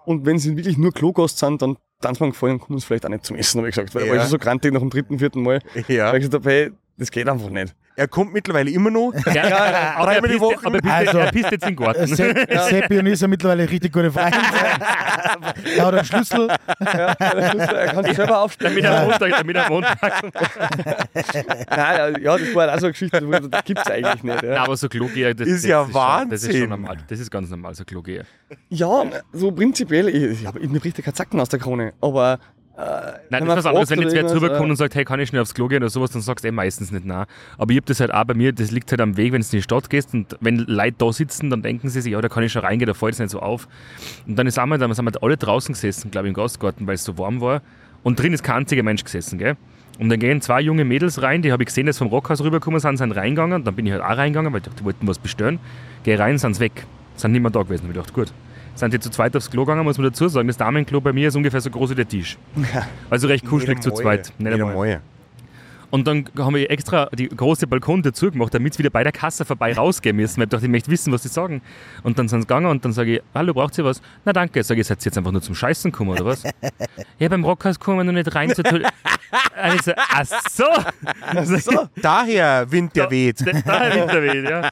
[0.04, 3.04] Und wenn Sie wirklich nur Klogast sind, dann dann ist mir gefallen, kommen Sie vielleicht
[3.06, 3.94] auch nicht zum Essen, habe ich gesagt.
[3.94, 4.16] Weil Ja.
[4.22, 5.60] ich so grantig nach dem dritten, vierten Mal.
[5.88, 6.08] Ja.
[6.12, 7.74] Weil ich gesagt habe, hey, das geht einfach nicht.
[7.94, 9.12] Er kommt mittlerweile immer noch.
[9.34, 10.66] Ja, ja, aber, er pisst, Woche.
[10.66, 12.06] aber er pisst, Also- er pisst jetzt in den Garten.
[12.06, 14.38] Sepp, Seppi und ich sind mittlerweile richtig gute Freunde.
[15.76, 16.48] er hat einen Schlüssel.
[16.80, 18.74] Ja, er kann sich selber aufstellen.
[18.82, 20.22] damit er Montag, damit er Montag.
[21.70, 23.20] Nein, ja, das war auch so eine Geschichte,
[23.50, 24.42] das gibt es eigentlich nicht.
[24.42, 25.92] Nein, Ja, aber so Klogeher, das, Ist das ja Schon,
[26.30, 26.60] das ist Wahnsinn.
[26.60, 26.96] schon normal.
[27.08, 28.24] Das ist ganz normal, so Klogeher.
[28.68, 32.38] ja so prinzipiell, ich, ich, hab- mir bricht ja kein Zacken aus der Krone, aber
[32.76, 32.80] äh,
[33.30, 33.90] Nein, wenn das ist was anderes.
[33.90, 35.68] Wenn jetzt wer oder drüber irgendwas, kommt und sagt, hey, kann ich schnell aufs Klo
[35.68, 37.26] gehen oder sowas, dann sagst du eh meistens nicht nein.
[37.58, 39.46] Aber ich hab das halt auch bei mir, das liegt halt am Weg, wenn du
[39.46, 42.28] in die Stadt gehst und wenn Leute da sitzen, dann denken sie sich, ja, da
[42.28, 43.68] kann ich schon reingehen, da fällt es nicht so auf.
[44.26, 46.94] Und dann ist einmal, dann sind wir alle draußen gesessen, glaube ich, im Gastgarten, weil
[46.94, 47.60] es so warm war.
[48.02, 49.56] Und drin ist kein einziger Mensch gesessen, gell?
[49.98, 52.80] Und dann gehen zwei junge Mädels rein, die habe ich gesehen, dass vom Rockhaus rübergekommen
[52.80, 53.62] sind, sind reingegangen.
[53.64, 55.60] Dann bin ich halt auch reingegangen, weil die wollten was bestellen.
[56.02, 56.86] Geh rein, sind weg.
[57.16, 57.84] Sind nicht mehr da gewesen.
[57.84, 58.32] Und ich dachte, gut.
[58.74, 60.48] Sind die zu zweit aufs Klo gegangen, muss man dazu sagen.
[60.48, 62.38] Das Damenklo bei mir ist ungefähr so groß wie der Tisch.
[63.10, 64.32] Also recht kuschelig zu zweit.
[64.38, 64.70] Nicht einmal.
[64.70, 65.00] einmal.
[65.92, 69.12] Und dann haben wir extra die große Balkon dazu gemacht, damit sie wieder bei der
[69.12, 70.38] Kasse vorbei rausgehen müssen.
[70.38, 71.60] Weil ich dachte, ich möchte wissen, was sie sagen.
[72.02, 74.00] Und dann sind sie gegangen und dann sage ich, hallo, braucht ihr was?
[74.24, 74.62] Na danke.
[74.62, 76.44] Sage ich, seid ihr jetzt einfach nur zum Scheißen gekommen oder was?
[77.18, 78.90] ja, beim Rockhaus kommen wir noch nicht rein zur Toilette.
[79.64, 80.64] Und ich so, ach so.
[82.00, 83.40] Daher Wind, der weht.
[83.46, 84.70] Da, da Winterweht, ja.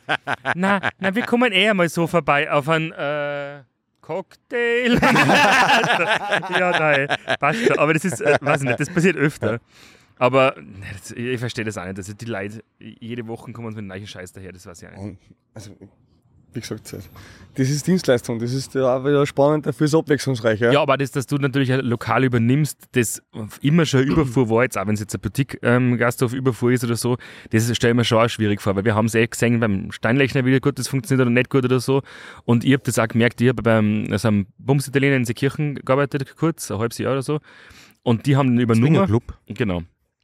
[0.55, 3.61] Na, na, wir kommen eher mal so vorbei auf einen äh,
[4.01, 4.95] Cocktail.
[6.59, 7.79] ja, nein, passt schon.
[7.79, 9.61] Aber das ist, äh, weiß ich nicht, das passiert öfter.
[10.19, 10.85] Aber ne,
[11.17, 11.97] ich verstehe das auch nicht.
[11.97, 14.89] Also die Leute, jede Woche kommen uns mit einem neuen Scheiß daher, das weiß ich
[14.89, 15.01] auch nicht.
[15.01, 15.19] Und,
[15.55, 15.77] also,
[16.53, 16.95] wie gesagt,
[17.57, 20.61] das ist Dienstleistung, das ist ja auch wieder spannend, dafür ist es abwechslungsreich.
[20.61, 20.73] Ja?
[20.73, 23.23] Ja, aber das, dass du natürlich ein Lokal übernimmst, das
[23.61, 27.17] immer schon Überfuhr war, jetzt auch wenn es jetzt ein Boutique-Gasthof Überfuhr ist oder so,
[27.51, 29.91] das stelle ich mir schon auch schwierig vor, weil wir haben es eh gesehen beim
[29.91, 32.03] Steinlechner, wie gut das funktioniert oder nicht gut oder so.
[32.45, 35.75] Und ich habe das auch gemerkt, ich habe beim also am Bums Italiener in Seekirchen
[35.75, 37.41] gearbeitet, kurz, ein halbes Jahr oder so.
[38.03, 38.87] Und die haben dann übernommen.
[38.87, 39.25] Swingerclub.
[39.49, 39.83] Genau.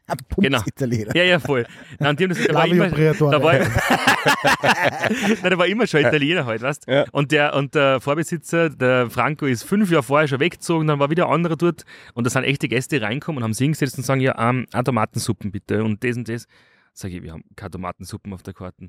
[0.09, 0.59] Ein Genau.
[0.59, 1.17] Pumps-Italiener.
[1.17, 1.67] Ja, ja, voll.
[1.99, 6.01] Nein, und die haben das, da, war immer, da, war, Nein, da war immer schon
[6.01, 7.05] Italiener halt, weißt Ja.
[7.13, 11.11] und, der, und der Vorbesitzer, der Franco, ist fünf Jahre vorher schon weggezogen, dann war
[11.11, 11.85] wieder ein anderer dort
[12.15, 14.85] und da sind echte Gäste reinkommen und haben sich hingesetzt und sagen, ja, ähm, eine
[14.85, 16.47] Tomatensuppen bitte und das und das.
[16.93, 18.89] Sag ich, wir haben keine Tomatensuppen auf der Karte.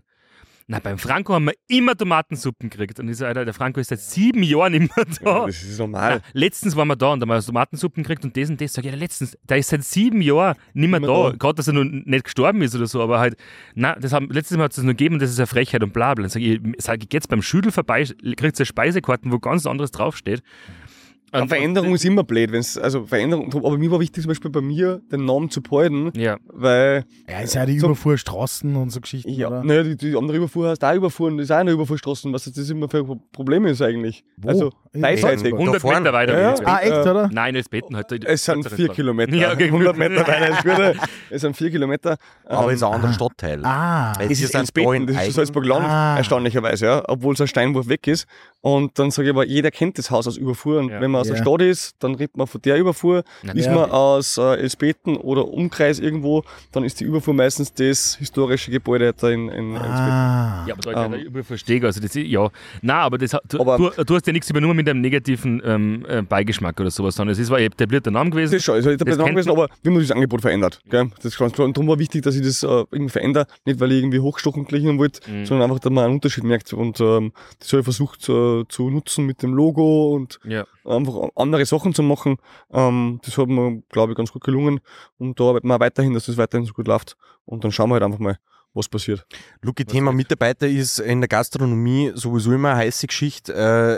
[0.69, 2.99] Na, beim Franco haben wir immer Tomatensuppen gekriegt.
[2.99, 5.45] Und ich so, Alter, der Franco ist seit sieben Jahren immer Ja, da.
[5.45, 6.21] das ist normal.
[6.21, 8.73] Na, letztens waren wir da und da haben wir Tomatensuppen gekriegt und das und das.
[8.73, 11.29] Sag ich, ja, letztens, der ist seit sieben Jahren nicht mehr Nicht mehr da.
[11.31, 11.37] da.
[11.37, 13.37] Gerade, dass er noch nicht gestorben ist oder so, aber halt,
[13.75, 15.83] na, das haben, letztes Mal hat es das nur gegeben und das ist eine Frechheit
[15.83, 16.23] und bla bla.
[16.23, 18.03] Dann sag ich, sag ich, jetzt beim Schüdel vorbei,
[18.35, 20.43] kriegt ihr Speisekarten, wo ganz anderes draufsteht.
[21.33, 24.61] Und- Veränderung ist immer blöd, wenn's, also Veränderung, aber mir war wichtig zum Beispiel bei
[24.61, 28.91] mir, den Namen zu behalten, Ja, weil, Ja, ist ja die So- Überfuhr Straßen und
[28.91, 29.63] so Geschichten, ja, oder?
[29.63, 32.45] ne, die, die andere Überfuhr heißt auch Überfuhr und das ist auch eine Überfuhrstraßen, was
[32.45, 34.23] das immer für ein Problem ist eigentlich.
[34.37, 34.49] Wo?
[34.49, 35.51] Also, beidseitig.
[35.51, 35.99] Da 100 vorne.
[35.99, 36.39] Meter weiter.
[36.41, 37.29] Ja, Ah, echt, oder?
[37.31, 38.11] Nein, das Betten halt.
[38.25, 39.35] Es sind vier Kilometer.
[39.35, 40.97] Ja, okay, 100 Meter weiter gut.
[41.29, 42.15] Es sind vier Kilometer.
[42.45, 43.59] Aber Ähm, ist ein anderer Stadtteil.
[43.65, 46.15] Ah, Es ist sind da Elsbeten, in das ist Eigen- Salzburg Land, Ah.
[46.17, 48.25] erstaunlicherweise, ja, obwohl es ein Steinwurf weg ist.
[48.67, 50.79] Und dann sage ich aber, jeder kennt das Haus aus Überfuhr.
[50.79, 50.99] Und Ja.
[50.99, 51.41] wenn man aus der Ja.
[51.43, 53.23] Stadt ist, dann redet man von der Überfuhr.
[53.43, 53.73] Na, ist ja.
[53.73, 56.43] man aus äh, Elsbeten oder Umkreis irgendwo,
[56.73, 59.85] dann ist die Überfuhr meistens das historische Gebäude da in, in Elsbeten.
[59.95, 60.65] ah.
[60.67, 61.13] Ja, aber da Ähm.
[61.13, 62.49] ähm, über verstehe also das ist, ja.
[62.81, 65.61] Nein, aber das, hat- du, Aber- du, du hast ja nichts übernommen mit einem negativen
[65.63, 68.51] ähm, äh, Beigeschmack oder sowas, sondern es ist, war ein etablierter Name gewesen.
[68.51, 70.81] Das ist schon, also das kennt gewesen, aber wir haben das Angebot verändert.
[70.89, 71.09] Gell?
[71.15, 71.65] Das ist ganz klar.
[71.67, 73.47] Und darum war wichtig, dass ich das äh, irgendwie verändere.
[73.65, 75.45] Nicht, weil ich irgendwie hochgestochen klingen wollte, Mhm.
[75.45, 76.73] sondern einfach, dass man einen Unterschied merkt.
[76.73, 80.65] Und ähm, das habe ich versucht äh, zu nutzen mit dem Logo und Ja.
[80.85, 82.37] einfach andere Sachen zu machen.
[82.71, 84.79] Ähm, das hat mir, glaube ich, ganz gut gelungen.
[85.17, 87.17] Und da arbeiten wir auch weiterhin, dass das weiterhin so gut läuft.
[87.45, 88.37] Und dann schauen wir halt einfach mal,
[88.73, 89.25] was passiert.
[89.61, 93.53] Luki, Thema Mitarbeiter ist in der Gastronomie sowieso immer eine heiße Geschichte.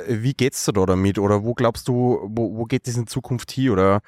[0.08, 1.20] Äh, wie geht's dir da damit?
[1.20, 3.72] Oder wo glaubst du, wo, wo geht es in Zukunft hin?
[3.72, 4.02] Oder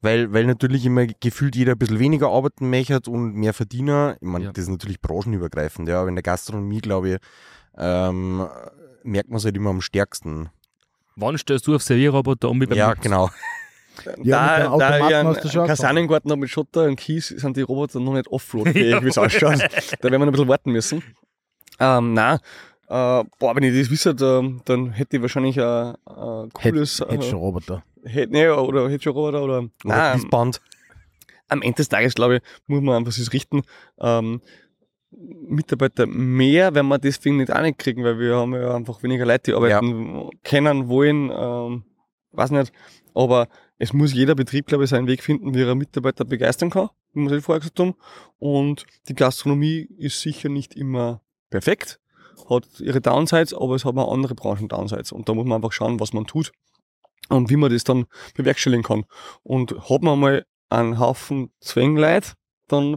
[0.00, 4.16] weil, weil natürlich immer gefühlt jeder ein bisschen weniger arbeiten möchte und mehr Verdiener.
[4.20, 4.52] Ich meine, Ja.
[4.52, 7.16] das ist natürlich branchenübergreifend, ja, aber in der Gastronomie, glaube ich,
[7.76, 8.46] ähm,
[9.06, 10.50] merkt man es halt immer am stärksten.
[11.16, 13.00] Wann stellst du auf Servierroboter um wie beim Ja, Mix?
[13.00, 13.30] genau.
[14.22, 18.28] Ja, da, da Automaten einen habe mit Schotter und Kies, sind die Roboter noch nicht
[18.28, 19.58] offroad-fähig, wie es ausschaut.
[19.58, 21.02] Da werden wir noch ein bisschen warten müssen.
[21.80, 22.38] Ähm, nein,
[22.88, 27.00] äh, boah, wenn ich das wisse, dann, dann hätte ich wahrscheinlich ein, ein cooles...
[27.00, 27.82] Hätte äh, schon Roboter.
[28.04, 29.58] hätte, nee, oder hätte schon Roboter oder...
[29.58, 30.52] Oder Nein,
[31.48, 33.62] am Ende des Tages, glaube ich, muss man einfach sich richten.
[34.00, 34.40] Ähm,
[35.10, 39.24] Mitarbeiter mehr, wenn wir deswegen nicht auch nicht kriegen, weil wir haben ja einfach weniger
[39.24, 41.84] Leute, die arbeiten können, wollen, ähm,
[42.32, 42.72] weiß nicht.
[43.14, 43.48] Aber
[43.78, 47.28] es muss jeder Betrieb, glaube ich, seinen Weg finden, wie er Mitarbeiter begeistern kann, wie
[47.28, 47.94] wir es vorher gesagt haben.
[48.38, 52.00] Und die Gastronomie ist sicher nicht immer perfekt,
[52.48, 55.12] hat ihre Downsides, aber es hat auch andere Branchen Downsides.
[55.12, 56.52] Und da muss man einfach schauen, was man tut
[57.28, 59.04] und wie man das dann bewerkstelligen kann.
[59.42, 62.34] Und hat man mal einen Haufen Zwängleit,
[62.68, 62.96] dann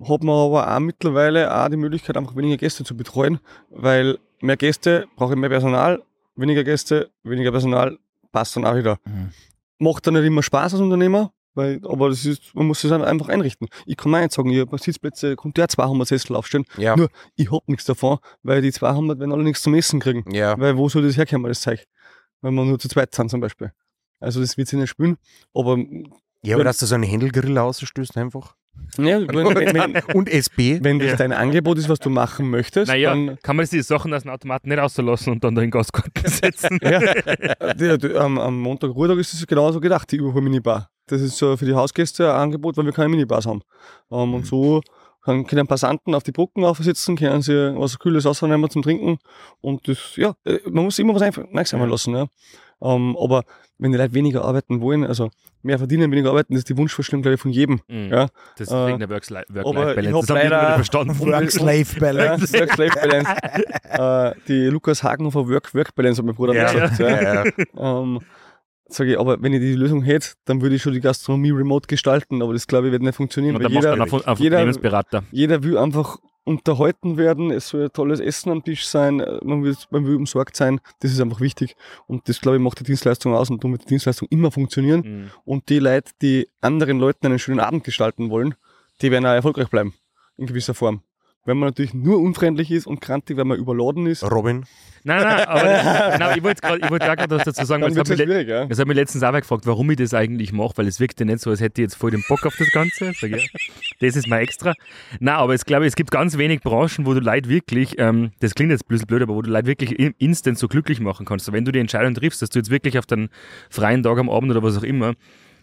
[0.00, 3.40] hat man aber auch mittlerweile auch die Möglichkeit, einfach weniger Gäste zu betreuen,
[3.70, 6.02] weil mehr Gäste brauche ich mehr Personal,
[6.36, 7.98] weniger Gäste, weniger Personal,
[8.32, 8.98] passt dann auch wieder.
[9.04, 9.30] Mhm.
[9.78, 13.04] Macht dann nicht immer Spaß als Unternehmer, weil, aber das ist, man muss es dann
[13.04, 13.68] einfach einrichten.
[13.84, 16.64] Ich kann mir nicht sagen, ich habe Sitzplätze, kommt der 200 Sessel aufstellen.
[16.78, 16.96] Ja.
[16.96, 20.24] Nur, ich hab nichts davon, weil die 200 werden alle nichts zum Essen kriegen.
[20.32, 20.58] Ja.
[20.58, 21.84] Weil wo soll das herkommen, das Zeug?
[22.40, 23.72] Wenn wir nur zu zweit sind zum Beispiel.
[24.18, 25.18] Also das wird sich nicht spielen.
[25.52, 25.76] Aber
[26.42, 28.56] Ja, aber dass du so einen Händelgrill ausstößt einfach.
[28.98, 30.80] Ja, wenn, wenn, wenn, Und SB.
[30.82, 33.82] wenn das dein Angebot ist, was du machen möchtest, Naja, dann kann man sich die
[33.82, 36.78] Sachen aus dem Automaten nicht auslassen und dann da in den Gasgarten setzen?
[36.82, 37.00] ja,
[37.74, 40.88] die, die, am, am Montag Ruhetag ist es genauso gedacht, die Überhol-Minibar.
[41.06, 43.62] Das ist so für die Hausgäste ein Angebot, weil wir keine Minibars haben.
[44.10, 44.80] Ähm, und so
[45.24, 49.18] kann, können Passanten auf die Brücken aufsitzen, können sie was Kühles rausnehmen zum Trinken.
[49.60, 52.14] Und das, ja, äh, man muss immer was einfach einfallen lassen.
[52.14, 52.26] Ja.
[52.82, 53.44] Ähm, aber
[53.78, 55.30] wenn die Leute weniger arbeiten wollen, also
[55.62, 57.80] mehr verdienen, weniger arbeiten, das ist die Wunschvorstellung, glaube ich, von jedem.
[57.88, 58.08] Mhm.
[58.10, 58.28] Ja.
[58.56, 60.12] Das ist Äh, wegen der Work-Life-Balance.
[60.12, 61.18] hab Das haben leider- nicht verstanden.
[61.20, 62.52] Work-Slave-Balance.
[62.60, 63.30] Work-Life-Balance.
[64.36, 66.72] äh, die Lukas Hagen von Work, Work-Balance hat mein Bruder Ja.
[66.72, 66.98] gesagt.
[66.98, 67.44] Ja.
[67.44, 67.52] Ja.
[68.02, 68.20] Ähm,
[68.88, 71.86] sag ich, aber wenn ich die Lösung hätte, dann würde ich schon die Gastronomie remote
[71.86, 74.26] gestalten, aber das glaube ich wird nicht funktionieren, Und weil dann macht jeder, dann auf,
[74.26, 75.22] auf jeder- Unternehmensberater.
[75.30, 79.62] jeder will einfach unterhalten werden, es soll ein tolles Essen am Tisch sein, äh, man
[79.62, 81.76] will, man will umsorgt sein, das ist einfach wichtig.
[82.06, 85.00] Und das glaube ich macht die Dienstleistung aus und darum wird die Dienstleistung immer funktionieren.
[85.02, 85.30] Mhm.
[85.44, 88.54] und die Leute, die anderen Leuten einen schönen Abend gestalten wollen,
[89.00, 89.94] die werden auch erfolgreich bleiben,
[90.36, 91.02] in gewisser Form.
[91.44, 94.64] Wenn man natürlich nur unfreundlich ist und krantig, wenn man überladen ist, Robin.
[95.02, 97.90] Nein, nein, aber genau, ich wollte grad- ich wollte auch gerade was dazu sagen, weil
[97.90, 98.48] das hat, es mich, schwierig.
[98.48, 98.66] Ja?
[98.66, 101.40] das hat mich letztens auch gefragt, warum ich das eigentlich mache, weil es wirkte nicht
[101.40, 103.12] so, als hätte ich jetzt voll den Bock auf das Ganze.
[103.20, 103.38] Sag ja,
[103.98, 104.72] das ist mal extra.
[105.18, 108.54] Nein, aber ich glaube, es gibt ganz wenig Branchen, wo du Leute wirklich, ähm, das
[108.54, 111.26] klingt jetzt ein bisschen blöd, aber wo du Leute wirklich in- instant so glücklich machen
[111.26, 111.50] kannst.
[111.52, 113.30] Wenn du die Entscheidung triffst, dass du jetzt wirklich auf deinen
[113.68, 115.14] freien Tag am Abend oder was auch immer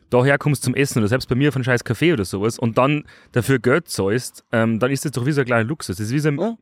[0.10, 2.78] daher kommst zum Essen oder selbst bei mir auf einen scheiß Kaffee oder sowas und
[2.78, 5.98] dann dafür Geld zahlst, ähm, dann ist das doch wie so ein kleiner Luxus.
[5.98, 6.58] Das ist wie so ein, Ja.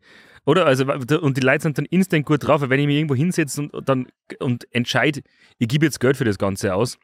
[0.46, 0.66] oder?
[0.66, 3.62] Also, und die Leute sind dann instant gut drauf, weil wenn ich mich irgendwo hinsetze
[3.72, 4.08] und, dann
[4.40, 5.22] und entscheide,
[5.58, 6.98] ich gebe jetzt Geld für das Ganze aus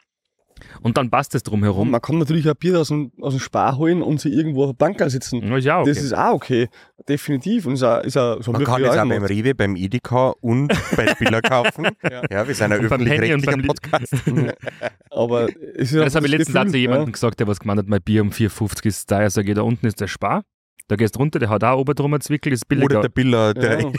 [0.81, 1.91] und dann passt es drumherum.
[1.91, 4.69] man kann natürlich ein Bier aus dem, aus dem Spar holen und sie irgendwo auf
[4.71, 5.41] der Bank sitzen.
[5.47, 5.89] Ja, ist ja okay.
[5.89, 6.67] Das ist auch okay,
[7.07, 7.65] definitiv.
[7.65, 9.19] Und ist auch, ist auch, so Man kann das auch gemacht.
[9.19, 11.87] beim Rewe, beim Edeka und bei Spiller kaufen.
[12.31, 12.47] ja.
[12.47, 14.13] wir sind ein öffentlich-rechtlicher beim- Podcast.
[15.09, 17.47] Aber es ist ja das habe ich das letztens auch zu Gefühl, jemandem gesagt, der
[17.47, 19.29] was gemeint hat, mein Bier um 4,50 ist da.
[19.29, 20.43] Sag ich, da unten ist der Spar.
[20.87, 22.99] Da gehst du runter, der hat auch oben drum ein Zwickel, ist billiger.
[22.99, 23.91] Oder der Biller, der Ja.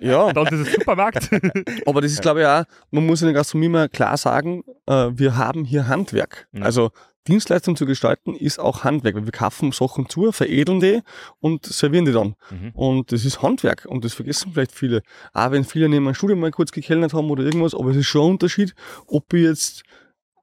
[0.00, 1.30] ja, da unten ist der Supermarkt.
[1.86, 5.10] aber das ist, glaube ich, auch, man muss in der Gastronomie mal klar sagen, äh,
[5.12, 6.48] wir haben hier Handwerk.
[6.52, 6.62] Ja.
[6.62, 6.90] Also
[7.28, 11.02] Dienstleistung zu gestalten ist auch Handwerk, weil wir kaufen Sachen zu, veredeln die
[11.40, 12.34] und servieren die dann.
[12.50, 12.70] Mhm.
[12.74, 15.02] Und das ist Handwerk und das vergessen vielleicht viele.
[15.34, 18.06] Auch wenn viele neben einem Studium mal kurz gekellnert haben oder irgendwas, aber es ist
[18.06, 18.74] schon ein Unterschied,
[19.06, 19.82] ob ich jetzt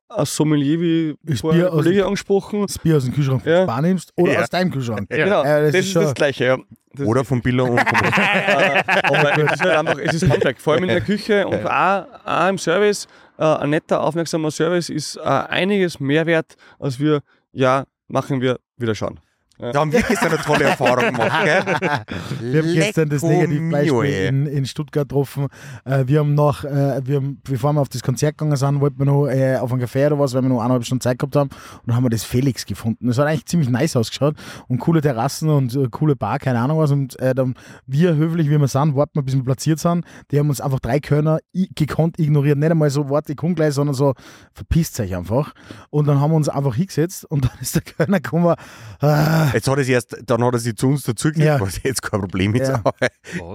[0.08, 3.42] als Sommelier, wie Das vorher Bier aus dem- Kollege angesprochen, Das Bier aus dem Kühlschrank
[3.44, 3.64] von Ja.
[3.64, 4.42] Spar nimmst oder Ja.
[4.42, 5.08] aus deinem Kühlschrank.
[5.12, 5.24] Ja.
[5.26, 6.46] genau, Ja, das das, ist das Gleiche.
[6.46, 6.58] Ja.
[6.94, 10.62] Das Oder vom Biller und vom Äh, aber es ist halt einfach, es ist Handwerk,
[10.62, 13.06] vor allem in der Küche und auch, auch im Service.
[13.38, 17.20] Äh, ein netter, aufmerksamer Service ist äh, einiges mehr wert, als wir,
[17.52, 19.20] ja, machen wir wieder schauen.
[19.58, 21.64] Da haben wir gestern eine tolle Erfahrung gemacht, gell?
[22.42, 25.48] Wir haben gestern das Negativbeispiel in, in Stuttgart getroffen.
[25.86, 29.00] Äh, wir haben noch, äh, wir haben, bevor wir auf das Konzert gegangen sind, wollten
[29.00, 31.36] wir noch äh, auf einen Café oder was, weil wir noch eineinhalb Stunden Zeit gehabt
[31.36, 31.50] haben.
[31.50, 33.08] Und dann haben wir das Felix gefunden.
[33.08, 34.36] Das hat eigentlich ziemlich nice ausgeschaut
[34.68, 36.92] und coole Terrassen und äh, coole Bar, keine Ahnung was.
[36.92, 37.56] Und äh, dann
[37.88, 40.06] wir, höflich wie wir sind, warten wir, bis wir platziert sind.
[40.32, 42.58] Die haben uns einfach drei Körner gekonnt ignoriert.
[42.58, 44.14] Nicht einmal so, warte, ich komm gleich, sondern so,
[44.54, 45.54] verpisst euch einfach.
[45.90, 48.56] Und dann haben wir uns einfach hingesetzt und dann ist der Körner gekommen,
[49.02, 51.60] äh, Jetzt hat er sich erst, dann hat er sich zu uns dazugeklickt, Ja.
[51.62, 52.68] was jetzt kein Problem ist.
[52.70, 52.82] Ja.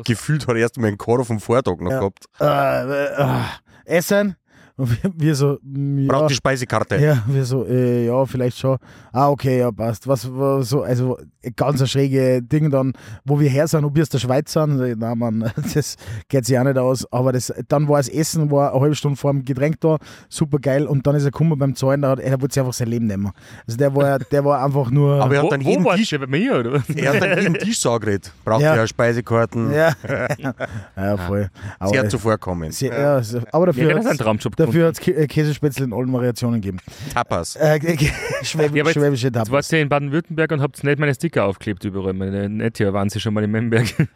[0.04, 1.98] Gefühlt hat er erst mal einen Kader vom Vortag noch Ja.
[2.00, 2.24] gehabt.
[2.40, 3.42] äh, äh,
[3.84, 4.36] Essen.
[4.80, 6.08] Und wir, wir so, mm, ja.
[6.12, 6.96] Braucht die Speisekarte.
[6.96, 8.78] Ja, wir so, äh, ja, vielleicht schon.
[9.12, 10.08] Ah, okay, ja, passt.
[10.08, 11.18] Was war so, also
[11.56, 12.92] ganz ein schräge Ding dann,
[13.24, 14.78] wo wir her sind, ob wir aus der Schweiz sind.
[14.78, 15.96] So, Na, Mann, das
[16.28, 17.06] geht sich auch nicht aus.
[17.12, 19.98] Aber das, dann war das Essen, war eine halbe Stunde vor dem Getränk da,
[20.30, 20.86] super geil.
[20.86, 23.06] Und dann ist er gekommen beim Zahlen, da hat, er wollte sich einfach sein Leben
[23.06, 23.30] nehmen.
[23.66, 25.22] Also der war, der war einfach nur.
[25.22, 26.10] Aber er hat dann wo jeden Tisch?
[26.18, 28.32] Bei mir, oder er hat dann jeden Tisch so angeredet.
[28.44, 28.76] Braucht Ja.
[28.76, 29.72] ja Speisekarten.
[29.74, 29.92] ja.
[30.96, 31.50] ja, voll.
[31.78, 32.72] Aber, Sehr zuvorkommend.
[32.74, 33.22] sehr, ja.
[33.52, 34.56] aber Ja, dafür das ist ein hat Traumjob.
[34.56, 36.78] dafür hat's Kä- äh, Käsespätzle in allen Variationen gegeben.
[37.12, 37.56] Tapas.
[37.56, 37.78] Äh,
[38.42, 39.50] Schwäb Ja, jetzt- schwäbische Jetzt Tapas.
[39.50, 42.12] warst du ja in Baden-Württemberg und habt nicht meine Sticker aufgeklebt überall.
[42.12, 43.86] Meine Nettier waren sie schon mal in Memberg.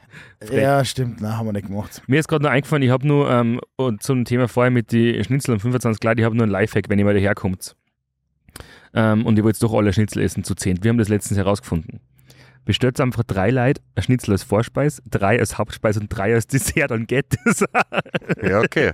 [0.52, 1.20] Ja, stimmt.
[1.20, 2.02] Nein, haben wir nicht gemacht.
[2.06, 5.22] Mir ist gerade noch eingefallen, ich habe nur ähm, und zum Thema vorher mit die
[5.24, 7.74] Schnitzel um 25 Grad, ich habe nur ein Lifehack, wenn ihr mal daherkommt.
[8.94, 10.84] Ähm, und ihr wollt doch alle Schnitzel essen zu 10.
[10.84, 12.00] Wir haben das letztens herausgefunden.
[12.64, 16.90] Bestellt einfach drei Leute, ein Schnitzel als Vorspeis, drei als Hauptspeis und drei als Dessert,
[16.90, 17.64] dann geht das.
[18.42, 18.92] Ja, okay.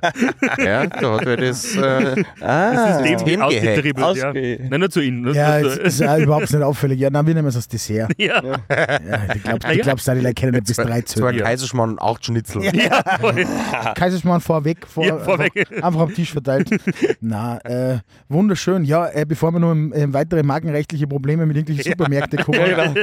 [0.58, 1.76] ja, da hat er das.
[1.76, 3.42] Äh, Ah, Dem hingehackt.
[3.42, 4.28] ausgetribbelt, ja.
[4.30, 5.32] Ausge- Nein, nur zu Ihnen.
[5.34, 6.98] Ja, zu, ist ja überhaupt nicht auffällig.
[7.00, 8.10] Ja, dann wir nehmen es als Dessert.
[8.18, 8.42] ja.
[8.42, 8.58] Ja,
[9.34, 9.82] ich glaube, ja.
[9.82, 11.38] glaubst, die Leute kennen nicht bis drei zwei zählen.
[11.44, 12.62] Kaiserschmarrn und acht Schnitzel.
[12.64, 13.02] ja.
[13.94, 15.52] Kaiserschmarrn vorweg, vor, Ja, vorweg.
[15.56, 16.70] Einfach, einfach am Tisch verteilt.
[17.20, 17.98] Na, äh,
[18.28, 18.84] wunderschön.
[18.84, 22.96] Ja, äh, bevor wir noch in, in weitere markenrechtliche Probleme mit irgendwelchen Supermärkten kommen,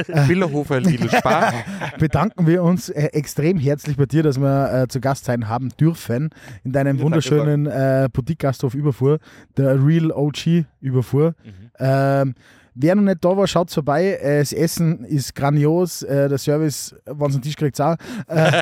[0.57, 1.53] Billerhofer, Lidl, Spar.
[1.99, 5.69] bedanken wir uns äh, extrem herzlich bei dir, dass wir äh, zu Gast sein haben
[5.79, 6.29] dürfen
[6.63, 9.19] in deinem wunderschönen äh, Boutique-Gasthof Überfuhr,
[9.57, 11.35] der Real OG Überfuhr.
[11.79, 12.35] Ähm,
[12.77, 14.17] wer noch nicht da war, schaut vorbei.
[14.21, 17.95] Äh, das Essen ist grandios, äh, der Service, wenn es einen Tisch kriegt, auch.
[18.27, 18.61] Äh,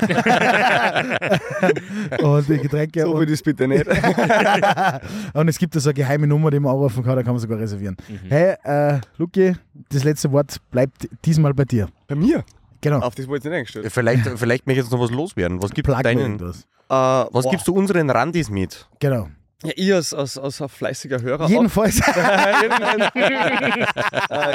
[2.22, 3.02] und die Getränke.
[3.02, 3.86] So will ich es bitte nicht.
[5.34, 7.40] und es gibt da so eine geheime Nummer, die man anrufen kann, da kann man
[7.40, 7.96] sogar reservieren.
[8.28, 9.54] Hey, äh, Luki,
[9.90, 11.88] das letzte Wort bleibt diesmal bei dir.
[12.08, 12.44] Bei mir?
[12.80, 13.00] Genau.
[13.00, 13.92] Auf das wollte ich nicht eingestellt.
[13.92, 15.62] Vielleicht, vielleicht möchte ich jetzt noch was loswerden.
[15.62, 16.40] Was gibt deinen.
[16.40, 16.42] Äh,
[16.88, 17.50] was boah.
[17.50, 18.88] gibst du unseren Randis mit?
[19.00, 19.28] Genau.
[19.64, 21.48] Ja, ich als, als, als ein fleißiger Hörer.
[21.48, 21.98] Jedenfalls.
[22.06, 22.10] äh,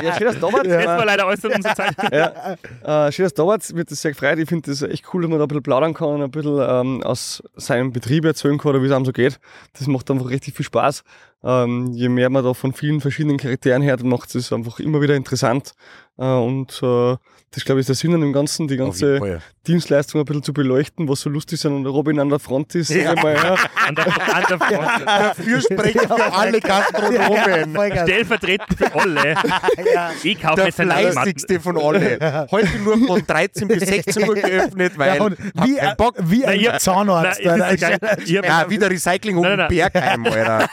[0.06, 0.68] ja, schön, dass du da wart.
[0.68, 1.96] Jetzt war leider alles in unserer Zeit.
[2.12, 3.08] ja.
[3.08, 3.74] äh, schön, dass du da wart.
[3.74, 4.38] Mir hat das sehr gefreut.
[4.38, 6.60] Ich finde das echt cool, dass man da ein bisschen plaudern kann und ein bisschen
[6.62, 9.40] ähm, aus seinem Betrieb erzählen kann oder wie es einem so geht.
[9.74, 11.04] Das macht einfach richtig viel Spaß.
[11.44, 15.16] Ähm, je mehr man da von vielen verschiedenen Charakteren hört, macht es einfach immer wieder
[15.16, 15.74] interessant.
[16.18, 17.16] Äh, und äh,
[17.54, 19.42] das, glaube ich, ist der Sinn an dem Ganzen, die ganze.
[19.68, 22.88] Dienstleistung ein bisschen zu beleuchten, was so lustig ist und Robin an der Front ist.
[22.88, 23.56] sag ich mal, ja.
[23.88, 25.06] An der, an der Front.
[25.06, 27.76] Dafür spreche für alle Gastronomen.
[27.76, 28.10] Vollgas.
[28.10, 29.36] Stellvertretend für alle.
[30.24, 32.48] Ich kaufe Der jetzt einen fleißigste von alle.
[32.50, 35.30] Heute nur von 13 bis 16 Uhr geöffnet, weil Ja,
[35.64, 36.16] wie, keinen Bock.
[36.24, 37.40] wie ein Zahnarzt.
[37.40, 40.70] Ich hab- Ja, wieder Recycling Nein, um nein, Bergheim, Alter.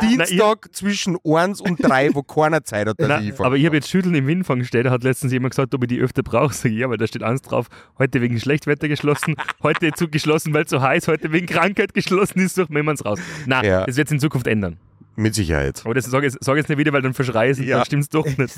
[0.00, 3.76] Dienstag zwischen 1 und 3, wo keiner Zeit hat, dass Nein, ich aber ich habe
[3.76, 4.86] jetzt Schütteln im Windfang gestellt.
[4.86, 6.54] Da hat letztens jemand gesagt, ob ich die öfter brauche.
[6.54, 7.66] Sag ich, ja, weil da steht eins drauf.
[7.98, 12.40] Heute wegen Schlechtwetter geschlossen, heute zu geschlossen, weil es so heiß, heute wegen Krankheit geschlossen
[12.40, 13.18] ist, sucht man es raus.
[13.46, 13.84] Nein, Ja.
[13.86, 14.76] das wird es in Zukunft ändern.
[15.18, 15.80] Mit Sicherheit.
[15.86, 17.66] Aber das sage ich, jetzt- sag jetzt nicht wieder, weil dann verschreie ich es und
[17.68, 17.76] Ja.
[17.78, 18.54] dann stimmt es doch nicht.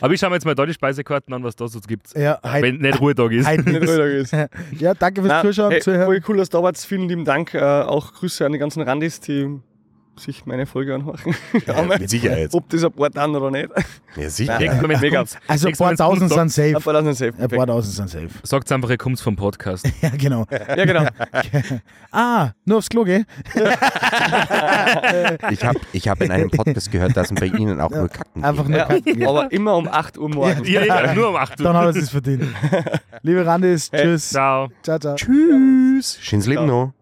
[0.00, 2.16] Aber ich schaue mir jetzt mal da die Speisekarten an, was da so gibt.
[2.16, 3.46] Ja, halt, Wenn nicht Ruhetag ist.
[3.46, 4.32] halt Nicht ruhig ist.
[4.78, 6.86] Ja, danke fürs Zuschauen, hey, voll cool, dass du da warst.
[6.86, 7.52] Vielen lieben Dank.
[7.52, 9.60] Äh, auch Grüße an die ganzen Randis, die
[10.18, 11.18] sich meine Folge anhören.
[11.66, 12.50] Ja, mit Sicherheit.
[12.52, 13.68] Ob das ein paar dann oder nicht.
[14.16, 14.58] Ja, sicher.
[14.58, 15.24] Mal, wenn's Mega.
[15.46, 16.72] Also ein paar Tausend sind Ein safe.
[16.80, 17.32] paar lassen safe.
[17.38, 18.28] Ein paar Tausend sind safe.
[18.42, 19.86] Sagt einfach, ihr kommt vom Podcast.
[20.02, 20.44] Ja, genau.
[20.50, 21.06] Ja, genau.
[22.10, 23.26] Ah, nur aufs Klo, gell?
[25.50, 28.44] Ich habe ich hab in einem Podcast gehört, dass man bei Ihnen auch nur kacken
[28.44, 28.70] Einfach geht.
[28.70, 29.26] nur Ja, kacken.
[29.26, 30.68] aber immer um 8 Uhr morgens.
[30.68, 31.74] ja, ja, nur um 8 Dann Uhr.
[31.82, 32.44] hat er es verdient.
[33.22, 34.30] Liebe Randis, tschüss.
[34.30, 34.68] Ciao.
[34.82, 35.14] Ciao, ciao.
[35.16, 36.18] Tschüss.
[36.20, 36.97] Schönes Leben noch.